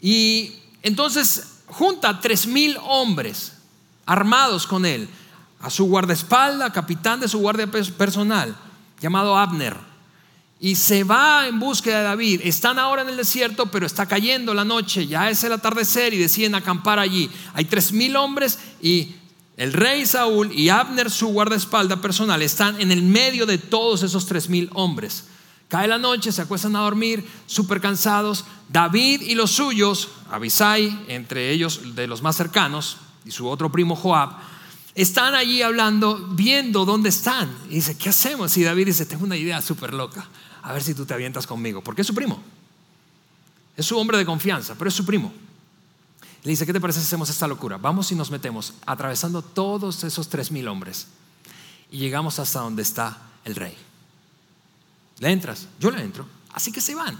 Y 0.00 0.54
entonces 0.82 1.60
junta 1.66 2.20
tres 2.20 2.46
mil 2.46 2.76
hombres 2.82 3.52
armados 4.06 4.66
con 4.66 4.86
él, 4.86 5.08
a 5.60 5.70
su 5.70 5.86
guardaespaldas, 5.86 6.72
capitán 6.72 7.20
de 7.20 7.28
su 7.28 7.38
guardia 7.38 7.66
personal, 7.70 8.56
llamado 9.00 9.36
Abner, 9.36 9.76
y 10.60 10.74
se 10.74 11.04
va 11.04 11.46
en 11.46 11.60
búsqueda 11.60 11.98
de 11.98 12.04
David. 12.04 12.40
Están 12.42 12.78
ahora 12.78 13.02
en 13.02 13.10
el 13.10 13.16
desierto, 13.16 13.66
pero 13.66 13.86
está 13.86 14.06
cayendo 14.06 14.54
la 14.54 14.64
noche, 14.64 15.06
ya 15.06 15.30
es 15.30 15.44
el 15.44 15.52
atardecer 15.52 16.14
y 16.14 16.18
deciden 16.18 16.54
acampar 16.54 16.98
allí. 16.98 17.30
Hay 17.54 17.64
tres 17.66 17.92
mil 17.92 18.16
hombres 18.16 18.58
y 18.80 19.14
el 19.58 19.72
rey 19.72 20.06
Saúl 20.06 20.52
y 20.52 20.68
Abner, 20.68 21.10
su 21.10 21.26
guardaespaldas 21.26 21.98
personal, 21.98 22.40
están 22.42 22.80
en 22.80 22.92
el 22.92 23.02
medio 23.02 23.44
de 23.44 23.58
todos 23.58 24.04
esos 24.04 24.24
tres 24.24 24.48
mil 24.48 24.70
hombres. 24.72 25.24
Cae 25.66 25.88
la 25.88 25.98
noche, 25.98 26.30
se 26.30 26.42
acuestan 26.42 26.76
a 26.76 26.80
dormir, 26.80 27.26
súper 27.46 27.80
cansados. 27.80 28.44
David 28.68 29.20
y 29.22 29.34
los 29.34 29.50
suyos, 29.50 30.10
Abisai, 30.30 31.06
entre 31.08 31.50
ellos 31.50 31.96
de 31.96 32.06
los 32.06 32.22
más 32.22 32.36
cercanos, 32.36 32.98
y 33.24 33.32
su 33.32 33.48
otro 33.48 33.72
primo 33.72 33.96
Joab, 33.96 34.30
están 34.94 35.34
allí 35.34 35.60
hablando, 35.60 36.28
viendo 36.30 36.84
dónde 36.84 37.08
están. 37.08 37.52
Y 37.68 37.74
dice, 37.74 37.98
¿qué 37.98 38.10
hacemos? 38.10 38.56
Y 38.56 38.62
David 38.62 38.86
dice, 38.86 39.06
tengo 39.06 39.24
una 39.24 39.36
idea 39.36 39.60
súper 39.60 39.92
loca. 39.92 40.24
A 40.62 40.72
ver 40.72 40.84
si 40.84 40.94
tú 40.94 41.04
te 41.04 41.14
avientas 41.14 41.48
conmigo. 41.48 41.82
Porque 41.82 42.02
es 42.02 42.06
su 42.06 42.14
primo. 42.14 42.40
Es 43.76 43.86
su 43.86 43.98
hombre 43.98 44.18
de 44.18 44.24
confianza, 44.24 44.76
pero 44.78 44.88
es 44.88 44.94
su 44.94 45.04
primo. 45.04 45.32
Le 46.48 46.52
dice, 46.52 46.64
¿qué 46.64 46.72
te 46.72 46.80
parece 46.80 47.00
si 47.00 47.04
hacemos 47.04 47.28
esta 47.28 47.46
locura? 47.46 47.76
Vamos 47.76 48.10
y 48.10 48.14
nos 48.14 48.30
metemos 48.30 48.72
atravesando 48.86 49.42
todos 49.42 50.02
esos 50.02 50.30
tres 50.30 50.50
mil 50.50 50.66
hombres. 50.66 51.08
Y 51.90 51.98
llegamos 51.98 52.38
hasta 52.38 52.60
donde 52.60 52.80
está 52.80 53.18
el 53.44 53.54
rey. 53.54 53.76
¿Le 55.18 55.30
entras? 55.30 55.68
Yo 55.78 55.90
le 55.90 56.00
entro. 56.00 56.26
Así 56.54 56.72
que 56.72 56.80
se 56.80 56.94
van. 56.94 57.18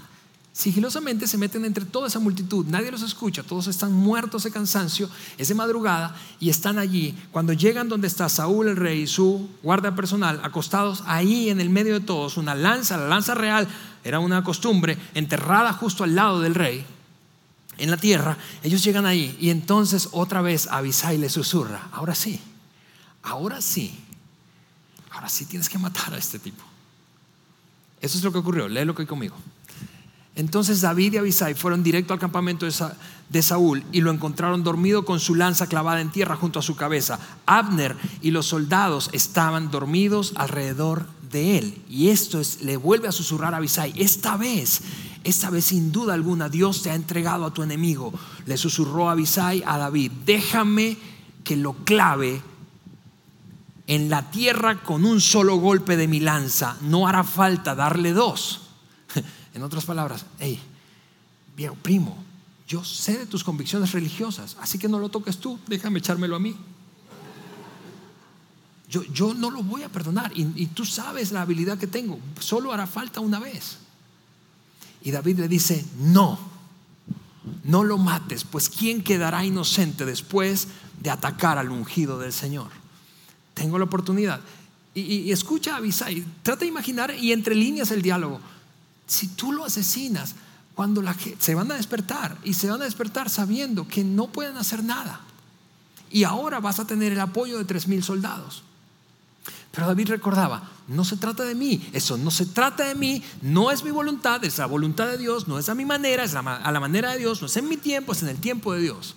Sigilosamente 0.51 1.27
se 1.27 1.37
meten 1.37 1.63
entre 1.63 1.85
toda 1.85 2.07
esa 2.07 2.17
multitud, 2.17 2.65
nadie 2.65 2.89
los 2.89 3.03
escucha, 3.03 3.43
todos 3.43 3.67
están 3.67 3.93
muertos 3.93 4.45
de 4.45 4.51
cansancio, 4.51 5.07
es 5.37 5.47
de 5.47 5.53
madrugada 5.53 6.15
y 6.39 6.49
están 6.49 6.79
allí. 6.79 7.15
Cuando 7.31 7.53
llegan 7.53 7.87
donde 7.87 8.07
está 8.07 8.29
Saúl 8.29 8.67
el 8.67 8.77
rey 8.77 9.01
y 9.01 9.07
su 9.07 9.47
guardia 9.61 9.93
personal, 9.93 10.41
acostados 10.43 11.03
ahí 11.05 11.51
en 11.51 11.61
el 11.61 11.69
medio 11.69 11.93
de 11.93 12.05
todos, 12.05 12.37
una 12.37 12.55
lanza, 12.55 12.97
la 12.97 13.07
lanza 13.07 13.35
real 13.35 13.67
era 14.03 14.19
una 14.19 14.43
costumbre, 14.43 14.97
enterrada 15.13 15.71
justo 15.71 16.03
al 16.03 16.15
lado 16.15 16.41
del 16.41 16.55
rey, 16.55 16.83
en 17.79 17.91
la 17.91 17.97
tierra, 17.97 18.37
ellos 18.63 18.83
llegan 18.83 19.05
ahí 19.05 19.37
y 19.39 19.49
entonces 19.49 20.09
otra 20.11 20.41
vez 20.41 20.67
Abisai 20.67 21.17
le 21.17 21.29
susurra, 21.29 21.89
ahora 21.91 22.15
sí, 22.15 22.39
ahora 23.23 23.61
sí, 23.61 23.97
ahora 25.11 25.29
sí 25.29 25.45
tienes 25.45 25.69
que 25.69 25.77
matar 25.77 26.13
a 26.13 26.17
este 26.17 26.39
tipo. 26.39 26.63
Eso 28.01 28.17
es 28.17 28.23
lo 28.23 28.31
que 28.31 28.37
ocurrió, 28.37 28.67
léelo 28.67 28.95
que 28.95 29.03
hay 29.03 29.07
conmigo. 29.07 29.35
Entonces 30.35 30.79
David 30.79 31.13
y 31.13 31.17
Abisai 31.17 31.53
fueron 31.53 31.83
directo 31.83 32.13
al 32.13 32.19
campamento 32.19 32.65
de 32.65 33.41
Saúl 33.41 33.83
y 33.91 33.99
lo 33.99 34.11
encontraron 34.11 34.63
dormido 34.63 35.03
con 35.03 35.19
su 35.19 35.35
lanza 35.35 35.67
clavada 35.67 35.99
en 35.99 36.11
tierra 36.11 36.37
junto 36.37 36.59
a 36.59 36.61
su 36.61 36.77
cabeza. 36.77 37.19
Abner 37.45 37.97
y 38.21 38.31
los 38.31 38.45
soldados 38.45 39.09
estaban 39.11 39.69
dormidos 39.69 40.31
alrededor 40.35 41.07
de 41.29 41.57
él. 41.57 41.81
Y 41.89 42.09
esto 42.09 42.39
es, 42.39 42.61
le 42.61 42.77
vuelve 42.77 43.07
a 43.07 43.11
susurrar 43.11 43.53
a 43.53 43.57
Abisai, 43.57 43.93
esta 43.95 44.37
vez, 44.37 44.81
esta 45.23 45.49
vez 45.49 45.65
sin 45.65 45.91
duda 45.91 46.13
alguna 46.13 46.49
Dios 46.49 46.81
te 46.81 46.91
ha 46.91 46.95
entregado 46.95 47.45
a 47.45 47.53
tu 47.53 47.63
enemigo. 47.63 48.13
Le 48.45 48.57
susurró 48.57 49.09
Abisai 49.09 49.63
a 49.65 49.77
David, 49.77 50.11
déjame 50.25 50.97
que 51.43 51.55
lo 51.55 51.73
clave 51.73 52.41
en 53.87 54.09
la 54.09 54.29
tierra 54.29 54.83
con 54.83 55.03
un 55.03 55.19
solo 55.19 55.55
golpe 55.55 55.97
de 55.97 56.07
mi 56.07 56.19
lanza. 56.19 56.77
No 56.81 57.07
hará 57.07 57.23
falta 57.23 57.75
darle 57.75 58.13
dos. 58.13 58.61
En 59.51 59.63
otras 59.63 59.83
palabras, 59.83 60.27
hey, 60.39 60.59
viejo 61.57 61.73
primo, 61.73 62.15
yo 62.67 62.85
sé 62.85 63.17
de 63.17 63.25
tus 63.25 63.43
convicciones 63.43 63.91
religiosas, 63.91 64.55
así 64.61 64.77
que 64.77 64.87
no 64.87 64.99
lo 64.99 65.09
toques 65.09 65.39
tú, 65.39 65.59
déjame 65.67 65.99
echármelo 65.99 66.35
a 66.35 66.39
mí. 66.39 66.55
Yo, 68.89 69.35
no 69.35 69.51
lo 69.51 69.61
voy 69.61 69.83
a 69.83 69.89
perdonar 69.89 70.31
y, 70.35 70.65
tú 70.67 70.83
sabes 70.83 71.31
la 71.31 71.43
habilidad 71.43 71.77
que 71.77 71.85
tengo, 71.85 72.19
solo 72.39 72.73
hará 72.73 72.87
falta 72.87 73.19
una 73.19 73.39
vez. 73.39 73.77
Y 75.03 75.11
David 75.11 75.39
le 75.39 75.47
dice, 75.47 75.85
no, 75.99 76.39
no 77.63 77.83
lo 77.83 77.99
mates, 77.99 78.43
pues 78.43 78.67
¿quién 78.67 79.03
quedará 79.03 79.45
inocente 79.45 80.05
después 80.05 80.69
de 80.99 81.11
atacar 81.11 81.59
al 81.59 81.69
ungido 81.69 82.17
del 82.17 82.33
Señor? 82.33 82.71
Tengo 83.53 83.77
la 83.77 83.85
oportunidad. 83.85 84.41
Y, 84.95 85.01
y 85.01 85.31
escucha 85.31 85.75
a 85.75 85.77
Abisai, 85.77 86.25
trata 86.41 86.61
de 86.61 86.67
imaginar 86.67 87.13
y 87.13 87.31
entre 87.31 87.53
líneas 87.53 87.91
el 87.91 88.01
diálogo. 88.01 88.41
Si 89.05 89.27
tú 89.27 89.51
lo 89.51 89.65
asesinas, 89.65 90.33
cuando 90.73 91.03
la 91.03 91.13
gente, 91.13 91.37
se 91.43 91.53
van 91.53 91.71
a 91.71 91.75
despertar 91.75 92.39
y 92.43 92.55
se 92.55 92.71
van 92.71 92.81
a 92.81 92.85
despertar 92.85 93.29
sabiendo 93.29 93.87
que 93.87 94.03
no 94.03 94.31
pueden 94.31 94.57
hacer 94.57 94.83
nada. 94.83 95.21
Y 96.09 96.23
ahora 96.23 96.59
vas 96.59 96.79
a 96.79 96.87
tener 96.87 97.11
el 97.11 97.19
apoyo 97.19 97.59
de 97.59 97.65
tres 97.65 97.87
mil 97.87 98.03
soldados. 98.03 98.63
Pero 99.71 99.87
David 99.87 100.09
recordaba, 100.09 100.69
no 100.87 101.05
se 101.05 101.17
trata 101.17 101.43
de 101.43 101.53
mí, 101.53 101.87
eso 101.93 102.17
no 102.17 102.31
se 102.31 102.47
trata 102.47 102.85
de 102.85 102.95
mí, 102.95 103.23
no 103.41 103.69
es 103.69 103.83
mi 103.83 103.91
voluntad, 103.91 104.43
es 104.43 104.57
la 104.57 104.65
voluntad 104.65 105.07
de 105.07 105.17
Dios, 105.17 105.47
no 105.47 105.59
es 105.59 105.69
a 105.69 105.75
mi 105.75 105.85
manera, 105.85 106.23
es 106.23 106.33
a 106.33 106.71
la 106.71 106.79
manera 106.79 107.11
de 107.11 107.19
Dios, 107.19 107.41
no 107.41 107.47
es 107.47 107.57
en 107.57 107.69
mi 107.69 107.77
tiempo, 107.77 108.13
es 108.13 108.23
en 108.23 108.29
el 108.29 108.37
tiempo 108.37 108.73
de 108.73 108.81
Dios. 108.81 109.15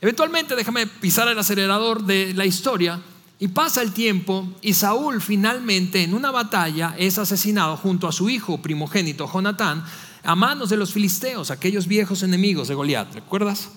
Eventualmente, 0.00 0.54
déjame 0.54 0.86
pisar 0.86 1.26
el 1.28 1.38
acelerador 1.38 2.04
de 2.04 2.32
la 2.34 2.46
historia 2.46 3.00
y 3.40 3.48
pasa 3.48 3.82
el 3.82 3.92
tiempo 3.92 4.48
y 4.62 4.74
Saúl 4.74 5.20
finalmente 5.20 6.04
en 6.04 6.14
una 6.14 6.30
batalla 6.30 6.94
es 6.96 7.18
asesinado 7.18 7.76
junto 7.76 8.06
a 8.06 8.12
su 8.12 8.30
hijo 8.30 8.62
primogénito 8.62 9.28
Jonatán 9.32 9.84
a 10.22 10.36
manos 10.36 10.70
de 10.70 10.76
los 10.76 10.92
filisteos, 10.92 11.50
aquellos 11.50 11.88
viejos 11.88 12.22
enemigos 12.22 12.68
de 12.68 12.74
Goliat. 12.74 13.14
¿Recuerdas? 13.14 13.70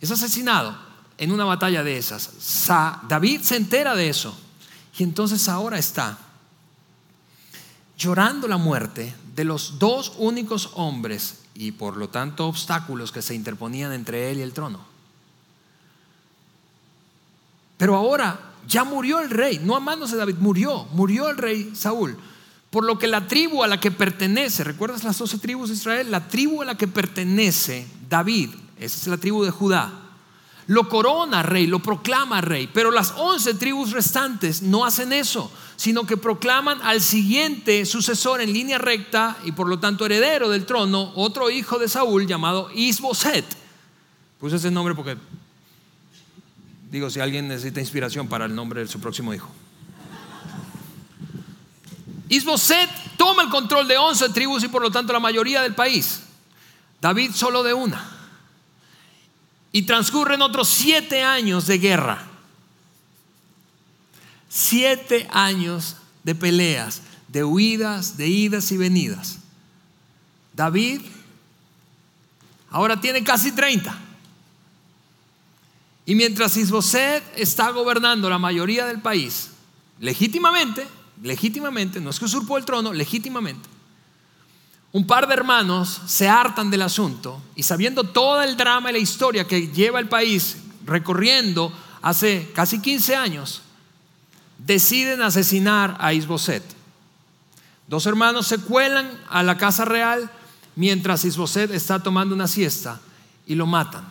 Es 0.00 0.10
asesinado 0.10 0.76
en 1.16 1.30
una 1.30 1.44
batalla 1.44 1.84
de 1.84 1.96
esas. 1.96 2.66
David 3.08 3.42
se 3.42 3.56
entera 3.56 3.94
de 3.94 4.08
eso 4.08 4.36
y 4.98 5.04
entonces 5.04 5.48
ahora 5.48 5.78
está 5.78 6.18
llorando 7.96 8.48
la 8.48 8.56
muerte 8.56 9.14
de 9.34 9.44
los 9.44 9.78
dos 9.78 10.14
únicos 10.18 10.72
hombres 10.74 11.44
y 11.54 11.70
por 11.72 11.96
lo 11.96 12.08
tanto 12.08 12.48
obstáculos 12.48 13.12
que 13.12 13.22
se 13.22 13.34
interponían 13.34 13.92
entre 13.92 14.30
él 14.30 14.38
y 14.38 14.42
el 14.42 14.52
trono. 14.52 14.80
Pero 17.76 17.94
ahora 17.94 18.54
ya 18.66 18.82
murió 18.82 19.20
el 19.20 19.30
rey, 19.30 19.60
no 19.62 19.76
a 19.76 19.80
manos 19.80 20.10
de 20.10 20.16
David, 20.16 20.36
murió, 20.40 20.86
murió 20.92 21.30
el 21.30 21.36
rey 21.36 21.72
Saúl. 21.76 22.18
Por 22.70 22.84
lo 22.84 22.98
que 22.98 23.06
la 23.06 23.28
tribu 23.28 23.62
a 23.62 23.68
la 23.68 23.78
que 23.78 23.92
pertenece, 23.92 24.64
¿recuerdas 24.64 25.04
las 25.04 25.16
doce 25.16 25.38
tribus 25.38 25.68
de 25.68 25.76
Israel? 25.76 26.10
La 26.10 26.26
tribu 26.26 26.62
a 26.62 26.64
la 26.64 26.76
que 26.76 26.88
pertenece 26.88 27.86
David, 28.10 28.50
esa 28.78 28.98
es 28.98 29.06
la 29.06 29.16
tribu 29.16 29.44
de 29.44 29.52
Judá, 29.52 30.07
lo 30.68 30.88
corona 30.88 31.42
rey, 31.42 31.66
lo 31.66 31.80
proclama 31.80 32.40
rey, 32.40 32.68
pero 32.72 32.90
las 32.90 33.14
once 33.16 33.54
tribus 33.54 33.90
restantes 33.92 34.62
no 34.62 34.84
hacen 34.84 35.12
eso, 35.12 35.50
sino 35.76 36.06
que 36.06 36.16
proclaman 36.16 36.80
al 36.82 37.00
siguiente 37.00 37.86
sucesor 37.86 38.40
en 38.42 38.52
línea 38.52 38.78
recta 38.78 39.38
y 39.44 39.52
por 39.52 39.66
lo 39.66 39.78
tanto 39.78 40.04
heredero 40.04 40.48
del 40.50 40.66
trono, 40.66 41.12
otro 41.16 41.50
hijo 41.50 41.78
de 41.78 41.88
Saúl 41.88 42.26
llamado 42.26 42.70
Isboset. 42.74 43.46
Puse 44.38 44.56
ese 44.56 44.70
nombre 44.70 44.94
porque 44.94 45.16
Digo, 46.90 47.10
si 47.10 47.20
alguien 47.20 47.48
necesita 47.48 47.80
inspiración 47.80 48.28
para 48.28 48.46
el 48.46 48.54
nombre 48.54 48.80
de 48.80 48.86
su 48.86 48.98
próximo 48.98 49.34
hijo. 49.34 49.50
Isboset 52.30 52.88
toma 53.16 53.42
el 53.42 53.50
control 53.50 53.88
de 53.88 53.98
11 53.98 54.30
tribus 54.30 54.64
y 54.64 54.68
por 54.68 54.82
lo 54.82 54.90
tanto 54.90 55.12
la 55.12 55.20
mayoría 55.20 55.62
del 55.62 55.74
país. 55.74 56.22
David 57.00 57.32
solo 57.32 57.62
de 57.62 57.74
una. 57.74 58.17
Y 59.72 59.82
transcurren 59.82 60.42
otros 60.42 60.68
siete 60.68 61.22
años 61.22 61.66
de 61.66 61.78
guerra. 61.78 62.26
Siete 64.48 65.28
años 65.30 65.96
de 66.24 66.34
peleas, 66.34 67.02
de 67.28 67.44
huidas, 67.44 68.16
de 68.16 68.28
idas 68.28 68.72
y 68.72 68.76
venidas. 68.76 69.38
David 70.54 71.02
ahora 72.70 73.00
tiene 73.00 73.22
casi 73.22 73.52
30. 73.52 73.96
Y 76.06 76.14
mientras 76.14 76.56
Isboset 76.56 77.22
está 77.36 77.70
gobernando 77.70 78.30
la 78.30 78.38
mayoría 78.38 78.86
del 78.86 79.00
país, 79.00 79.50
legítimamente, 80.00 80.86
legítimamente, 81.22 82.00
no 82.00 82.08
es 82.10 82.18
que 82.18 82.24
usurpó 82.24 82.56
el 82.56 82.64
trono, 82.64 82.94
legítimamente, 82.94 83.68
un 84.92 85.06
par 85.06 85.26
de 85.26 85.34
hermanos 85.34 86.00
se 86.06 86.28
hartan 86.28 86.70
del 86.70 86.82
asunto 86.82 87.40
y 87.54 87.62
sabiendo 87.62 88.04
todo 88.04 88.42
el 88.42 88.56
drama 88.56 88.90
y 88.90 88.94
la 88.94 88.98
historia 88.98 89.46
que 89.46 89.68
lleva 89.68 90.00
el 90.00 90.08
país 90.08 90.58
recorriendo 90.84 91.72
hace 92.00 92.50
casi 92.54 92.80
15 92.80 93.16
años, 93.16 93.62
deciden 94.58 95.20
asesinar 95.22 95.96
a 96.00 96.12
Isboset. 96.14 96.62
Dos 97.86 98.06
hermanos 98.06 98.46
se 98.46 98.58
cuelan 98.58 99.10
a 99.28 99.42
la 99.42 99.56
casa 99.56 99.84
real 99.84 100.30
mientras 100.74 101.24
Isboset 101.24 101.70
está 101.70 102.02
tomando 102.02 102.34
una 102.34 102.48
siesta 102.48 103.00
y 103.46 103.54
lo 103.54 103.66
matan. 103.66 104.06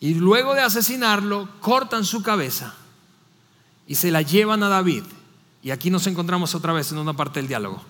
Y 0.00 0.14
luego 0.14 0.54
de 0.54 0.60
asesinarlo, 0.60 1.48
cortan 1.60 2.04
su 2.04 2.22
cabeza 2.22 2.74
y 3.86 3.94
se 3.94 4.10
la 4.10 4.22
llevan 4.22 4.62
a 4.62 4.68
David 4.68 5.04
Y 5.62 5.70
aquí 5.70 5.90
nos 5.90 6.06
encontramos 6.06 6.54
otra 6.54 6.72
vez 6.72 6.92
en 6.92 6.98
una 6.98 7.14
parte 7.14 7.40
del 7.40 7.48
diálogo. 7.48 7.82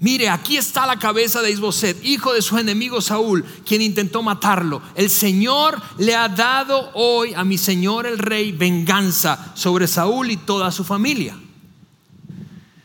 Mire, 0.00 0.28
aquí 0.28 0.56
está 0.56 0.86
la 0.86 0.96
cabeza 0.96 1.42
de 1.42 1.50
Isboset, 1.50 2.04
hijo 2.04 2.32
de 2.32 2.40
su 2.40 2.56
enemigo 2.56 3.00
Saúl, 3.00 3.44
quien 3.66 3.82
intentó 3.82 4.22
matarlo. 4.22 4.80
El 4.94 5.10
Señor 5.10 5.82
le 5.98 6.14
ha 6.14 6.28
dado 6.28 6.92
hoy 6.94 7.34
a 7.34 7.42
mi 7.42 7.58
Señor 7.58 8.06
el 8.06 8.18
rey 8.18 8.52
venganza 8.52 9.52
sobre 9.54 9.88
Saúl 9.88 10.30
y 10.30 10.36
toda 10.36 10.70
su 10.70 10.84
familia. 10.84 11.36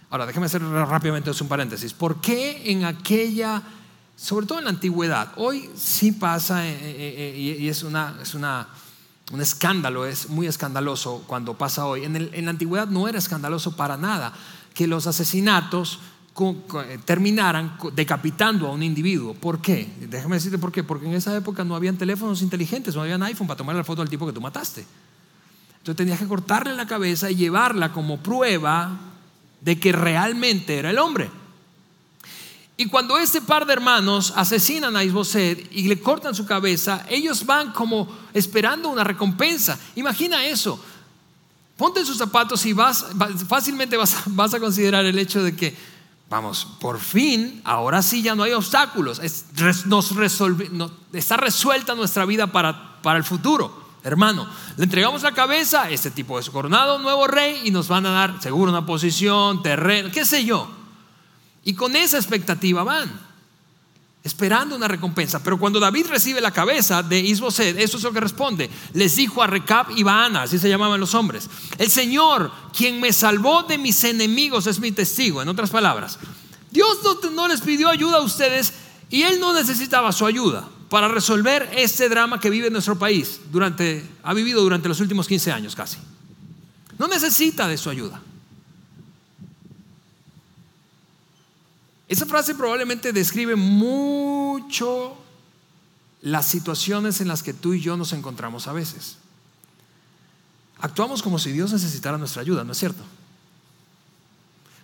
Ahora, 0.09 0.25
déjeme 0.25 0.47
hacer 0.47 0.63
rápidamente 0.63 1.29
un 1.39 1.47
paréntesis. 1.47 1.93
¿Por 1.93 2.19
qué 2.19 2.71
en 2.71 2.85
aquella, 2.85 3.61
sobre 4.15 4.47
todo 4.47 4.57
en 4.57 4.63
la 4.63 4.71
antigüedad, 4.71 5.33
hoy 5.35 5.69
sí 5.75 6.13
pasa 6.13 6.67
eh, 6.67 6.71
eh, 6.81 7.35
eh, 7.35 7.57
y 7.59 7.69
es, 7.69 7.83
una, 7.83 8.17
es 8.23 8.33
una, 8.33 8.69
un 9.31 9.39
escándalo, 9.39 10.07
es 10.07 10.29
muy 10.29 10.47
escandaloso 10.47 11.23
cuando 11.27 11.55
pasa 11.55 11.85
hoy. 11.85 12.05
En, 12.05 12.15
en 12.15 12.45
la 12.45 12.51
antigüedad 12.51 12.87
no 12.87 13.07
era 13.07 13.19
escandaloso 13.19 13.75
para 13.75 13.97
nada 13.97 14.33
que 14.73 14.87
los 14.87 15.05
asesinatos 15.05 15.99
terminaran 17.05 17.77
decapitando 17.93 18.67
a 18.67 18.71
un 18.71 18.81
individuo. 18.81 19.33
¿Por 19.35 19.61
qué? 19.61 19.87
Déjame 20.09 20.37
decirte 20.37 20.57
por 20.57 20.71
qué. 20.71 20.83
Porque 20.83 21.05
en 21.05 21.13
esa 21.13 21.35
época 21.35 21.63
no 21.63 21.75
habían 21.75 21.97
teléfonos 21.97 22.41
inteligentes, 22.41 22.95
no 22.95 23.01
habían 23.01 23.21
iPhone 23.23 23.47
para 23.47 23.57
tomar 23.57 23.75
la 23.75 23.83
foto 23.83 24.01
del 24.01 24.09
tipo 24.09 24.25
que 24.25 24.33
tú 24.33 24.41
mataste. 24.41 24.85
Entonces 25.77 25.95
tenías 25.95 26.19
que 26.19 26.27
cortarle 26.27 26.75
la 26.75 26.87
cabeza 26.87 27.29
y 27.29 27.35
llevarla 27.35 27.91
como 27.91 28.17
prueba 28.19 28.97
de 29.61 29.79
que 29.79 29.91
realmente 29.91 30.77
era 30.77 30.89
el 30.89 30.97
hombre. 30.97 31.29
Y 32.75 32.87
cuando 32.87 33.19
este 33.19 33.39
par 33.39 33.67
de 33.67 33.73
hermanos 33.73 34.33
asesinan 34.35 34.95
a 34.95 35.03
Isboset 35.03 35.71
y 35.71 35.87
le 35.87 35.99
cortan 35.99 36.33
su 36.33 36.45
cabeza, 36.45 37.05
ellos 37.07 37.45
van 37.45 37.71
como 37.71 38.07
esperando 38.33 38.89
una 38.89 39.03
recompensa. 39.03 39.77
Imagina 39.95 40.43
eso. 40.45 40.83
Ponte 41.77 41.99
en 41.99 42.05
sus 42.05 42.17
zapatos 42.17 42.65
y 42.65 42.73
vas, 42.73 43.05
fácilmente 43.47 43.97
vas 43.97 44.53
a 44.53 44.59
considerar 44.59 45.05
el 45.05 45.19
hecho 45.19 45.43
de 45.43 45.55
que 45.55 45.92
Vamos, 46.33 46.65
por 46.79 46.99
fin, 46.99 47.61
ahora 47.63 48.01
sí 48.01 48.23
ya 48.23 48.33
no 48.33 48.41
hay 48.41 48.53
obstáculos. 48.53 49.21
nos 49.85 50.11
está 51.13 51.37
resuelta 51.37 51.93
nuestra 51.93 52.25
vida 52.25 52.47
para, 52.47 52.99
para 53.03 53.19
el 53.19 53.23
futuro. 53.23 53.71
Hermano, 54.03 54.47
le 54.75 54.85
entregamos 54.85 55.21
la 55.21 55.33
cabeza, 55.33 55.91
este 55.91 56.09
tipo 56.09 56.39
es 56.39 56.49
coronado, 56.49 56.97
nuevo 56.97 57.27
rey, 57.27 57.61
y 57.65 57.69
nos 57.69 57.87
van 57.87 58.07
a 58.07 58.09
dar 58.09 58.41
seguro 58.41 58.71
una 58.71 58.83
posición, 58.83 59.61
terreno, 59.61 60.09
qué 60.11 60.25
sé 60.25 60.43
yo. 60.43 60.67
Y 61.63 61.75
con 61.75 61.95
esa 61.95 62.17
expectativa 62.17 62.83
van 62.83 63.11
esperando 64.23 64.75
una 64.75 64.87
recompensa. 64.87 65.43
Pero 65.43 65.59
cuando 65.59 65.79
David 65.79 66.07
recibe 66.07 66.39
la 66.39 66.51
cabeza 66.51 67.03
de 67.03 67.19
Isboset, 67.19 67.77
eso 67.77 67.97
es 67.97 68.03
lo 68.03 68.13
que 68.13 68.21
responde. 68.21 68.69
Les 68.93 69.15
dijo 69.15 69.43
a 69.43 69.47
Recab 69.47 69.91
y 69.91 70.03
Baana, 70.03 70.43
así 70.43 70.57
se 70.57 70.69
llamaban 70.69 70.99
los 70.99 71.13
hombres, 71.13 71.49
el 71.77 71.89
Señor, 71.89 72.51
quien 72.75 72.99
me 72.99 73.11
salvó 73.11 73.63
de 73.63 73.77
mis 73.77 74.03
enemigos, 74.03 74.67
es 74.67 74.79
mi 74.79 74.91
testigo. 74.91 75.41
En 75.41 75.49
otras 75.49 75.69
palabras, 75.69 76.17
Dios 76.71 76.99
no, 77.33 77.47
les 77.47 77.61
pidió 77.61 77.89
ayuda 77.89 78.17
a 78.17 78.21
ustedes 78.21 78.73
y 79.09 79.23
Él 79.23 79.39
no 79.39 79.53
necesitaba 79.53 80.11
su 80.11 80.25
ayuda 80.25 80.67
para 80.89 81.07
resolver 81.07 81.69
este 81.75 82.07
drama 82.07 82.39
que 82.39 82.49
vive 82.49 82.69
nuestro 82.69 82.97
país 82.97 83.41
durante, 83.51 84.07
ha 84.23 84.33
vivido 84.33 84.61
durante 84.61 84.87
los 84.87 84.99
últimos 84.99 85.27
15 85.27 85.51
años 85.51 85.75
casi. 85.75 85.97
No 86.97 87.07
necesita 87.07 87.67
de 87.67 87.77
su 87.77 87.89
ayuda. 87.89 88.21
Esa 92.07 92.25
frase 92.25 92.55
probablemente 92.55 93.13
describe 93.13 93.55
mucho 93.55 95.17
las 96.21 96.45
situaciones 96.45 97.21
en 97.21 97.27
las 97.27 97.43
que 97.43 97.53
tú 97.53 97.73
y 97.73 97.81
yo 97.81 97.97
nos 97.97 98.13
encontramos 98.13 98.67
a 98.67 98.73
veces. 98.73 99.17
Actuamos 100.79 101.23
como 101.23 101.39
si 101.39 101.51
Dios 101.51 101.71
necesitara 101.71 102.17
nuestra 102.17 102.41
ayuda, 102.41 102.63
¿no 102.63 102.73
es 102.73 102.77
cierto? 102.77 103.03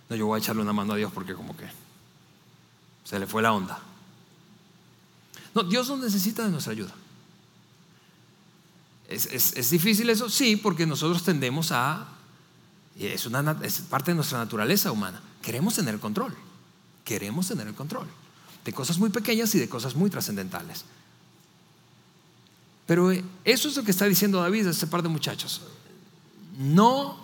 No, 0.08 0.16
yo 0.16 0.26
voy 0.26 0.38
a 0.38 0.42
echarle 0.42 0.62
una 0.62 0.72
mano 0.72 0.94
a 0.94 0.96
Dios 0.96 1.12
porque 1.12 1.34
como 1.34 1.56
que 1.56 1.66
se 3.04 3.18
le 3.18 3.26
fue 3.26 3.42
la 3.42 3.52
onda. 3.52 3.78
No, 5.54 5.62
Dios 5.62 5.88
no 5.88 5.98
necesita 5.98 6.44
de 6.44 6.50
nuestra 6.50 6.72
ayuda. 6.72 6.94
Es, 9.08 9.70
difícil 9.70 10.08
eso, 10.08 10.30
sí, 10.30 10.56
porque 10.56 10.86
nosotros 10.86 11.24
tendemos 11.24 11.72
a, 11.72 12.06
es, 12.96 13.26
una, 13.26 13.58
es 13.62 13.80
parte 13.80 14.12
de 14.12 14.14
nuestra 14.14 14.38
naturaleza 14.38 14.92
humana, 14.92 15.20
queremos 15.42 15.74
tener 15.74 15.98
control 15.98 16.34
queremos 17.04 17.48
tener 17.48 17.66
el 17.66 17.74
control 17.74 18.06
de 18.64 18.72
cosas 18.72 18.98
muy 18.98 19.10
pequeñas 19.10 19.54
y 19.54 19.58
de 19.58 19.68
cosas 19.68 19.94
muy 19.94 20.10
trascendentales. 20.10 20.84
Pero 22.86 23.10
eso 23.44 23.68
es 23.68 23.76
lo 23.76 23.84
que 23.84 23.92
está 23.92 24.06
diciendo 24.06 24.40
David 24.40 24.66
a 24.66 24.70
este 24.70 24.86
par 24.86 25.02
de 25.02 25.08
muchachos. 25.08 25.62
No 26.58 27.16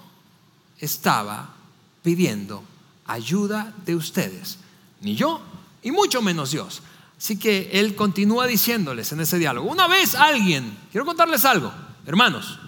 estaba 0.79 1.55
pidiendo 2.03 2.63
ayuda 3.07 3.75
de 3.85 3.97
ustedes, 3.97 4.59
ni 5.01 5.17
yo, 5.17 5.41
y 5.83 5.91
mucho 5.91 6.23
menos 6.23 6.53
Dios. 6.53 6.83
Así 7.19 7.39
que 7.39 7.71
él 7.73 7.95
continúa 7.97 8.47
diciéndoles 8.47 9.11
en 9.13 9.21
ese 9.21 9.39
diálogo, 9.39 9.71
una 9.71 9.89
vez 9.89 10.15
alguien, 10.15 10.77
quiero 10.93 11.07
contarles 11.07 11.45
algo, 11.45 11.73
hermanos, 12.07 12.59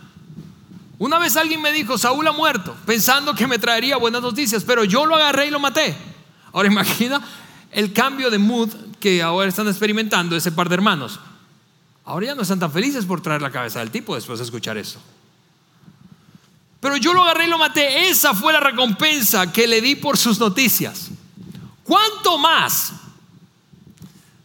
una 0.98 1.18
vez 1.18 1.36
alguien 1.36 1.62
me 1.62 1.70
dijo, 1.70 1.96
Saúl 1.96 2.26
ha 2.26 2.32
muerto, 2.32 2.74
pensando 2.84 3.34
que 3.34 3.46
me 3.46 3.58
traería 3.58 3.96
buenas 3.96 4.22
noticias, 4.22 4.64
pero 4.64 4.82
yo 4.84 5.06
lo 5.06 5.14
agarré 5.14 5.46
y 5.46 5.50
lo 5.50 5.60
maté. 5.60 5.94
Ahora 6.52 6.68
imagina 6.68 7.20
el 7.70 7.92
cambio 7.92 8.30
de 8.30 8.38
mood 8.38 8.70
que 9.00 9.22
ahora 9.22 9.48
están 9.48 9.68
experimentando 9.68 10.36
ese 10.36 10.52
par 10.52 10.68
de 10.68 10.74
hermanos. 10.74 11.20
Ahora 12.04 12.26
ya 12.26 12.34
no 12.34 12.42
están 12.42 12.58
tan 12.58 12.72
felices 12.72 13.04
por 13.04 13.20
traer 13.20 13.42
la 13.42 13.50
cabeza 13.50 13.80
del 13.80 13.90
tipo 13.90 14.14
después 14.14 14.38
de 14.38 14.44
escuchar 14.44 14.78
eso. 14.78 14.98
Pero 16.80 16.96
yo 16.96 17.12
lo 17.12 17.22
agarré 17.22 17.46
y 17.46 17.48
lo 17.48 17.58
maté. 17.58 18.08
Esa 18.08 18.34
fue 18.34 18.52
la 18.52 18.60
recompensa 18.60 19.52
que 19.52 19.66
le 19.66 19.80
di 19.80 19.96
por 19.96 20.16
sus 20.16 20.38
noticias. 20.38 21.10
¿Cuánto 21.84 22.38
más 22.38 22.92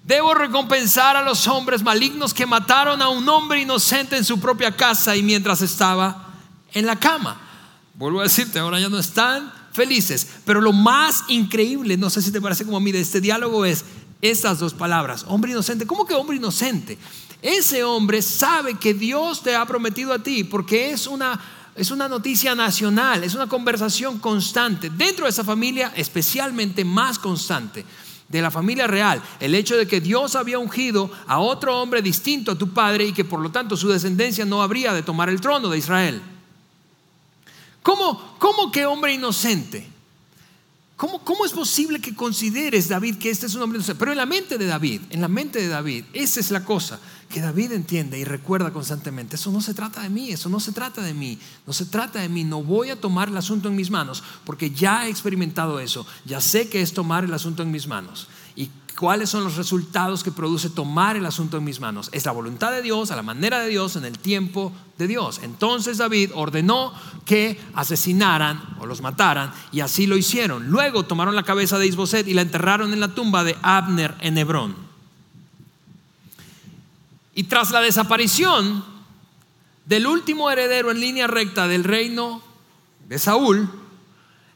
debo 0.03 0.33
recompensar 0.33 1.15
a 1.15 1.21
los 1.21 1.47
hombres 1.47 1.83
malignos 1.83 2.33
que 2.33 2.45
mataron 2.45 3.01
a 3.01 3.09
un 3.09 3.27
hombre 3.29 3.61
inocente 3.61 4.17
en 4.17 4.25
su 4.25 4.39
propia 4.39 4.75
casa 4.75 5.15
y 5.15 5.23
mientras 5.23 5.61
estaba 5.61 6.33
en 6.73 6.85
la 6.85 6.99
cama? 6.99 7.39
Vuelvo 7.93 8.19
a 8.19 8.23
decirte, 8.23 8.59
ahora 8.59 8.79
ya 8.79 8.89
no 8.89 8.97
están 8.97 9.53
felices. 9.73 10.27
Pero 10.45 10.61
lo 10.61 10.71
más 10.71 11.23
increíble, 11.27 11.97
no 11.97 12.09
sé 12.09 12.21
si 12.21 12.31
te 12.31 12.41
parece 12.41 12.65
como 12.65 12.77
a 12.77 12.79
mí, 12.79 12.91
de 12.91 13.01
este 13.01 13.21
diálogo 13.21 13.65
es 13.65 13.83
estas 14.21 14.59
dos 14.59 14.73
palabras, 14.73 15.25
hombre 15.27 15.51
inocente. 15.51 15.85
¿Cómo 15.85 16.05
que 16.05 16.13
hombre 16.13 16.37
inocente? 16.37 16.97
Ese 17.41 17.83
hombre 17.83 18.21
sabe 18.21 18.75
que 18.75 18.93
Dios 18.93 19.43
te 19.43 19.53
ha 19.53 19.65
prometido 19.65 20.13
a 20.13 20.19
ti 20.19 20.45
porque 20.45 20.91
es 20.91 21.07
una, 21.07 21.37
es 21.75 21.91
una 21.91 22.07
noticia 22.07 22.55
nacional, 22.55 23.25
es 23.25 23.35
una 23.35 23.47
conversación 23.47 24.19
constante. 24.19 24.89
Dentro 24.89 25.25
de 25.25 25.31
esa 25.31 25.43
familia, 25.43 25.91
especialmente 25.97 26.85
más 26.85 27.19
constante 27.19 27.83
de 28.29 28.41
la 28.41 28.49
familia 28.49 28.87
real, 28.87 29.21
el 29.41 29.53
hecho 29.55 29.75
de 29.75 29.87
que 29.87 29.99
Dios 29.99 30.37
había 30.37 30.57
ungido 30.57 31.11
a 31.27 31.39
otro 31.39 31.81
hombre 31.81 32.01
distinto 32.01 32.53
a 32.53 32.57
tu 32.57 32.69
padre 32.69 33.05
y 33.05 33.13
que 33.13 33.25
por 33.25 33.41
lo 33.41 33.51
tanto 33.51 33.75
su 33.75 33.89
descendencia 33.89 34.45
no 34.45 34.63
habría 34.63 34.93
de 34.93 35.03
tomar 35.03 35.27
el 35.27 35.41
trono 35.41 35.67
de 35.67 35.79
Israel. 35.79 36.21
¿Cómo, 37.83 38.35
cómo 38.39 38.71
que 38.71 38.85
hombre 38.85 39.13
inocente? 39.13 39.87
¿Cómo, 40.95 41.19
¿Cómo, 41.23 41.43
es 41.43 41.51
posible 41.51 41.99
que 41.99 42.15
consideres, 42.15 42.87
David, 42.87 43.17
que 43.17 43.29
este 43.29 43.47
es 43.47 43.55
un 43.55 43.63
hombre 43.63 43.77
inocente? 43.77 43.99
Pero 43.99 44.11
en 44.11 44.17
la 44.17 44.25
mente 44.25 44.57
de 44.57 44.65
David, 44.65 45.01
en 45.09 45.21
la 45.21 45.27
mente 45.27 45.59
de 45.59 45.67
David, 45.67 46.05
esa 46.13 46.39
es 46.39 46.49
la 46.49 46.63
cosa 46.63 46.99
que 47.29 47.41
David 47.41 47.71
entiende 47.71 48.17
y 48.19 48.23
recuerda 48.23 48.71
constantemente. 48.71 49.35
Eso 49.35 49.51
no 49.51 49.59
se 49.59 49.73
trata 49.73 50.01
de 50.01 50.09
mí, 50.09 50.29
eso 50.29 50.49
no 50.49 50.59
se 50.59 50.71
trata 50.71 51.01
de 51.01 51.13
mí, 51.13 51.39
no 51.65 51.73
se 51.73 51.85
trata 51.85 52.19
de 52.19 52.29
mí. 52.29 52.43
No 52.43 52.63
voy 52.63 52.91
a 52.91 53.01
tomar 53.01 53.27
el 53.27 53.35
asunto 53.35 53.67
en 53.67 53.75
mis 53.75 53.89
manos 53.89 54.23
porque 54.45 54.69
ya 54.69 55.05
he 55.05 55.09
experimentado 55.09 55.79
eso, 55.79 56.05
ya 56.25 56.39
sé 56.39 56.69
que 56.69 56.81
es 56.81 56.93
tomar 56.93 57.23
el 57.23 57.33
asunto 57.33 57.63
en 57.63 57.71
mis 57.71 57.87
manos. 57.87 58.27
Cuáles 58.99 59.29
son 59.29 59.43
los 59.43 59.55
resultados 59.55 60.23
que 60.23 60.31
produce 60.31 60.69
tomar 60.69 61.15
el 61.15 61.25
asunto 61.25 61.57
en 61.57 61.63
mis 61.63 61.79
manos. 61.79 62.09
Es 62.11 62.25
la 62.25 62.31
voluntad 62.31 62.71
de 62.71 62.83
Dios, 62.83 63.09
a 63.09 63.15
la 63.15 63.23
manera 63.23 63.59
de 63.59 63.69
Dios, 63.69 63.95
en 63.95 64.05
el 64.05 64.19
tiempo 64.19 64.71
de 64.97 65.07
Dios. 65.07 65.39
Entonces 65.41 65.97
David 65.97 66.31
ordenó 66.35 66.93
que 67.25 67.59
asesinaran 67.73 68.61
o 68.79 68.85
los 68.85 69.01
mataran 69.01 69.51
y 69.71 69.79
así 69.79 70.05
lo 70.05 70.15
hicieron. 70.15 70.67
Luego 70.69 71.05
tomaron 71.05 71.35
la 71.35 71.43
cabeza 71.43 71.79
de 71.79 71.87
Isboset 71.87 72.27
y 72.27 72.35
la 72.35 72.43
enterraron 72.43 72.93
en 72.93 72.99
la 72.99 73.15
tumba 73.15 73.43
de 73.43 73.57
Abner 73.63 74.15
en 74.21 74.37
Hebrón. 74.37 74.75
Y 77.33 77.45
tras 77.45 77.71
la 77.71 77.81
desaparición 77.81 78.85
del 79.85 80.05
último 80.05 80.51
heredero 80.51 80.91
en 80.91 80.99
línea 80.99 81.25
recta 81.25 81.67
del 81.67 81.83
reino 81.83 82.43
de 83.09 83.17
Saúl, 83.17 83.69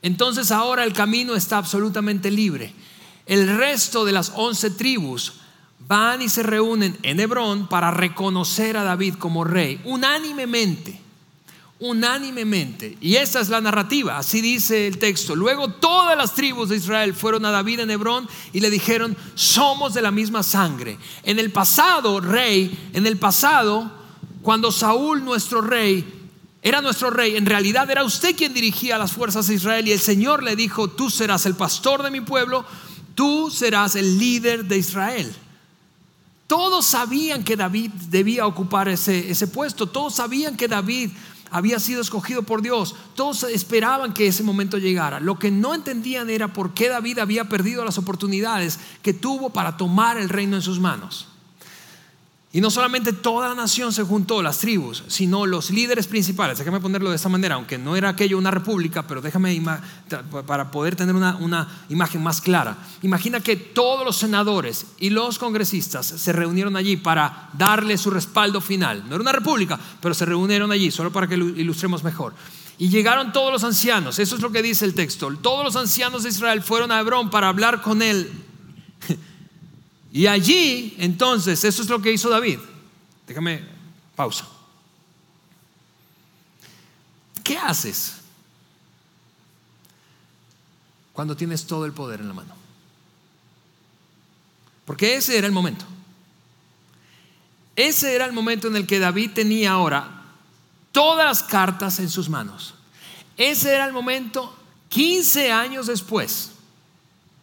entonces 0.04 0.52
ahora 0.52 0.84
el 0.84 0.94
camino 0.94 1.34
está 1.36 1.58
absolutamente 1.58 2.30
libre 2.30 2.74
el 3.28 3.58
resto 3.58 4.06
de 4.06 4.14
las 4.14 4.32
once 4.36 4.72
tribus 4.72 5.34
van 5.88 6.22
y 6.22 6.30
se 6.30 6.44
reúnen 6.44 6.98
en 7.04 7.20
Hebrón 7.20 7.68
para 7.68 7.92
reconocer 7.92 8.78
a 8.78 8.84
David 8.84 9.16
como 9.16 9.44
rey, 9.44 9.80
unánimemente, 9.86 11.00
unánimemente. 11.80 12.98
Y 13.00 13.16
esa 13.16 13.40
es 13.40 13.50
la 13.50 13.62
narrativa, 13.62 14.18
así 14.18 14.42
dice 14.42 14.88
el 14.88 14.98
texto. 14.98 15.36
Luego 15.36 15.70
todas 15.70 16.18
las 16.18 16.34
tribus 16.34 16.70
de 16.70 16.78
Israel 16.78 17.14
fueron 17.14 17.46
a 17.46 17.52
David 17.52 17.82
en 17.82 17.92
Hebrón 17.92 18.28
y 18.54 18.60
le 18.60 18.70
dijeron, 18.70 19.16
somos 19.36 19.94
de 19.94 20.02
la 20.02 20.12
misma 20.12 20.44
sangre. 20.44 20.98
En 21.24 21.40
el 21.40 21.52
pasado, 21.52 22.20
rey, 22.20 22.90
en 22.94 23.06
el 23.06 23.18
pasado, 23.18 23.92
cuando 24.42 24.72
Saúl, 24.72 25.24
nuestro 25.24 25.62
rey, 25.62 26.14
era 26.62 26.82
nuestro 26.82 27.12
rey, 27.12 27.38
en 27.38 27.46
realidad 27.46 27.90
era 27.90 28.04
usted 28.04 28.36
quien 28.36 28.54
dirigía 28.54 28.98
las 28.98 29.14
fuerzas 29.14 29.48
de 29.48 29.54
Israel 29.54 29.88
y 29.88 29.92
el 29.92 30.00
Señor 30.00 30.44
le 30.44 30.56
dijo, 30.56 30.90
tú 30.90 31.10
serás 31.10 31.46
el 31.46 31.56
pastor 31.56 32.04
de 32.04 32.12
mi 32.12 32.22
pueblo, 32.22 32.66
tú 33.18 33.50
serás 33.50 33.96
el 33.96 34.20
líder 34.20 34.66
de 34.66 34.78
Israel. 34.78 35.36
Todos 36.46 36.86
sabían 36.86 37.44
que 37.44 37.58
David 37.58 37.90
debía 38.12 38.46
ocupar 38.46 38.88
ese, 38.88 39.32
ese 39.32 39.48
puesto, 39.48 39.88
todos 39.88 40.14
sabían 40.14 40.56
que 40.56 40.68
David 40.68 41.10
había 41.50 41.80
sido 41.80 42.00
escogido 42.00 42.44
por 42.44 42.62
Dios, 42.62 42.96
todos 43.16 43.42
esperaban 43.44 44.14
que 44.14 44.28
ese 44.28 44.44
momento 44.44 44.78
llegara. 44.78 45.20
Lo 45.20 45.40
que 45.40 45.50
no 45.50 45.74
entendían 45.74 46.30
era 46.30 46.54
por 46.54 46.76
qué 46.76 46.90
David 46.90 47.18
había 47.18 47.50
perdido 47.50 47.84
las 47.84 47.98
oportunidades 47.98 48.80
que 49.02 49.14
tuvo 49.14 49.50
para 49.50 49.78
tomar 49.78 50.18
el 50.18 50.30
reino 50.30 50.56
en 50.56 50.62
sus 50.62 50.80
manos. 50.80 51.28
Y 52.58 52.60
no 52.60 52.72
solamente 52.72 53.14
toda 53.14 53.50
la 53.50 53.54
nación 53.54 53.94
se 53.94 54.02
juntó, 54.02 54.42
las 54.42 54.58
tribus, 54.58 55.04
sino 55.10 55.46
los 55.46 55.70
líderes 55.70 56.08
principales. 56.08 56.58
Déjame 56.58 56.80
ponerlo 56.80 57.12
de 57.12 57.16
esta 57.16 57.30
manera, 57.30 57.54
aunque 57.54 57.78
no 57.78 57.96
era 57.96 58.10
aquello 58.10 58.36
una 58.36 58.50
república, 58.50 59.06
pero 59.06 59.22
déjame 59.22 59.62
para 60.48 60.72
poder 60.72 60.96
tener 60.96 61.14
una, 61.14 61.36
una, 61.36 61.68
imagen 61.90 62.24
más 62.24 62.42
clara. 62.42 62.76
Imagina 63.04 63.42
que 63.42 63.58
todos 63.58 64.04
los 64.04 64.18
senadores 64.18 64.88
y 64.98 65.12
los 65.12 65.38
congresistas 65.38 66.08
se 66.08 66.34
reunieron 66.34 66.76
allí 66.76 66.98
para 66.98 67.52
darle 67.54 67.96
su 67.96 68.10
respaldo 68.10 68.60
final. 68.60 69.04
No 69.08 69.14
era 69.14 69.22
una 69.22 69.34
república, 69.34 69.80
pero 70.02 70.16
se 70.16 70.26
reunieron 70.26 70.72
allí, 70.72 70.90
solo 70.90 71.12
para 71.12 71.28
que 71.28 71.38
lo 71.38 71.50
ilustremos 71.50 72.04
mejor. 72.04 72.34
Y 72.80 72.90
llegaron 72.90 73.34
todos 73.34 73.54
los 73.54 73.64
ancianos, 73.64 74.18
eso 74.18 74.36
es 74.36 74.42
lo 74.42 74.52
que 74.52 74.64
dice 74.64 74.84
el 74.84 74.96
texto. 74.96 75.32
Todos 75.44 75.64
los 75.64 75.76
ancianos 75.76 76.24
de 76.24 76.30
Israel 76.30 76.64
fueron 76.64 76.92
a 76.92 77.00
Hebrón 77.00 77.30
para 77.30 77.50
hablar 77.50 77.84
con 77.84 78.02
él 78.02 78.47
y 80.12 80.28
allí, 80.28 80.96
entonces, 81.00 81.64
eso 81.64 81.82
es 81.82 81.90
lo 81.90 82.02
que 82.02 82.12
hizo 82.12 82.30
David. 82.30 82.60
Déjame 83.28 83.64
pausa. 84.16 84.48
¿Qué 87.44 87.58
haces 87.58 88.16
cuando 91.14 91.36
tienes 91.36 91.66
todo 91.66 91.86
el 91.86 91.94
poder 91.94 92.22
en 92.22 92.28
la 92.30 92.34
mano? 92.34 92.56
Porque 94.86 95.16
ese 95.16 95.38
era 95.38 95.48
el 95.48 95.54
momento. 95.54 95.86
Ese 97.76 98.16
era 98.16 98.26
el 98.26 98.34
momento 98.34 98.68
en 98.68 98.76
el 98.76 98.88
que 98.88 99.00
David 99.00 99.32
tenía 99.34 99.72
ahora 99.72 100.24
todas 100.92 101.26
las 101.26 101.44
cartas 101.44 102.00
en 102.00 102.10
sus 102.10 102.28
manos. 102.28 102.74
Ese 103.36 103.76
era 103.76 103.86
el 103.86 103.94
momento 103.94 104.58
15 104.90 105.52
años 105.52 105.88
después, 105.88 106.52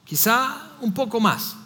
quizá 0.04 0.72
un 0.80 0.92
poco 0.92 1.20
más 1.20 1.56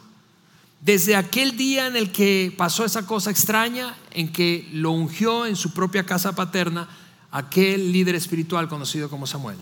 desde 0.80 1.16
aquel 1.16 1.56
día 1.56 1.86
en 1.86 1.96
el 1.96 2.12
que 2.12 2.54
pasó 2.56 2.84
esa 2.84 3.06
cosa 3.06 3.30
extraña, 3.30 3.96
en 4.12 4.32
que 4.32 4.68
lo 4.72 4.92
ungió 4.92 5.46
en 5.46 5.56
su 5.56 5.72
propia 5.72 6.04
casa 6.04 6.34
paterna, 6.34 6.88
aquel 7.30 7.92
líder 7.92 8.14
espiritual 8.14 8.68
conocido 8.68 9.10
como 9.10 9.26
Samuel. 9.26 9.58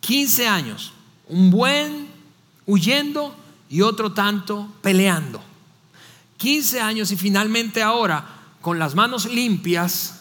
15 0.00 0.46
años, 0.46 0.92
un 1.28 1.50
buen 1.50 2.08
huyendo 2.66 3.34
y 3.68 3.82
otro 3.82 4.12
tanto 4.12 4.72
peleando. 4.82 5.42
15 6.36 6.80
años 6.80 7.10
y 7.10 7.16
finalmente 7.16 7.82
ahora, 7.82 8.24
con 8.60 8.78
las 8.78 8.94
manos 8.94 9.26
limpias, 9.26 10.20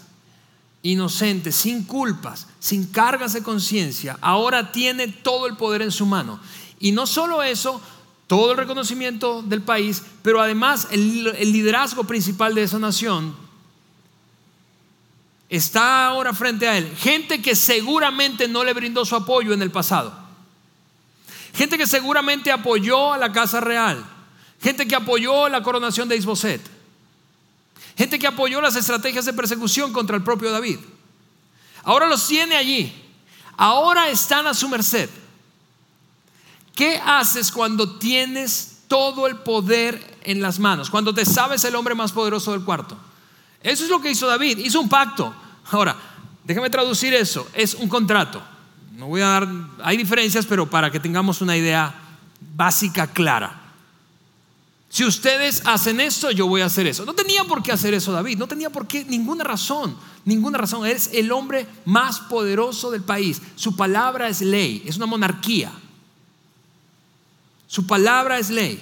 inocente, 0.84 1.52
sin 1.52 1.84
culpas, 1.84 2.48
sin 2.60 2.86
cargas 2.88 3.34
de 3.34 3.44
conciencia, 3.44 4.18
ahora 4.22 4.72
tiene 4.72 5.08
todo 5.10 5.48
el 5.48 5.58
poder 5.58 5.82
en 5.82 5.92
su 5.92 6.06
mano. 6.06 6.40
Y 6.80 6.92
no 6.92 7.06
solo 7.08 7.44
eso, 7.44 7.82
todo 8.28 8.52
el 8.52 8.58
reconocimiento 8.58 9.42
del 9.42 9.62
país, 9.62 10.04
pero 10.22 10.42
además 10.42 10.90
el, 10.92 11.24
liderazgo 11.52 12.04
principal 12.04 12.54
de 12.54 12.64
esa 12.64 12.78
nación 12.78 13.36
está 15.50 16.08
ahora 16.08 16.34
frente 16.34 16.68
a 16.68 16.78
él. 16.78 16.94
Gente 16.98 17.42
que 17.42 17.56
seguramente 17.56 18.50
no 18.50 18.66
le 18.66 18.74
brindó 18.74 19.06
su 19.06 19.16
apoyo 19.16 19.54
en 19.54 19.62
el 19.62 19.72
pasado. 19.72 20.14
Gente 21.54 21.78
que 21.78 21.88
seguramente 21.88 22.52
apoyó 22.52 23.14
a 23.14 23.18
la 23.18 23.32
Casa 23.32 23.62
Real. 23.62 24.06
Gente 24.62 24.86
que 24.86 24.96
apoyó 24.96 25.48
la 25.48 25.64
coronación 25.64 26.10
de 26.10 26.18
Isboset. 26.18 26.62
Gente 27.98 28.20
que 28.20 28.28
apoyó 28.28 28.60
las 28.60 28.76
estrategias 28.76 29.26
de 29.26 29.34
persecución 29.34 29.94
contra 29.94 30.18
el 30.18 30.24
propio 30.24 30.52
David. 30.52 30.80
Ahora 31.84 32.08
los 32.08 32.28
tiene 32.28 32.58
allí. 32.58 32.94
Ahora 33.56 34.10
están 34.10 34.46
a 34.48 34.54
su 34.54 34.68
merced. 34.68 35.10
¿Qué 36.78 37.02
haces 37.04 37.52
cuando 37.52 37.98
tienes 37.98 38.84
todo 38.88 39.26
el 39.26 39.38
poder 39.38 40.20
en 40.24 40.44
las 40.44 40.60
manos? 40.60 40.92
Cuando 40.92 41.12
te 41.12 41.26
sabes 41.26 41.64
el 41.64 41.76
hombre 41.76 41.96
más 41.96 42.12
poderoso 42.12 42.52
del 42.52 42.62
cuarto. 42.62 42.96
Eso 43.64 43.84
es 43.84 43.90
lo 43.90 44.00
que 44.00 44.12
hizo 44.12 44.28
David. 44.28 44.60
Hizo 44.60 44.80
un 44.80 44.88
pacto. 44.88 45.34
Ahora, 45.72 45.96
déjame 46.44 46.70
traducir 46.70 47.16
eso. 47.16 47.48
Es 47.56 47.74
un 47.74 47.90
contrato. 47.90 48.44
No 48.92 49.08
voy 49.08 49.22
a 49.22 49.28
dar, 49.28 49.48
hay 49.84 49.98
diferencias, 49.98 50.46
pero 50.46 50.70
para 50.70 50.92
que 50.92 51.00
tengamos 51.00 51.42
una 51.42 51.58
idea 51.58 51.96
básica 52.56 53.08
clara. 53.08 53.60
Si 54.88 55.04
ustedes 55.04 55.64
hacen 55.66 56.00
esto, 56.00 56.30
yo 56.30 56.46
voy 56.46 56.62
a 56.62 56.66
hacer 56.66 56.86
eso. 56.86 57.06
No 57.06 57.16
tenía 57.16 57.44
por 57.46 57.64
qué 57.64 57.72
hacer 57.72 57.96
eso 57.96 58.12
David, 58.12 58.38
no 58.38 58.48
tenía 58.48 58.70
por 58.70 58.86
qué, 58.86 59.04
ninguna 59.04 59.44
razón, 59.44 59.98
ninguna 60.26 60.60
razón. 60.60 60.86
Es 60.86 61.10
el 61.12 61.32
hombre 61.32 61.66
más 61.86 62.20
poderoso 62.20 62.92
del 62.92 63.02
país. 63.02 63.42
Su 63.56 63.76
palabra 63.76 64.30
es 64.30 64.42
ley, 64.42 64.84
es 64.86 64.98
una 64.98 65.08
monarquía. 65.08 65.72
Su 67.68 67.86
palabra 67.86 68.40
es 68.40 68.50
ley. 68.50 68.82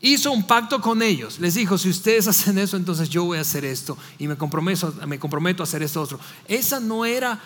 Hizo 0.00 0.32
un 0.32 0.46
pacto 0.46 0.80
con 0.80 1.02
ellos. 1.02 1.38
Les 1.40 1.54
dijo, 1.54 1.76
si 1.76 1.90
ustedes 1.90 2.26
hacen 2.28 2.58
eso, 2.58 2.76
entonces 2.76 3.10
yo 3.10 3.24
voy 3.24 3.38
a 3.38 3.42
hacer 3.42 3.64
esto 3.64 3.98
y 4.18 4.28
me 4.28 4.36
comprometo, 4.36 4.94
me 5.06 5.18
comprometo 5.18 5.62
a 5.62 5.64
hacer 5.64 5.82
esto 5.82 6.00
otro. 6.00 6.18
Esa 6.48 6.80
no 6.80 7.04
era, 7.04 7.38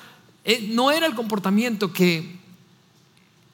eh, 0.44 0.68
no 0.72 0.90
era 0.90 1.06
el 1.06 1.14
comportamiento 1.14 1.92
que 1.92 2.38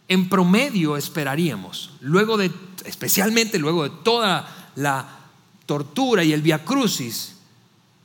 en 0.08 0.28
promedio 0.28 0.96
esperaríamos. 0.96 1.92
Luego 2.00 2.36
de, 2.36 2.50
especialmente 2.84 3.58
luego 3.58 3.84
de 3.84 3.90
toda 4.02 4.72
la 4.74 5.20
tortura 5.66 6.24
y 6.24 6.32
el 6.32 6.42
viacrucis 6.42 7.36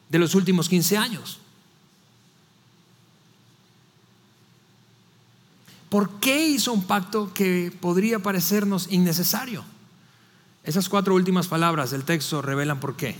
de 0.07 0.19
los 0.19 0.35
últimos 0.35 0.69
15 0.69 0.97
años. 0.97 1.39
¿Por 5.95 6.09
qué 6.19 6.49
hizo 6.49 6.73
un 6.73 6.83
pacto 6.83 7.31
que 7.33 7.71
podría 7.79 8.19
parecernos 8.19 8.91
innecesario? 8.91 9.63
Esas 10.61 10.89
cuatro 10.89 11.15
últimas 11.15 11.47
palabras 11.47 11.91
del 11.91 12.03
texto 12.03 12.41
revelan 12.41 12.81
por 12.81 12.97
qué. 12.97 13.15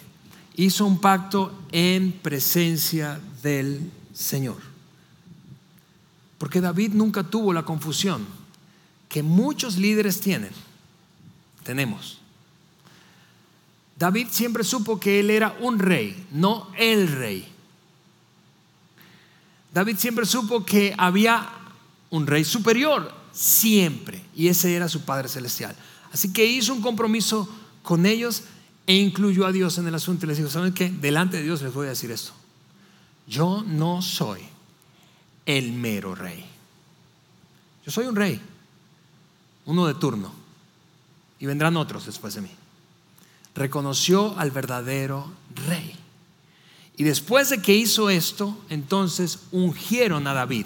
Hizo 0.57 0.85
un 0.85 0.99
pacto 0.99 1.57
en 1.71 2.11
presencia 2.11 3.17
del 3.41 3.89
Señor. 4.13 4.57
Porque 6.37 6.59
David 6.59 6.91
nunca 6.95 7.23
tuvo 7.23 7.53
la 7.53 7.63
confusión 7.63 8.25
que 9.07 9.23
muchos 9.23 9.77
líderes 9.77 10.19
tienen. 10.19 10.51
Tenemos. 11.63 12.19
David 13.97 14.27
siempre 14.31 14.65
supo 14.65 14.99
que 14.99 15.21
él 15.21 15.29
era 15.29 15.55
un 15.61 15.79
rey, 15.79 16.27
no 16.29 16.69
el 16.77 17.07
rey. 17.07 17.47
David 19.73 19.95
siempre 19.97 20.25
supo 20.25 20.65
que 20.65 20.93
había 20.97 21.61
un 22.15 22.27
rey 22.27 22.45
superior, 22.45 23.11
siempre. 23.31 24.23
Y 24.35 24.47
ese 24.47 24.73
era 24.73 24.87
su 24.87 25.01
Padre 25.01 25.27
Celestial. 25.27 25.75
Así 26.11 26.31
que 26.31 26.45
hizo 26.45 26.73
un 26.73 26.81
compromiso 26.81 27.47
con 27.83 28.05
ellos 28.05 28.43
e 28.87 28.95
incluyó 28.95 29.45
a 29.45 29.51
Dios 29.51 29.77
en 29.77 29.87
el 29.87 29.95
asunto 29.95 30.25
y 30.25 30.29
les 30.29 30.37
dijo, 30.37 30.49
¿saben 30.49 30.73
qué? 30.73 30.89
Delante 30.89 31.37
de 31.37 31.43
Dios 31.43 31.61
les 31.61 31.73
voy 31.73 31.87
a 31.87 31.89
decir 31.89 32.11
esto. 32.11 32.31
Yo 33.27 33.63
no 33.67 34.01
soy 34.01 34.41
el 35.45 35.73
mero 35.73 36.15
rey. 36.15 36.45
Yo 37.85 37.91
soy 37.91 38.05
un 38.05 38.15
rey, 38.15 38.39
uno 39.65 39.85
de 39.87 39.95
turno. 39.95 40.31
Y 41.37 41.45
vendrán 41.47 41.75
otros 41.75 42.05
después 42.05 42.33
de 42.35 42.41
mí. 42.41 42.51
Reconoció 43.53 44.37
al 44.39 44.51
verdadero 44.51 45.31
rey. 45.67 45.95
Y 46.97 47.03
después 47.03 47.49
de 47.49 47.61
que 47.61 47.75
hizo 47.75 48.09
esto, 48.09 48.57
entonces 48.69 49.39
ungieron 49.51 50.27
a 50.27 50.33
David 50.33 50.65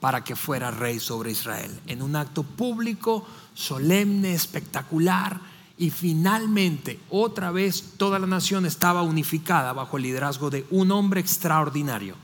para 0.00 0.22
que 0.22 0.36
fuera 0.36 0.70
rey 0.70 1.00
sobre 1.00 1.32
Israel, 1.32 1.80
en 1.86 2.02
un 2.02 2.16
acto 2.16 2.42
público, 2.42 3.26
solemne, 3.54 4.34
espectacular, 4.34 5.40
y 5.76 5.90
finalmente 5.90 6.98
otra 7.08 7.52
vez 7.52 7.94
toda 7.96 8.18
la 8.18 8.26
nación 8.26 8.66
estaba 8.66 9.02
unificada 9.02 9.72
bajo 9.72 9.96
el 9.96 10.04
liderazgo 10.04 10.50
de 10.50 10.66
un 10.70 10.90
hombre 10.90 11.20
extraordinario. 11.20 12.16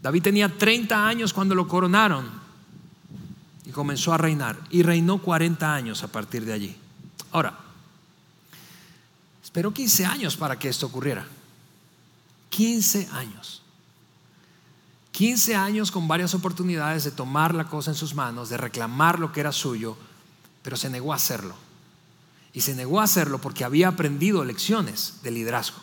David 0.00 0.22
tenía 0.22 0.48
30 0.48 1.06
años 1.06 1.32
cuando 1.32 1.54
lo 1.54 1.66
coronaron 1.66 2.30
y 3.66 3.70
comenzó 3.70 4.12
a 4.12 4.18
reinar, 4.18 4.58
y 4.70 4.82
reinó 4.82 5.18
40 5.18 5.74
años 5.74 6.02
a 6.02 6.08
partir 6.08 6.44
de 6.44 6.52
allí. 6.52 6.76
Ahora, 7.32 7.58
esperó 9.42 9.72
15 9.72 10.04
años 10.04 10.36
para 10.36 10.58
que 10.58 10.68
esto 10.68 10.86
ocurriera. 10.86 11.26
15 12.50 13.08
años. 13.12 13.63
15 15.14 15.54
años 15.54 15.92
con 15.92 16.08
varias 16.08 16.34
oportunidades 16.34 17.04
de 17.04 17.12
tomar 17.12 17.54
la 17.54 17.68
cosa 17.68 17.92
en 17.92 17.96
sus 17.96 18.16
manos, 18.16 18.48
de 18.48 18.56
reclamar 18.56 19.20
lo 19.20 19.30
que 19.30 19.38
era 19.38 19.52
suyo, 19.52 19.96
pero 20.60 20.76
se 20.76 20.90
negó 20.90 21.12
a 21.12 21.16
hacerlo. 21.16 21.54
Y 22.52 22.62
se 22.62 22.74
negó 22.74 22.98
a 22.98 23.04
hacerlo 23.04 23.40
porque 23.40 23.62
había 23.62 23.86
aprendido 23.86 24.44
lecciones 24.44 25.20
de 25.22 25.30
liderazgo. 25.30 25.78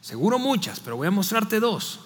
Seguro 0.00 0.40
muchas, 0.40 0.80
pero 0.80 0.96
voy 0.96 1.06
a 1.06 1.12
mostrarte 1.12 1.60
dos. 1.60 2.00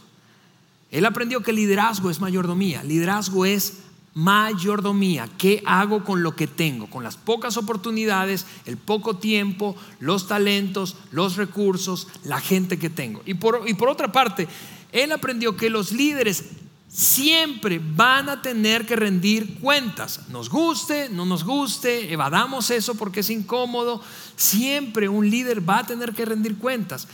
Él 0.91 1.07
aprendió 1.07 1.43
que 1.43 1.55
liderazgo 1.55 2.11
es 2.11 2.21
mayordomía, 2.21 2.83
liderazgo 2.83 3.47
es 3.47 3.79
mayordomía. 4.13 5.31
¿Qué 5.39 5.63
hago 5.65 6.05
con 6.05 6.23
lo 6.23 6.37
que 6.37 6.47
tengo? 6.47 6.91
Con 6.91 7.03
las 7.03 7.17
pocas 7.17 7.57
oportunidades, 7.57 8.45
el 8.67 8.77
poco 8.77 9.17
tiempo, 9.17 9.77
los 9.99 10.29
talentos, 10.29 10.97
los 11.11 11.37
recursos, 11.37 12.09
la 12.25 12.39
gente 12.39 12.79
que 12.79 12.91
tengo. 12.91 13.23
Y 13.25 13.33
por, 13.33 13.63
y 13.67 13.73
por 13.73 13.89
otra 13.89 14.13
parte, 14.13 14.47
él 14.93 15.13
aprendió 15.13 15.57
que 15.57 15.71
los 15.71 15.93
líderes 15.93 16.45
siempre 16.89 17.81
van 17.83 18.29
a 18.29 18.43
tener 18.43 18.85
que 18.85 18.97
rendir 18.97 19.59
cuentas. 19.61 20.29
Nos 20.29 20.51
guste, 20.51 21.09
no 21.09 21.25
nos 21.25 21.45
guste, 21.45 22.13
evadamos 22.13 22.71
eso 22.71 22.97
porque 22.97 23.21
es 23.21 23.31
incómodo. 23.31 24.03
Siempre 24.37 25.09
un 25.09 25.31
líder 25.31 25.69
va 25.69 25.79
a 25.79 25.87
tener 25.87 26.13
que 26.13 26.25
rendir 26.25 26.59
cuentas. 26.59 27.07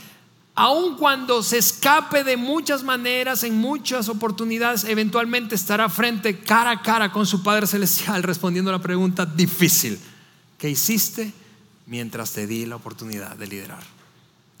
Aun 0.55 0.97
cuando 0.97 1.43
se 1.43 1.59
escape 1.59 2.23
de 2.23 2.35
muchas 2.35 2.81
maneras, 2.81 3.43
en 3.43 3.55
muchas 3.57 4.09
oportunidades, 4.09 4.85
eventualmente 4.85 5.53
estará 5.53 5.87
frente 5.87 6.39
cara 6.39 6.71
a 6.71 6.81
cara 6.81 7.11
con 7.11 7.27
su 7.27 7.43
Padre 7.43 7.67
Celestial 7.67 8.23
respondiendo 8.23 8.71
a 8.71 8.77
la 8.77 8.81
pregunta 8.81 9.23
difícil. 9.23 9.99
¿Qué 10.57 10.71
hiciste 10.71 11.31
mientras 11.85 12.31
te 12.33 12.47
di 12.47 12.65
la 12.65 12.77
oportunidad 12.77 13.35
de 13.35 13.45
liderar? 13.45 13.83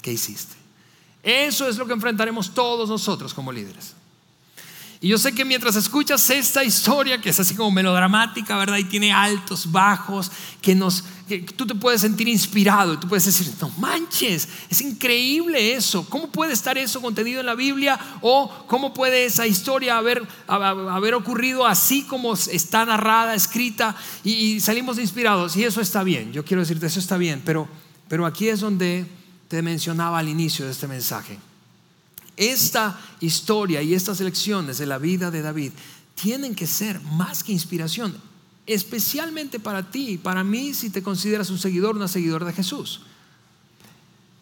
¿Qué 0.03 0.13
hiciste? 0.13 0.66
Eso 1.23 1.67
es 1.67 1.77
lo 1.77 1.85
que 1.85 1.93
enfrentaremos 1.93 2.53
todos 2.53 2.89
nosotros 2.89 3.33
como 3.33 3.51
líderes. 3.51 3.95
Y 4.99 5.09
yo 5.09 5.17
sé 5.19 5.33
que 5.33 5.45
mientras 5.45 5.75
escuchas 5.75 6.27
esta 6.31 6.63
historia, 6.63 7.21
que 7.21 7.29
es 7.29 7.39
así 7.39 7.53
como 7.53 7.69
melodramática, 7.69 8.57
¿verdad? 8.57 8.77
Y 8.77 8.85
tiene 8.85 9.13
altos, 9.13 9.71
bajos, 9.71 10.31
que 10.59 10.73
nos, 10.73 11.03
tú 11.55 11.67
te 11.67 11.75
puedes 11.75 12.01
sentir 12.01 12.27
inspirado 12.27 12.95
y 12.95 12.97
tú 12.97 13.07
puedes 13.07 13.25
decir, 13.25 13.47
no 13.61 13.69
manches, 13.77 14.47
es 14.69 14.81
increíble 14.81 15.73
eso. 15.73 16.03
¿Cómo 16.09 16.31
puede 16.31 16.53
estar 16.53 16.79
eso 16.79 16.99
contenido 16.99 17.41
en 17.41 17.45
la 17.45 17.53
Biblia? 17.53 17.99
O 18.21 18.51
cómo 18.65 18.91
puede 18.91 19.25
esa 19.25 19.45
historia 19.45 19.97
haber, 19.97 20.27
haber 20.47 21.13
ocurrido 21.13 21.67
así 21.67 22.01
como 22.03 22.33
está 22.33 22.83
narrada, 22.83 23.35
escrita, 23.35 23.95
y, 24.23 24.59
salimos 24.61 24.97
inspirados. 24.97 25.55
Y 25.57 25.63
eso 25.63 25.79
está 25.79 26.01
bien, 26.01 26.33
yo 26.33 26.43
quiero 26.43 26.61
decirte, 26.61 26.87
eso 26.87 26.99
está 26.99 27.17
bien, 27.17 27.43
pero, 27.45 27.67
pero 28.07 28.25
aquí 28.25 28.49
es 28.49 28.61
donde 28.61 29.05
te 29.47 29.61
mencionaba 29.61 30.19
al 30.19 30.29
inicio 30.29 30.65
de 30.65 30.71
este 30.71 30.87
mensaje. 30.87 31.39
Esta 32.35 32.99
historia 33.19 33.81
y 33.81 33.93
estas 33.93 34.19
lecciones 34.19 34.77
de 34.77 34.85
la 34.85 34.97
vida 34.97 35.31
de 35.31 35.41
David 35.41 35.71
tienen 36.15 36.55
que 36.55 36.67
ser 36.67 36.99
más 37.01 37.43
que 37.43 37.51
inspiración, 37.51 38.15
especialmente 38.65 39.59
para 39.59 39.89
ti 39.89 40.11
y 40.11 40.17
para 40.17 40.43
mí 40.43 40.73
si 40.73 40.89
te 40.89 41.01
consideras 41.01 41.49
un 41.49 41.57
seguidor 41.57 41.95
una 41.95 42.07
seguidora 42.07 42.45
de 42.45 42.53
Jesús. 42.53 43.01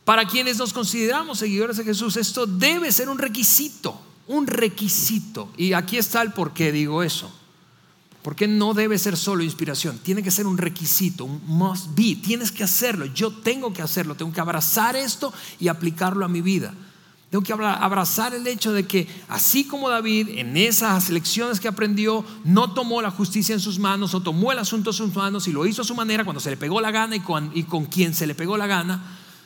Para 0.03 0.28
quienes 0.28 0.58
nos 0.58 0.72
consideramos 0.72 1.39
seguidores 1.39 1.78
de 1.78 1.84
Jesús, 1.84 2.16
esto 2.16 2.45
debe 2.45 2.91
ser 2.91 3.10
un 3.10 3.18
requisito, 3.18 3.99
un 4.28 4.45
requisito. 4.45 5.49
Y 5.58 5.74
aquí 5.74 5.97
está 5.97 6.22
el 6.22 6.32
por 6.32 6.53
qué 6.53 6.72
digo 6.72 7.01
eso. 7.01 7.32
Porque 8.26 8.48
no 8.48 8.74
debe 8.74 8.98
ser 8.98 9.18
solo 9.18 9.44
inspiración, 9.44 10.00
tiene 10.00 10.24
que 10.24 10.32
ser 10.32 10.48
un 10.48 10.58
requisito, 10.58 11.26
un 11.26 11.44
must 11.46 11.90
be. 11.96 12.16
Tienes 12.16 12.52
que 12.52 12.64
hacerlo, 12.64 13.06
yo 13.06 13.30
tengo 13.30 13.72
que 13.72 13.84
hacerlo, 13.84 14.16
tengo 14.16 14.34
que 14.34 14.42
abrazar 14.42 14.96
esto 14.96 15.32
y 15.60 15.68
aplicarlo 15.68 16.26
a 16.26 16.28
mi 16.28 16.42
vida. 16.42 16.74
Tengo 17.30 17.44
que 17.44 17.54
abrazar 17.54 18.34
el 18.34 18.48
hecho 18.48 18.74
de 18.74 18.88
que 18.88 19.08
así 19.30 19.66
como 19.66 19.90
David 19.90 20.30
en 20.40 20.58
esas 20.58 21.12
lecciones 21.12 21.60
que 21.60 21.68
aprendió 21.68 22.26
no 22.44 22.74
tomó 22.74 23.00
la 23.00 23.12
justicia 23.12 23.54
en 23.54 23.60
sus 23.60 23.78
manos 23.78 24.16
o 24.16 24.22
tomó 24.22 24.52
el 24.52 24.58
asunto 24.58 24.90
en 24.90 24.96
sus 24.96 25.14
manos 25.14 25.48
y 25.48 25.52
lo 25.52 25.68
hizo 25.68 25.84
a 25.84 25.86
su 25.86 25.94
manera 25.94 26.24
cuando 26.24 26.40
se 26.40 26.50
le 26.50 26.58
pegó 26.58 26.82
la 26.82 26.90
gana 26.90 27.16
y 27.16 27.20
con, 27.20 27.52
y 27.54 27.62
con 27.62 27.86
quien 27.86 28.16
se 28.16 28.26
le 28.26 28.34
pegó 28.34 28.58
la 28.58 28.66
gana. 28.66 29.04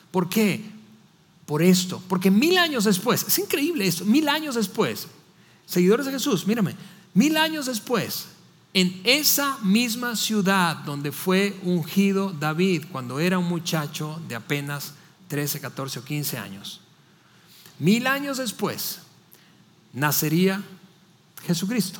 ¿Por 0.10 0.30
qué? 0.30 0.72
Por 1.46 1.62
esto. 1.62 2.02
Porque 2.08 2.32
mil 2.32 2.58
años 2.58 2.86
después, 2.86 3.26
es 3.28 3.40
increíble 3.40 3.86
esto, 3.86 4.06
mil 4.06 4.30
años 4.30 4.56
después, 4.56 5.10
seguidores 5.66 6.06
de 6.06 6.14
Jesús, 6.14 6.48
mírame, 6.48 6.78
mil 7.14 7.36
años 7.36 7.66
después, 7.66 8.39
en 8.74 9.01
esa 9.03 9.57
misma 9.59 10.15
ciudad 10.15 10.76
donde 10.78 11.11
fue 11.11 11.59
ungido 11.63 12.32
David 12.32 12.86
cuando 12.91 13.20
era 13.20 13.39
un 13.39 13.47
muchacho 13.47 14.22
de 14.28 14.36
apenas 14.36 14.93
13, 15.28 15.59
14 15.59 15.99
o 15.99 16.03
15 16.03 16.38
años 16.38 16.82
Mil 17.80 18.07
años 18.07 18.38
después 18.38 18.99
nacería 19.93 20.61
Jesucristo. 21.47 21.99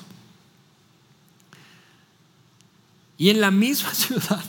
Y 3.18 3.30
en 3.30 3.42
la 3.42 3.50
misma 3.50 3.94
ciudad, 3.94 4.44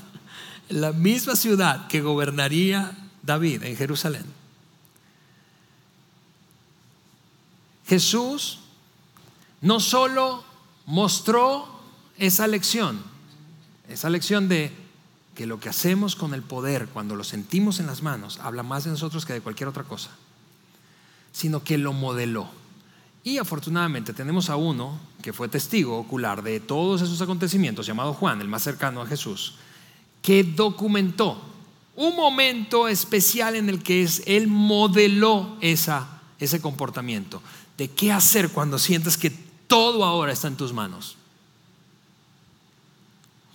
en 0.68 0.80
la 0.80 0.92
misma 0.92 1.36
ciudad 1.36 1.86
que 1.86 2.02
gobernaría 2.02 2.92
David 3.22 3.62
en 3.62 3.76
Jerusalén, 3.76 4.24
Jesús 7.86 8.58
no 9.60 9.80
solo 9.80 10.44
mostró 10.86 11.79
esa 12.20 12.46
lección, 12.46 13.02
esa 13.88 14.08
lección 14.08 14.48
de 14.48 14.72
que 15.34 15.46
lo 15.46 15.58
que 15.58 15.68
hacemos 15.68 16.14
con 16.14 16.34
el 16.34 16.42
poder 16.42 16.86
cuando 16.86 17.16
lo 17.16 17.24
sentimos 17.24 17.80
en 17.80 17.86
las 17.86 18.02
manos 18.02 18.38
habla 18.40 18.62
más 18.62 18.84
de 18.84 18.90
nosotros 18.90 19.26
que 19.26 19.32
de 19.32 19.40
cualquier 19.40 19.68
otra 19.68 19.82
cosa 19.82 20.10
sino 21.32 21.62
que 21.62 21.78
lo 21.78 21.92
modeló. 21.92 22.48
Y 23.22 23.38
afortunadamente 23.38 24.12
tenemos 24.12 24.48
a 24.48 24.56
uno 24.56 24.98
que 25.22 25.32
fue 25.32 25.48
testigo 25.48 25.98
ocular 25.98 26.42
de 26.42 26.60
todos 26.60 27.02
esos 27.02 27.20
acontecimientos, 27.20 27.86
llamado 27.86 28.14
Juan, 28.14 28.40
el 28.40 28.48
más 28.48 28.62
cercano 28.62 29.02
a 29.02 29.06
Jesús, 29.06 29.56
que 30.22 30.42
documentó 30.42 31.40
un 31.96 32.16
momento 32.16 32.88
especial 32.88 33.56
en 33.56 33.68
el 33.68 33.82
que 33.82 34.02
es, 34.02 34.22
él 34.26 34.48
modeló 34.48 35.58
esa, 35.60 36.22
ese 36.38 36.60
comportamiento, 36.60 37.42
de 37.76 37.90
qué 37.90 38.10
hacer 38.10 38.50
cuando 38.50 38.78
sientes 38.78 39.18
que 39.18 39.30
todo 39.66 40.04
ahora 40.04 40.32
está 40.32 40.48
en 40.48 40.56
tus 40.56 40.72
manos. 40.72 41.16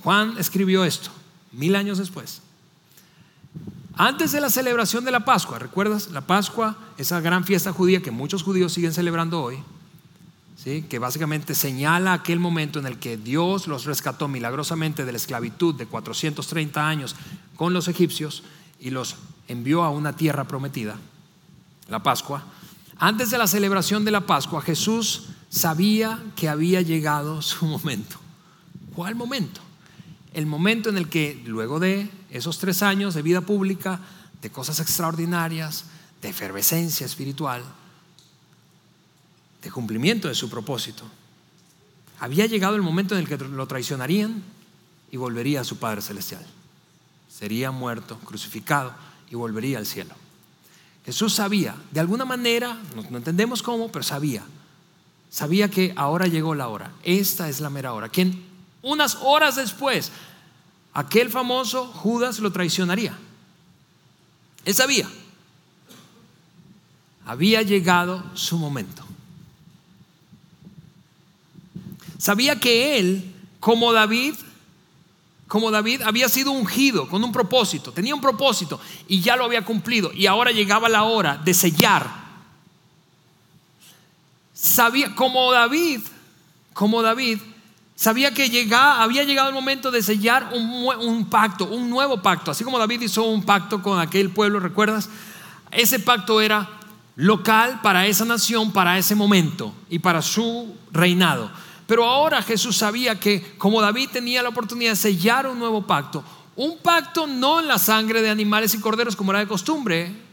Juan 0.05 0.35
escribió 0.37 0.85
esto 0.85 1.09
mil 1.51 1.75
años 1.75 1.97
después. 1.97 2.43
Antes 3.95 4.31
de 4.31 4.39
la 4.39 4.51
celebración 4.51 5.03
de 5.03 5.09
la 5.09 5.25
Pascua, 5.25 5.57
¿recuerdas? 5.57 6.11
La 6.11 6.21
Pascua, 6.21 6.77
esa 6.99 7.19
gran 7.21 7.43
fiesta 7.43 7.73
judía 7.73 8.03
que 8.03 8.11
muchos 8.11 8.43
judíos 8.43 8.71
siguen 8.71 8.93
celebrando 8.93 9.41
hoy, 9.41 9.57
¿sí? 10.63 10.83
que 10.87 10.99
básicamente 10.99 11.55
señala 11.55 12.13
aquel 12.13 12.39
momento 12.39 12.77
en 12.77 12.85
el 12.85 12.99
que 12.99 13.17
Dios 13.17 13.65
los 13.65 13.85
rescató 13.85 14.27
milagrosamente 14.27 15.05
de 15.05 15.11
la 15.11 15.17
esclavitud 15.17 15.73
de 15.73 15.87
430 15.87 16.87
años 16.87 17.15
con 17.55 17.73
los 17.73 17.87
egipcios 17.87 18.43
y 18.79 18.91
los 18.91 19.15
envió 19.47 19.81
a 19.81 19.89
una 19.89 20.15
tierra 20.15 20.43
prometida, 20.43 20.97
la 21.89 22.03
Pascua. 22.03 22.43
Antes 22.97 23.31
de 23.31 23.39
la 23.39 23.47
celebración 23.47 24.05
de 24.05 24.11
la 24.11 24.21
Pascua, 24.21 24.61
Jesús 24.61 25.29
sabía 25.49 26.23
que 26.35 26.47
había 26.47 26.83
llegado 26.83 27.41
su 27.41 27.65
momento. 27.65 28.17
¿Cuál 28.93 29.15
momento? 29.15 29.64
El 30.35 30.47
momento 30.47 30.89
en 30.89 30.97
el 30.97 31.07
que 31.07 31.41
luego 31.45 31.79
de 31.79 32.09
esos 32.29 32.59
tres 32.59 32.83
años 32.83 33.13
de 33.13 33.21
vida 33.21 33.39
pública, 33.39 34.01
de 34.41 34.49
cosas 34.49 34.81
extraordinarias, 34.81 35.85
de 36.21 36.27
efervescencia 36.27 37.05
espiritual, 37.05 37.63
de 39.63 39.71
cumplimiento 39.71 40.27
de 40.27 40.35
su 40.35 40.49
propósito. 40.49 41.05
Había 42.19 42.47
llegado 42.47 42.75
el 42.75 42.81
momento 42.81 43.15
en 43.15 43.21
el 43.21 43.29
que 43.29 43.37
lo 43.37 43.65
traicionarían 43.65 44.43
y 45.09 45.15
volvería 45.15 45.61
a 45.61 45.63
su 45.63 45.77
Padre 45.77 46.01
Celestial. 46.01 46.45
Sería 47.29 47.71
muerto, 47.71 48.19
crucificado 48.19 48.93
y 49.31 49.35
volvería 49.35 49.77
al 49.77 49.85
cielo. 49.85 50.15
Jesús 51.05 51.33
sabía, 51.33 51.77
de 51.91 52.01
alguna 52.01 52.25
manera, 52.25 52.77
no, 53.09 53.17
entendemos 53.17 53.63
cómo, 53.63 53.89
pero 53.89 54.03
sabía. 54.03 54.43
Sabía 55.29 55.69
que 55.69 55.93
ahora 55.95 56.27
llegó 56.27 56.55
la 56.55 56.67
hora. 56.67 56.91
Esta 57.03 57.47
es 57.47 57.61
la 57.61 57.69
mera 57.69 57.93
hora. 57.93 58.09
Que 58.09 58.33
unas 58.85 59.17
horas 59.21 59.55
después 59.55 60.11
aquel 60.93 61.31
famoso 61.31 61.87
Judas 61.87 62.37
lo 62.39 62.51
traicionaría. 62.51 63.17
Él 64.63 64.75
sabía. 64.75 65.09
Había 67.25 67.63
llegado 67.63 68.23
su 68.35 68.59
momento. 68.59 69.03
Sabía 72.19 72.59
que 72.59 72.99
él, 72.99 73.33
como 73.59 73.91
David, 73.91 74.35
como 75.47 75.71
David 75.71 76.03
había 76.03 76.29
sido 76.29 76.51
ungido 76.51 77.09
con 77.09 77.23
un 77.23 77.31
propósito, 77.31 77.91
tenía 77.91 78.13
un 78.13 78.21
propósito 78.21 78.79
y 79.07 79.19
ya 79.19 79.35
lo 79.35 79.45
había 79.45 79.65
cumplido 79.65 80.11
y 80.13 80.27
ahora 80.27 80.51
llegaba 80.51 80.89
la 80.89 81.03
hora 81.03 81.37
de 81.37 81.55
sellar. 81.55 82.07
Sabía 84.53 85.15
como 85.15 85.51
David, 85.51 86.01
como 86.73 87.01
David 87.01 87.39
Sabía 87.95 88.33
que 88.33 88.69
había 88.73 89.23
llegado 89.23 89.49
el 89.49 89.55
momento 89.55 89.89
de 89.89 90.03
sellar 90.03 90.49
un, 90.53 90.85
un, 90.99 91.25
pacto, 91.29 91.65
un 91.65 91.89
nuevo 91.89 92.21
pacto. 92.21 92.51
Así 92.51 92.63
como 92.63 92.77
David 92.77 93.01
hizo 93.01 93.23
un 93.23 93.43
pacto 93.43 93.81
con 93.81 93.99
aquel 93.99 94.31
pueblo, 94.31 94.59
¿recuerdas? 94.59 95.09
Ese 95.71 95.99
pacto 95.99 96.41
era 96.41 96.69
local 97.15 97.79
para 97.81 98.05
esa 98.05 98.25
nación, 98.25 98.73
para 98.73 98.97
ese 98.97 99.15
momento 99.15 99.73
y 99.89 99.99
para 99.99 100.21
su 100.21 100.75
reinado. 100.91 101.49
Pero 101.87 102.05
ahora 102.05 102.41
Jesús 102.41 102.77
sabía 102.77 103.19
que 103.19 103.55
como 103.57 103.81
David 103.81 104.09
tenía 104.11 104.43
la 104.43 104.49
oportunidad 104.49 104.91
de 104.91 104.97
sellar 104.97 105.47
un 105.47 105.59
nuevo 105.59 105.85
pacto, 105.85 106.23
un 106.55 106.77
pacto 106.79 107.27
no 107.27 107.59
en 107.59 107.67
la 107.67 107.77
sangre 107.77 108.21
de 108.21 108.29
animales 108.29 108.73
y 108.73 108.79
corderos 108.79 109.15
como 109.15 109.31
era 109.31 109.39
de 109.39 109.47
costumbre, 109.47 110.24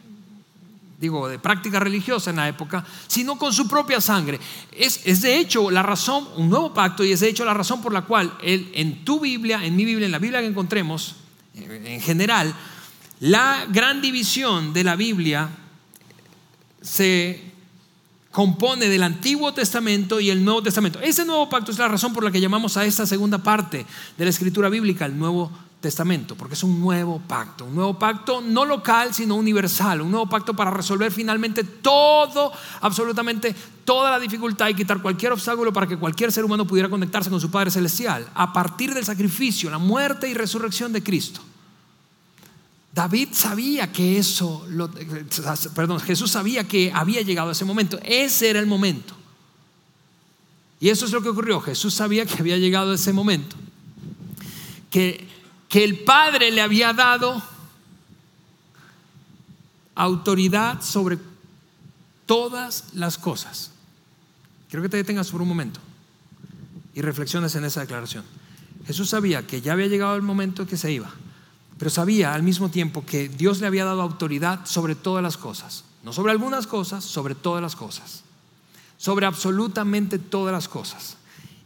digo, 1.02 1.26
de 1.26 1.40
práctica 1.40 1.80
religiosa 1.80 2.30
en 2.30 2.36
la 2.36 2.48
época, 2.48 2.84
sino 3.08 3.36
con 3.36 3.52
su 3.52 3.66
propia 3.66 4.00
sangre. 4.00 4.38
Es, 4.70 5.00
es, 5.04 5.20
de 5.20 5.36
hecho 5.36 5.68
la 5.68 5.82
razón, 5.82 6.28
un 6.36 6.48
nuevo 6.48 6.72
pacto, 6.72 7.02
y 7.02 7.10
es 7.10 7.18
de 7.18 7.28
hecho 7.28 7.44
la 7.44 7.52
razón 7.52 7.82
por 7.82 7.92
la 7.92 8.02
cual 8.02 8.32
él, 8.40 8.70
en 8.72 9.04
tu 9.04 9.18
Biblia, 9.18 9.64
en 9.64 9.74
mi 9.74 9.84
Biblia, 9.84 10.06
en 10.06 10.12
la 10.12 10.20
Biblia 10.20 10.40
que 10.40 10.46
encontremos, 10.46 11.16
en 11.54 12.00
general, 12.00 12.54
la 13.18 13.66
gran 13.68 14.00
división 14.00 14.72
de 14.72 14.84
la 14.84 14.94
Biblia 14.94 15.48
se 16.80 17.50
compone 18.30 18.88
del 18.88 19.02
Antiguo 19.02 19.52
Testamento 19.52 20.20
y 20.20 20.30
el 20.30 20.44
Nuevo 20.44 20.62
Testamento. 20.62 21.00
Ese 21.00 21.24
nuevo 21.24 21.48
pacto 21.48 21.72
es 21.72 21.78
la 21.78 21.88
razón 21.88 22.12
por 22.12 22.22
la 22.22 22.30
que 22.30 22.40
llamamos 22.40 22.76
a 22.76 22.84
esta 22.84 23.06
segunda 23.06 23.38
parte 23.38 23.84
de 24.16 24.24
la 24.24 24.30
escritura 24.30 24.68
bíblica 24.68 25.04
el 25.04 25.18
Nuevo 25.18 25.50
Testamento, 25.82 26.36
porque 26.36 26.54
es 26.54 26.62
un 26.62 26.80
nuevo 26.80 27.20
pacto, 27.20 27.66
un 27.66 27.74
nuevo 27.74 27.98
pacto 27.98 28.40
no 28.40 28.64
local, 28.64 29.12
sino 29.12 29.34
universal, 29.34 30.00
un 30.00 30.12
nuevo 30.12 30.28
pacto 30.28 30.54
para 30.54 30.70
resolver 30.70 31.12
finalmente 31.12 31.64
todo, 31.64 32.52
absolutamente 32.80 33.54
toda 33.84 34.12
la 34.12 34.20
dificultad 34.20 34.68
y 34.68 34.74
quitar 34.74 35.02
cualquier 35.02 35.32
obstáculo 35.32 35.72
para 35.72 35.86
que 35.86 35.98
cualquier 35.98 36.30
ser 36.32 36.44
humano 36.44 36.66
pudiera 36.66 36.88
conectarse 36.88 37.28
con 37.28 37.40
su 37.40 37.50
Padre 37.50 37.72
Celestial 37.72 38.26
a 38.32 38.52
partir 38.52 38.94
del 38.94 39.04
sacrificio, 39.04 39.68
la 39.68 39.78
muerte 39.78 40.28
y 40.28 40.34
resurrección 40.34 40.92
de 40.92 41.02
Cristo. 41.02 41.40
David 42.94 43.30
sabía 43.32 43.90
que 43.90 44.18
eso, 44.18 44.64
perdón, 45.74 45.98
Jesús 46.00 46.30
sabía 46.30 46.62
que 46.64 46.92
había 46.94 47.22
llegado 47.22 47.50
ese 47.50 47.64
momento, 47.64 47.98
ese 48.04 48.50
era 48.50 48.60
el 48.60 48.66
momento. 48.66 49.14
Y 50.78 50.90
eso 50.90 51.06
es 51.06 51.12
lo 51.12 51.22
que 51.22 51.28
ocurrió, 51.28 51.60
Jesús 51.60 51.92
sabía 51.92 52.24
que 52.24 52.38
había 52.38 52.56
llegado 52.56 52.92
ese 52.94 53.12
momento, 53.12 53.56
que 54.90 55.32
que 55.72 55.82
el 55.82 56.00
Padre 56.00 56.50
le 56.50 56.60
había 56.60 56.92
dado 56.92 57.42
autoridad 59.94 60.82
sobre 60.82 61.16
todas 62.26 62.92
las 62.92 63.16
cosas. 63.16 63.70
Quiero 64.68 64.82
que 64.82 64.90
te 64.90 64.98
detengas 64.98 65.30
por 65.30 65.40
un 65.40 65.48
momento 65.48 65.80
y 66.92 67.00
reflexiones 67.00 67.54
en 67.54 67.64
esa 67.64 67.80
declaración. 67.80 68.22
Jesús 68.86 69.08
sabía 69.08 69.46
que 69.46 69.62
ya 69.62 69.72
había 69.72 69.86
llegado 69.86 70.14
el 70.14 70.20
momento 70.20 70.66
que 70.66 70.76
se 70.76 70.92
iba, 70.92 71.10
pero 71.78 71.90
sabía 71.90 72.34
al 72.34 72.42
mismo 72.42 72.68
tiempo 72.68 73.06
que 73.06 73.30
Dios 73.30 73.62
le 73.62 73.66
había 73.66 73.86
dado 73.86 74.02
autoridad 74.02 74.66
sobre 74.66 74.94
todas 74.94 75.22
las 75.22 75.38
cosas. 75.38 75.84
No 76.02 76.12
sobre 76.12 76.32
algunas 76.32 76.66
cosas, 76.66 77.02
sobre 77.02 77.34
todas 77.34 77.62
las 77.62 77.76
cosas. 77.76 78.24
Sobre 78.98 79.24
absolutamente 79.24 80.18
todas 80.18 80.52
las 80.52 80.68
cosas. 80.68 81.16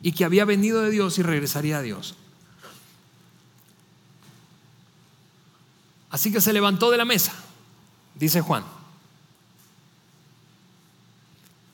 Y 0.00 0.12
que 0.12 0.24
había 0.24 0.44
venido 0.44 0.82
de 0.82 0.90
Dios 0.90 1.18
y 1.18 1.24
regresaría 1.24 1.78
a 1.78 1.82
Dios. 1.82 2.14
Así 6.10 6.32
que 6.32 6.40
se 6.40 6.52
levantó 6.52 6.90
de 6.90 6.96
la 6.96 7.04
mesa, 7.04 7.32
dice 8.14 8.40
Juan, 8.40 8.64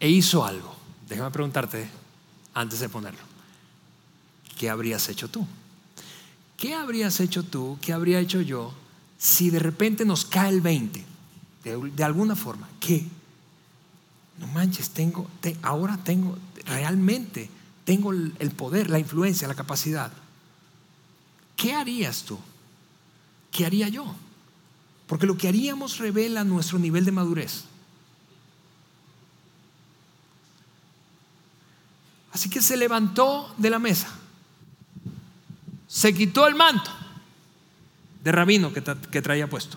e 0.01 0.09
hizo 0.09 0.45
algo. 0.45 0.74
Déjame 1.09 1.30
preguntarte 1.30 1.89
antes 2.55 2.80
de 2.80 2.89
ponerlo. 2.89 3.20
¿Qué 4.59 4.70
habrías 4.70 5.09
hecho 5.09 5.28
tú? 5.28 5.47
¿Qué 6.57 6.74
habrías 6.74 7.20
hecho 7.20 7.43
tú? 7.43 7.78
¿Qué 7.80 7.93
habría 7.93 8.20
hecho 8.20 8.41
yo 8.41 8.72
si 9.18 9.51
de 9.51 9.59
repente 9.59 10.05
nos 10.05 10.24
cae 10.24 10.51
el 10.51 10.61
20? 10.61 11.05
De, 11.64 12.05
alguna 12.05 12.35
forma. 12.35 12.68
¿Qué? 12.80 13.07
No 14.39 14.47
manches, 14.49 14.91
tengo, 14.91 15.28
ahora 15.62 15.99
tengo, 16.03 16.37
realmente 16.66 17.49
tengo 17.85 18.12
el 18.12 18.51
poder, 18.57 18.91
la 18.91 18.99
influencia, 18.99 19.47
la 19.47 19.55
capacidad. 19.55 20.12
¿Qué 21.55 21.74
harías 21.74 22.22
tú? 22.22 22.39
¿Qué 23.53 23.67
haría 23.67 23.89
yo? 23.89 24.13
Porque 25.07 25.27
lo 25.27 25.37
que 25.37 25.47
haríamos 25.47 25.99
revela 25.99 26.43
nuestro 26.43 26.79
nivel 26.79 27.05
de 27.05 27.13
madurez. 27.13 27.65
Así 32.33 32.49
que 32.49 32.63
se 32.63 32.79
levantó 32.79 33.55
de 33.59 33.69
la 33.69 33.79
mesa, 33.79 34.09
se 35.87 36.15
quitó 36.15 36.47
el 36.47 36.55
manto 36.55 36.91
de 38.25 38.33
rabino 38.33 38.73
que, 38.73 38.81
traía 39.21 39.51
puesto, 39.51 39.77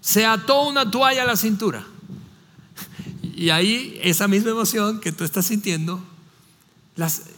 se 0.00 0.24
ató 0.24 0.66
una 0.66 0.90
toalla 0.90 1.22
a 1.22 1.26
la 1.26 1.36
cintura. 1.36 1.86
Y 3.38 3.50
ahí 3.50 4.00
esa 4.02 4.26
misma 4.26 4.50
emoción 4.50 4.98
que 4.98 5.12
tú 5.12 5.22
estás 5.22 5.46
sintiendo 5.46 6.02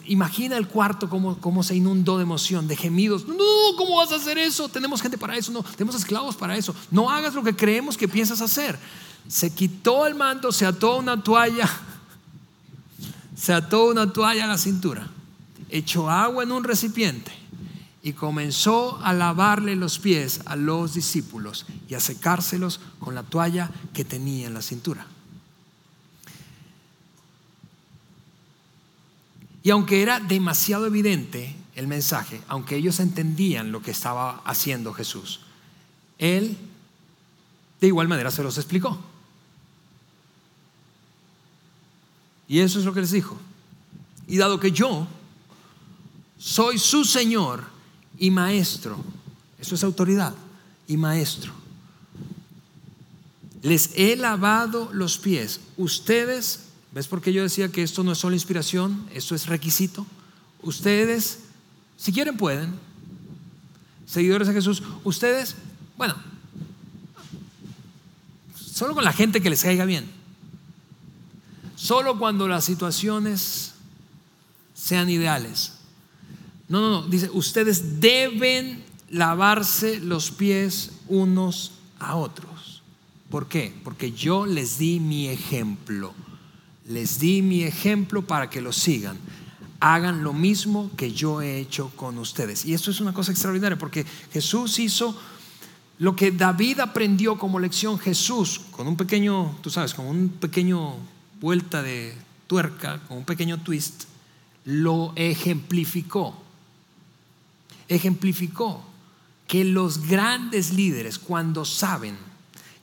imagina 0.06 0.56
el 0.56 0.68
cuarto 0.68 1.08
como, 1.08 1.62
se 1.62 1.76
inundó 1.76 2.16
de 2.16 2.22
emoción, 2.22 2.66
de 2.66 2.76
gemidos. 2.76 3.26
No, 3.26 3.36
¿cómo 3.76 3.96
vas 3.96 4.12
a 4.12 4.16
hacer 4.16 4.38
eso? 4.38 4.68
Tenemos 4.68 5.02
gente 5.02 5.18
para 5.18 5.36
eso, 5.36 5.52
no, 5.52 5.62
tenemos 5.62 5.94
esclavos 5.94 6.36
para 6.36 6.56
eso. 6.56 6.74
No 6.90 7.10
hagas 7.10 7.34
lo 7.34 7.42
que 7.42 7.54
creemos 7.54 7.96
que 7.96 8.08
piensas 8.08 8.40
hacer. 8.40 8.78
Se 9.28 9.50
quitó 9.50 10.06
el 10.06 10.14
manto, 10.14 10.50
se 10.50 10.64
ató 10.64 10.96
una 10.96 11.22
toalla, 11.22 11.68
se 13.36 13.52
ató 13.52 13.88
una 13.88 14.10
toalla 14.12 14.44
a 14.44 14.48
la 14.48 14.58
cintura, 14.58 15.08
echó 15.68 16.08
agua 16.08 16.42
en 16.42 16.52
un 16.52 16.64
recipiente 16.64 17.30
y 18.02 18.14
comenzó 18.14 18.98
a 19.02 19.12
lavarle 19.12 19.76
los 19.76 19.98
pies 19.98 20.40
a 20.46 20.56
los 20.56 20.94
discípulos 20.94 21.66
y 21.86 21.94
a 21.94 22.00
secárselos 22.00 22.80
con 22.98 23.14
la 23.14 23.22
toalla 23.22 23.70
que 23.92 24.06
tenía 24.06 24.46
en 24.46 24.54
la 24.54 24.62
cintura. 24.62 25.06
Y 29.62 29.70
aunque 29.70 30.02
era 30.02 30.20
demasiado 30.20 30.86
evidente 30.86 31.54
el 31.74 31.86
mensaje, 31.86 32.40
aunque 32.48 32.76
ellos 32.76 33.00
entendían 33.00 33.72
lo 33.72 33.82
que 33.82 33.90
estaba 33.90 34.42
haciendo 34.44 34.92
Jesús, 34.92 35.40
Él 36.18 36.56
de 37.80 37.86
igual 37.86 38.08
manera 38.08 38.30
se 38.30 38.42
los 38.42 38.58
explicó. 38.58 38.98
Y 42.48 42.60
eso 42.60 42.78
es 42.78 42.84
lo 42.84 42.92
que 42.92 43.00
les 43.00 43.12
dijo. 43.12 43.38
Y 44.26 44.36
dado 44.36 44.60
que 44.60 44.72
yo 44.72 45.06
soy 46.38 46.78
su 46.78 47.04
Señor 47.04 47.64
y 48.18 48.30
Maestro, 48.30 48.96
eso 49.58 49.74
es 49.74 49.84
autoridad 49.84 50.34
y 50.86 50.96
Maestro, 50.96 51.52
les 53.62 53.90
he 53.94 54.16
lavado 54.16 54.90
los 54.92 55.18
pies. 55.18 55.60
Ustedes 55.76 56.69
¿Ves 56.92 57.06
por 57.06 57.20
qué 57.22 57.32
yo 57.32 57.42
decía 57.42 57.70
que 57.70 57.82
esto 57.82 58.02
no 58.02 58.12
es 58.12 58.18
solo 58.18 58.34
inspiración, 58.34 59.08
esto 59.14 59.34
es 59.34 59.46
requisito? 59.46 60.06
Ustedes, 60.62 61.40
si 61.96 62.12
quieren, 62.12 62.36
pueden. 62.36 62.74
Seguidores 64.06 64.48
de 64.48 64.54
Jesús, 64.54 64.82
ustedes, 65.04 65.54
bueno, 65.96 66.16
solo 68.56 68.94
con 68.94 69.04
la 69.04 69.12
gente 69.12 69.40
que 69.40 69.50
les 69.50 69.62
caiga 69.62 69.84
bien. 69.84 70.10
Solo 71.76 72.18
cuando 72.18 72.48
las 72.48 72.64
situaciones 72.64 73.74
sean 74.74 75.08
ideales. 75.08 75.74
No, 76.68 76.80
no, 76.80 76.90
no, 76.90 77.08
dice, 77.08 77.30
ustedes 77.32 78.00
deben 78.00 78.84
lavarse 79.10 80.00
los 80.00 80.32
pies 80.32 80.90
unos 81.06 81.72
a 82.00 82.16
otros. 82.16 82.82
¿Por 83.30 83.46
qué? 83.46 83.72
Porque 83.84 84.10
yo 84.10 84.44
les 84.44 84.78
di 84.78 84.98
mi 84.98 85.28
ejemplo 85.28 86.14
les 86.90 87.20
di 87.20 87.40
mi 87.40 87.62
ejemplo 87.62 88.22
para 88.22 88.50
que 88.50 88.60
lo 88.60 88.72
sigan. 88.72 89.16
Hagan 89.78 90.22
lo 90.22 90.32
mismo 90.32 90.90
que 90.96 91.12
yo 91.12 91.40
he 91.40 91.58
hecho 91.58 91.90
con 91.96 92.18
ustedes. 92.18 92.66
Y 92.66 92.74
esto 92.74 92.90
es 92.90 93.00
una 93.00 93.14
cosa 93.14 93.30
extraordinaria 93.30 93.78
porque 93.78 94.04
Jesús 94.32 94.78
hizo 94.78 95.16
lo 95.98 96.16
que 96.16 96.32
David 96.32 96.80
aprendió 96.80 97.38
como 97.38 97.58
lección. 97.58 97.98
Jesús, 97.98 98.60
con 98.72 98.88
un 98.88 98.96
pequeño, 98.96 99.56
tú 99.62 99.70
sabes, 99.70 99.94
con 99.94 100.06
un 100.06 100.28
pequeño 100.28 100.96
vuelta 101.40 101.82
de 101.82 102.14
tuerca, 102.46 103.00
con 103.06 103.18
un 103.18 103.24
pequeño 103.24 103.62
twist, 103.62 104.04
lo 104.64 105.12
ejemplificó. 105.16 106.36
Ejemplificó 107.88 108.84
que 109.46 109.64
los 109.64 110.06
grandes 110.06 110.72
líderes, 110.72 111.18
cuando 111.18 111.64
saben 111.64 112.29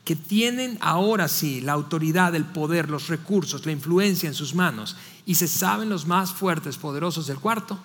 que 0.08 0.16
tienen 0.16 0.78
ahora 0.80 1.28
sí 1.28 1.60
la 1.60 1.74
autoridad, 1.74 2.34
el 2.34 2.46
poder, 2.46 2.90
los 2.90 3.10
recursos, 3.10 3.66
la 3.66 3.74
influencia 3.74 4.30
en 4.30 4.34
sus 4.34 4.56
manos 4.56 4.96
y 5.26 5.36
se 5.36 5.50
saben 5.50 5.90
los 5.90 6.06
más 6.06 6.32
fuertes, 6.32 6.78
poderosos 6.78 7.28
del 7.28 7.40
cuarto, 7.40 7.78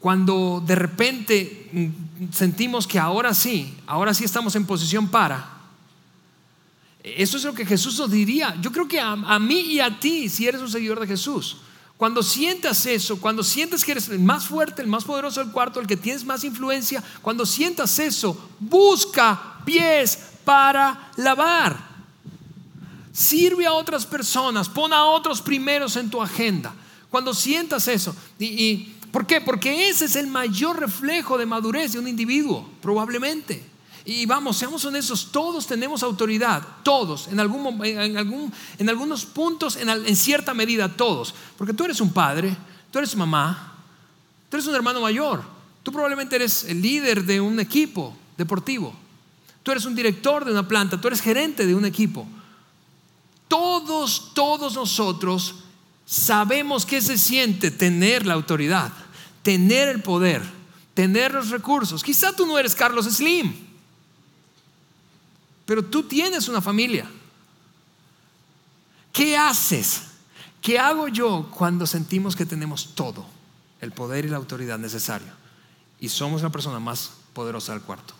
cuando 0.00 0.64
de 0.66 0.74
repente 0.74 1.68
mm, 1.70 2.32
sentimos 2.32 2.86
que 2.86 2.98
ahora 2.98 3.34
sí, 3.34 3.76
ahora 3.86 4.14
sí 4.14 4.24
estamos 4.24 4.56
en 4.56 4.64
posición 4.64 5.08
para, 5.08 5.50
eso 7.02 7.36
es 7.36 7.44
lo 7.44 7.52
que 7.52 7.66
Jesús 7.66 7.98
nos 7.98 8.10
diría. 8.10 8.56
Yo 8.62 8.72
creo 8.72 8.88
que 8.88 8.98
a, 8.98 9.38
mí 9.38 9.60
y 9.60 9.80
a 9.80 10.00
ti, 10.00 10.30
si 10.30 10.48
eres 10.48 10.62
un 10.62 10.70
seguidor 10.70 10.98
de 10.98 11.06
Jesús, 11.06 11.58
cuando 11.98 12.22
sientas 12.22 12.86
eso, 12.86 13.20
cuando 13.20 13.42
sientes 13.44 13.84
que 13.84 13.92
eres 13.92 14.08
el 14.08 14.20
más 14.20 14.46
fuerte, 14.46 14.80
el 14.80 14.88
más 14.88 15.04
poderoso 15.04 15.44
del 15.44 15.52
cuarto, 15.52 15.78
el 15.78 15.86
que 15.86 15.98
tienes 15.98 16.24
más 16.24 16.42
influencia, 16.42 17.04
cuando 17.20 17.44
sientas 17.44 17.98
eso, 17.98 18.48
busca 18.58 19.60
pies 19.66 20.30
para 20.44 21.10
lavar. 21.16 21.94
Sirve 23.12 23.66
a 23.66 23.72
otras 23.72 24.04
personas, 24.04 24.68
pon 24.68 24.92
a 24.92 25.04
otros 25.04 25.40
primeros 25.40 25.96
en 25.96 26.10
tu 26.10 26.20
agenda. 26.20 26.74
Cuando 27.10 27.32
sientas 27.32 27.86
eso, 27.86 28.14
y, 28.40 28.92
¿por 29.12 29.24
qué? 29.24 29.40
Porque 29.40 29.88
ese 29.88 30.06
es 30.06 30.16
el 30.16 30.26
mayor 30.26 30.80
reflejo 30.80 31.38
de 31.38 31.46
madurez 31.46 31.92
de 31.92 32.00
un 32.00 32.08
individuo, 32.08 32.68
probablemente. 32.82 33.64
Y 34.04 34.26
vamos, 34.26 34.56
seamos 34.58 34.84
honestos, 34.84 35.30
todos 35.30 35.66
tenemos 35.66 36.02
autoridad, 36.02 36.62
todos, 36.82 37.28
en, 37.28 37.40
algún, 37.40 37.82
en, 37.86 38.18
algún, 38.18 38.52
en 38.78 38.88
algunos 38.88 39.24
puntos, 39.24 39.76
en, 39.76 39.88
en 39.88 40.16
cierta 40.16 40.52
medida, 40.52 40.88
todos. 40.88 41.34
Porque 41.56 41.72
tú 41.72 41.84
eres 41.84 42.00
un 42.00 42.12
padre, 42.12 42.54
tú 42.90 42.98
eres 42.98 43.16
mamá, 43.16 43.74
tú 44.50 44.56
eres 44.56 44.66
un 44.66 44.74
hermano 44.74 45.00
mayor, 45.00 45.42
tú 45.82 45.90
probablemente 45.90 46.36
eres 46.36 46.64
el 46.64 46.82
líder 46.82 47.24
de 47.24 47.40
un 47.40 47.60
equipo 47.60 48.14
deportivo, 48.36 48.94
tú 49.64 49.72
eres 49.72 49.86
un 49.86 49.96
director 49.96 50.44
de 50.44 50.52
una 50.52 50.68
planta, 50.68 51.00
tú 51.00 51.08
eres 51.08 51.20
gerente 51.20 51.66
de 51.66 51.74
un 51.74 51.84
equipo. 51.84 52.28
Todos, 53.48 54.32
todos 54.34 54.74
nosotros 54.74 55.56
sabemos 56.04 56.86
qué 56.86 57.00
se 57.00 57.18
siente 57.18 57.70
tener 57.70 58.26
la 58.26 58.34
autoridad, 58.34 58.92
tener 59.42 59.88
el 59.88 60.02
poder, 60.02 60.42
tener 60.92 61.32
los 61.32 61.48
recursos. 61.50 62.04
Quizá 62.04 62.36
tú 62.36 62.46
no 62.46 62.58
eres 62.58 62.74
Carlos 62.74 63.06
Slim, 63.06 63.54
pero 65.64 65.82
tú 65.82 66.02
tienes 66.02 66.46
una 66.46 66.60
familia. 66.60 67.10
¿Qué 69.12 69.36
haces? 69.36 70.02
¿Qué 70.60 70.78
hago 70.78 71.08
yo 71.08 71.50
cuando 71.50 71.86
sentimos 71.86 72.36
que 72.36 72.44
tenemos 72.44 72.94
todo, 72.94 73.24
el 73.80 73.92
poder 73.92 74.26
y 74.26 74.28
la 74.28 74.36
autoridad 74.36 74.78
necesario, 74.78 75.32
y 76.00 76.10
somos 76.10 76.42
la 76.42 76.50
persona 76.50 76.80
más 76.80 77.12
poderosa 77.32 77.72
del 77.72 77.82
cuarto? 77.82 78.14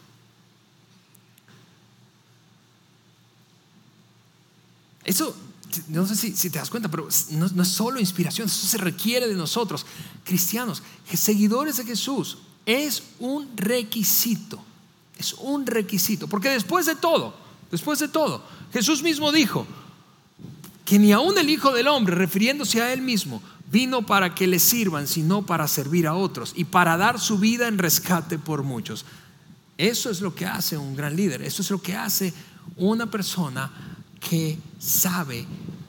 Eso, 5.05 5.37
no 5.89 6.07
sé 6.07 6.17
si, 6.17 6.51
te 6.51 6.59
das 6.59 6.71
cuenta, 6.71 6.89
pero 6.89 7.09
no, 7.31 7.49
no, 7.49 7.63
es 7.63 7.69
solo 7.69 8.01
inspiración, 8.01 8.47
eso 8.47 8.67
se 8.67 8.79
requiere 8.79 9.29
de 9.29 9.35
nosotros, 9.35 9.85
cristianos, 10.25 10.83
seguidores 11.13 11.77
de 11.77 11.85
Jesús. 11.85 12.39
Es 12.67 13.03
un 13.19 13.57
requisito, 13.57 14.63
es 15.19 15.35
un 15.35 15.67
requisito, 15.67 16.29
porque 16.29 16.49
después 16.49 16.87
de 16.87 16.97
todo, 16.97 17.35
después 17.71 17.99
de 17.99 18.09
todo, 18.09 18.43
Jesús 18.73 19.03
mismo 19.03 19.31
dijo 19.31 19.67
que 20.85 20.99
ni 20.99 21.13
aun 21.13 21.37
el 21.39 21.51
Hijo 21.51 21.73
del 21.73 21.89
Hombre, 21.89 22.15
refiriéndose 22.15 22.81
a 22.81 22.93
él 22.93 23.03
mismo, 23.03 23.43
vino 23.71 24.07
para 24.07 24.35
que 24.35 24.47
le 24.47 24.59
sirvan, 24.59 25.07
sino 25.07 25.45
para 25.45 25.67
servir 25.67 26.07
a 26.07 26.15
otros 26.15 26.53
y 26.55 26.65
para 26.65 26.97
dar 26.97 27.19
su 27.19 27.39
vida 27.39 27.69
en 27.69 27.79
rescate 27.79 28.39
por 28.39 28.63
muchos. 28.63 29.05
Eso 29.77 30.11
es 30.11 30.21
lo 30.21 30.35
que 30.35 30.47
hace 30.47 30.77
un 30.77 30.95
gran 30.95 31.17
líder, 31.17 31.43
eso 31.43 31.63
es 31.63 31.71
lo 31.71 31.83
que 31.83 31.97
hace 31.97 32.33
una 32.77 33.11
persona 33.11 33.94
que 34.29 34.59
sabe 34.79 35.47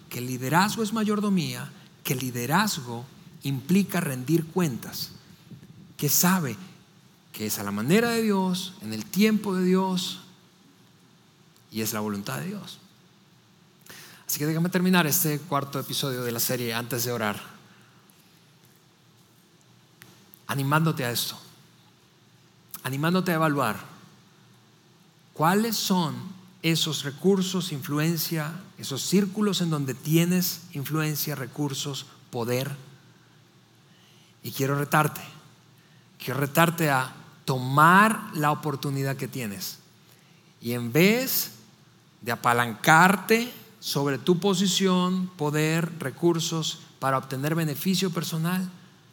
que 0.10 0.20
el 0.20 0.28
liderazgo 0.28 0.84
es 0.84 0.94
mayordomía, 0.94 1.72
que 2.04 2.14
el 2.14 2.20
liderazgo 2.20 3.06
implica 3.44 4.02
rendir 4.02 4.46
cuentas, 4.46 5.12
que 5.98 6.10
sabe 6.10 6.58
que 7.32 7.48
es 7.48 7.60
a 7.60 7.64
la 7.64 7.72
manera 7.72 8.10
de 8.10 8.24
Dios, 8.24 8.74
en 8.82 8.94
el 8.94 9.06
tiempo 9.06 9.56
de 9.56 9.66
Dios, 9.66 10.22
y 11.72 11.82
es 11.82 11.94
la 11.94 12.02
voluntad 12.02 12.40
de 12.40 12.48
Dios. 12.48 12.80
Así 14.28 14.40
que 14.40 14.46
déjame 14.46 14.70
terminar 14.70 15.08
este 15.08 15.40
cuarto 15.40 15.80
episodio 15.80 16.24
de 16.24 16.32
la 16.32 16.40
serie 16.40 16.74
antes 16.74 17.06
de 17.06 17.12
orar, 17.12 17.42
animándote 20.48 21.06
a 21.06 21.12
esto, 21.12 21.38
animándote 22.84 23.32
a 23.32 23.36
evaluar 23.36 23.78
cuáles 25.34 25.76
son 25.76 26.35
esos 26.66 27.04
recursos, 27.04 27.72
influencia, 27.72 28.52
esos 28.80 29.04
círculos 29.04 29.62
en 29.62 29.70
donde 29.70 29.94
tienes 29.94 30.62
influencia, 30.74 31.36
recursos, 31.36 32.08
poder. 32.32 32.72
Y 34.42 34.50
quiero 34.50 34.76
retarte, 34.76 35.22
quiero 36.18 36.40
retarte 36.40 36.90
a 36.90 37.14
tomar 37.46 38.32
la 38.34 38.50
oportunidad 38.50 39.16
que 39.16 39.28
tienes. 39.28 39.78
Y 40.60 40.72
en 40.72 40.92
vez 40.92 41.52
de 42.22 42.32
apalancarte 42.32 43.54
sobre 43.80 44.18
tu 44.18 44.40
posición, 44.40 45.28
poder, 45.38 46.00
recursos 46.00 46.80
para 46.98 47.20
obtener 47.20 47.54
beneficio 47.54 48.10
personal, 48.10 48.68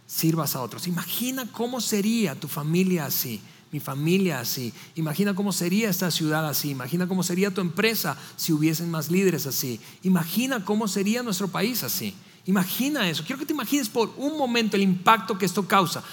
sirvas 0.06 0.56
a 0.56 0.62
otros. 0.62 0.86
Imagina 0.86 1.44
cómo 1.52 1.82
sería 1.82 2.34
tu 2.34 2.48
familia 2.48 3.04
así 3.04 3.42
mi 3.72 3.80
familia 3.80 4.38
así. 4.38 4.72
Imagina 4.96 5.34
cómo 5.34 5.50
sería 5.50 5.88
esta 5.88 6.10
ciudad 6.10 6.46
así. 6.46 6.70
Imagina 6.70 7.08
cómo 7.08 7.22
sería 7.22 7.50
tu 7.50 7.62
empresa 7.62 8.18
si 8.36 8.52
hubiesen 8.52 8.90
más 8.90 9.10
líderes 9.10 9.46
así. 9.46 9.80
Imagina 10.02 10.62
cómo 10.62 10.86
sería 10.86 11.22
nuestro 11.22 11.48
país 11.48 11.82
así. 11.82 12.14
Imagina 12.44 13.08
eso. 13.08 13.24
Quiero 13.24 13.38
que 13.38 13.46
te 13.46 13.54
imagines 13.54 13.88
por 13.88 14.12
un 14.18 14.36
momento 14.36 14.76
el 14.76 14.82
impacto 14.82 15.38
que 15.38 15.46
esto 15.46 15.66
causa. 15.66 16.04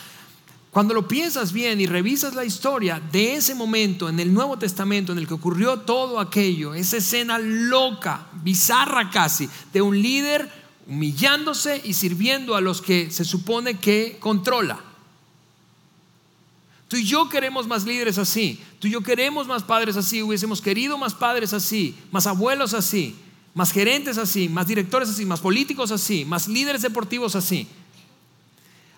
Cuando 0.71 0.93
lo 0.93 1.07
piensas 1.07 1.51
bien 1.51 1.81
y 1.81 1.85
revisas 1.87 2.33
la 2.33 2.45
historia 2.45 3.01
de 3.11 3.35
ese 3.35 3.55
momento 3.55 4.07
en 4.07 4.21
el 4.21 4.33
Nuevo 4.33 4.57
Testamento 4.57 5.11
en 5.11 5.17
el 5.17 5.27
que 5.27 5.33
ocurrió 5.33 5.79
todo 5.79 6.19
aquello, 6.19 6.73
esa 6.75 6.97
escena 6.97 7.39
loca, 7.39 8.27
bizarra 8.41 9.09
casi, 9.09 9.49
de 9.73 9.81
un 9.81 10.01
líder 10.01 10.49
humillándose 10.87 11.81
y 11.83 11.93
sirviendo 11.93 12.55
a 12.55 12.61
los 12.61 12.81
que 12.81 13.11
se 13.11 13.25
supone 13.25 13.79
que 13.79 14.17
controla. 14.19 14.88
Tú 16.89 16.97
y 16.97 17.05
yo 17.05 17.29
queremos 17.29 17.67
más 17.67 17.85
líderes 17.85 18.17
así. 18.17 18.59
Tú 18.79 18.87
y 18.87 18.91
yo 18.91 19.01
queremos 19.01 19.45
más 19.45 19.61
padres 19.61 19.95
así. 19.95 20.23
Hubiésemos 20.23 20.59
querido 20.59 20.97
más 20.97 21.13
padres 21.13 21.53
así, 21.53 21.95
más 22.11 22.25
abuelos 22.25 22.73
así, 22.73 23.15
más 23.53 23.71
gerentes 23.71 24.17
así, 24.17 24.49
más 24.49 24.65
directores 24.65 25.07
así, 25.07 25.23
más 25.23 25.39
políticos 25.39 25.91
así, 25.91 26.25
más 26.25 26.47
líderes 26.47 26.81
deportivos 26.81 27.35
así. 27.35 27.67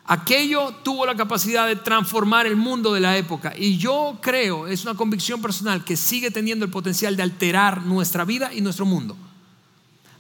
Aquello 0.06 0.74
tuvo 0.84 1.06
la 1.06 1.16
capacidad 1.16 1.68
de 1.68 1.76
transformar 1.76 2.48
el 2.48 2.56
mundo 2.56 2.94
de 2.94 3.02
la 3.02 3.18
época 3.18 3.54
y 3.58 3.78
yo 3.78 4.20
creo, 4.22 4.68
es 4.68 4.84
una 4.84 4.96
convicción 4.96 5.42
personal 5.42 5.84
que 5.84 5.98
sigue 5.98 6.32
teniendo 6.32 6.64
el 6.64 6.72
potencial 6.72 7.18
de 7.18 7.24
alterar 7.24 7.84
nuestra 7.84 8.24
vida 8.24 8.54
y 8.54 8.62
nuestro 8.62 8.86
mundo. 8.86 9.18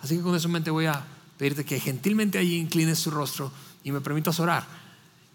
Así 0.02 0.18
que 0.18 0.22
con 0.22 0.36
eso 0.36 0.50
en 0.50 0.54
mente 0.54 0.72
voy 0.72 0.88
a 0.88 1.06
pedirte 1.38 1.64
que 1.64 1.80
gentilmente 1.80 2.38
allí 2.38 2.58
inclines 2.58 3.02
tu 3.02 3.12
rostro 3.12 3.50
y 3.82 3.94
me 3.94 4.02
permitas 4.02 4.42
orar. 4.42 4.68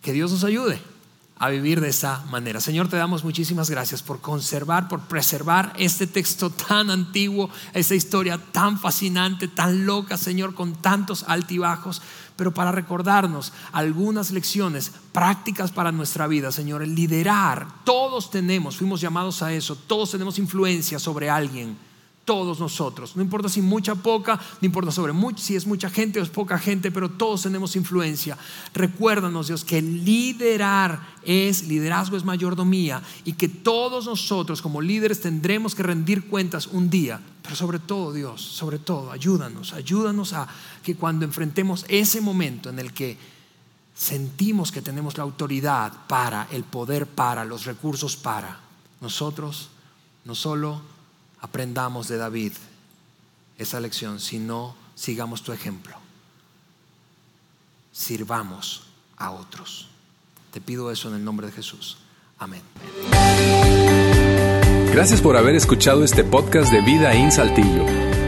Que 0.02 0.12
Dios 0.12 0.30
nos 0.30 0.44
ayude 0.44 0.95
a 1.38 1.50
vivir 1.50 1.80
de 1.80 1.90
esa 1.90 2.24
manera. 2.30 2.60
Señor, 2.60 2.88
te 2.88 2.96
damos 2.96 3.22
muchísimas 3.22 3.68
gracias 3.68 4.02
por 4.02 4.20
conservar, 4.20 4.88
por 4.88 5.00
preservar 5.00 5.72
este 5.76 6.06
texto 6.06 6.48
tan 6.50 6.90
antiguo, 6.90 7.50
esta 7.74 7.94
historia 7.94 8.38
tan 8.52 8.78
fascinante, 8.78 9.46
tan 9.46 9.84
loca, 9.84 10.16
Señor, 10.16 10.54
con 10.54 10.74
tantos 10.76 11.24
altibajos, 11.28 12.00
pero 12.36 12.54
para 12.54 12.72
recordarnos 12.72 13.52
algunas 13.72 14.30
lecciones 14.30 14.92
prácticas 15.12 15.72
para 15.72 15.92
nuestra 15.92 16.26
vida, 16.26 16.50
Señor. 16.52 16.82
El 16.82 16.94
liderar, 16.94 17.66
todos 17.84 18.30
tenemos, 18.30 18.78
fuimos 18.78 19.00
llamados 19.00 19.42
a 19.42 19.52
eso, 19.52 19.76
todos 19.76 20.10
tenemos 20.10 20.38
influencia 20.38 20.98
sobre 20.98 21.28
alguien 21.28 21.76
todos 22.26 22.58
nosotros. 22.60 23.16
No 23.16 23.22
importa 23.22 23.48
si 23.48 23.62
mucha, 23.62 23.94
poca, 23.94 24.38
no 24.60 24.66
importa 24.66 24.90
sobre 24.90 25.14
mucho, 25.14 25.42
si 25.42 25.54
es 25.56 25.64
mucha 25.64 25.88
gente 25.88 26.20
o 26.20 26.22
es 26.22 26.28
poca 26.28 26.58
gente, 26.58 26.90
pero 26.90 27.08
todos 27.08 27.44
tenemos 27.44 27.76
influencia. 27.76 28.36
Recuérdanos, 28.74 29.46
Dios, 29.46 29.64
que 29.64 29.80
liderar 29.80 31.00
es, 31.22 31.66
liderazgo 31.68 32.16
es 32.16 32.24
mayordomía 32.24 33.00
y 33.24 33.34
que 33.34 33.48
todos 33.48 34.06
nosotros 34.06 34.60
como 34.60 34.82
líderes 34.82 35.20
tendremos 35.20 35.74
que 35.74 35.84
rendir 35.84 36.26
cuentas 36.26 36.66
un 36.66 36.90
día. 36.90 37.20
Pero 37.42 37.54
sobre 37.54 37.78
todo, 37.78 38.12
Dios, 38.12 38.42
sobre 38.42 38.80
todo, 38.80 39.12
ayúdanos, 39.12 39.72
ayúdanos 39.72 40.32
a 40.32 40.48
que 40.82 40.96
cuando 40.96 41.24
enfrentemos 41.24 41.86
ese 41.88 42.20
momento 42.20 42.70
en 42.70 42.80
el 42.80 42.92
que 42.92 43.16
sentimos 43.94 44.72
que 44.72 44.82
tenemos 44.82 45.16
la 45.16 45.22
autoridad 45.22 45.92
para, 46.08 46.48
el 46.50 46.64
poder 46.64 47.06
para, 47.06 47.44
los 47.44 47.66
recursos 47.66 48.16
para, 48.16 48.58
nosotros 49.00 49.68
no 50.24 50.34
solo 50.34 50.95
aprendamos 51.40 52.08
de 52.08 52.16
David 52.16 52.52
esa 53.58 53.80
lección, 53.80 54.20
sino 54.20 54.74
sigamos 54.94 55.42
tu 55.42 55.52
ejemplo. 55.52 55.96
Sirvamos 57.92 58.86
a 59.16 59.30
otros. 59.30 59.88
Te 60.52 60.60
pido 60.60 60.90
eso 60.90 61.08
en 61.08 61.16
el 61.16 61.24
nombre 61.24 61.46
de 61.46 61.52
Jesús. 61.52 61.98
Amén. 62.38 62.62
Gracias 64.92 65.20
por 65.20 65.36
haber 65.36 65.54
escuchado 65.54 66.04
este 66.04 66.24
podcast 66.24 66.72
de 66.72 66.80
Vida 66.80 67.14
en 67.14 67.32
Saltillo. 67.32 67.84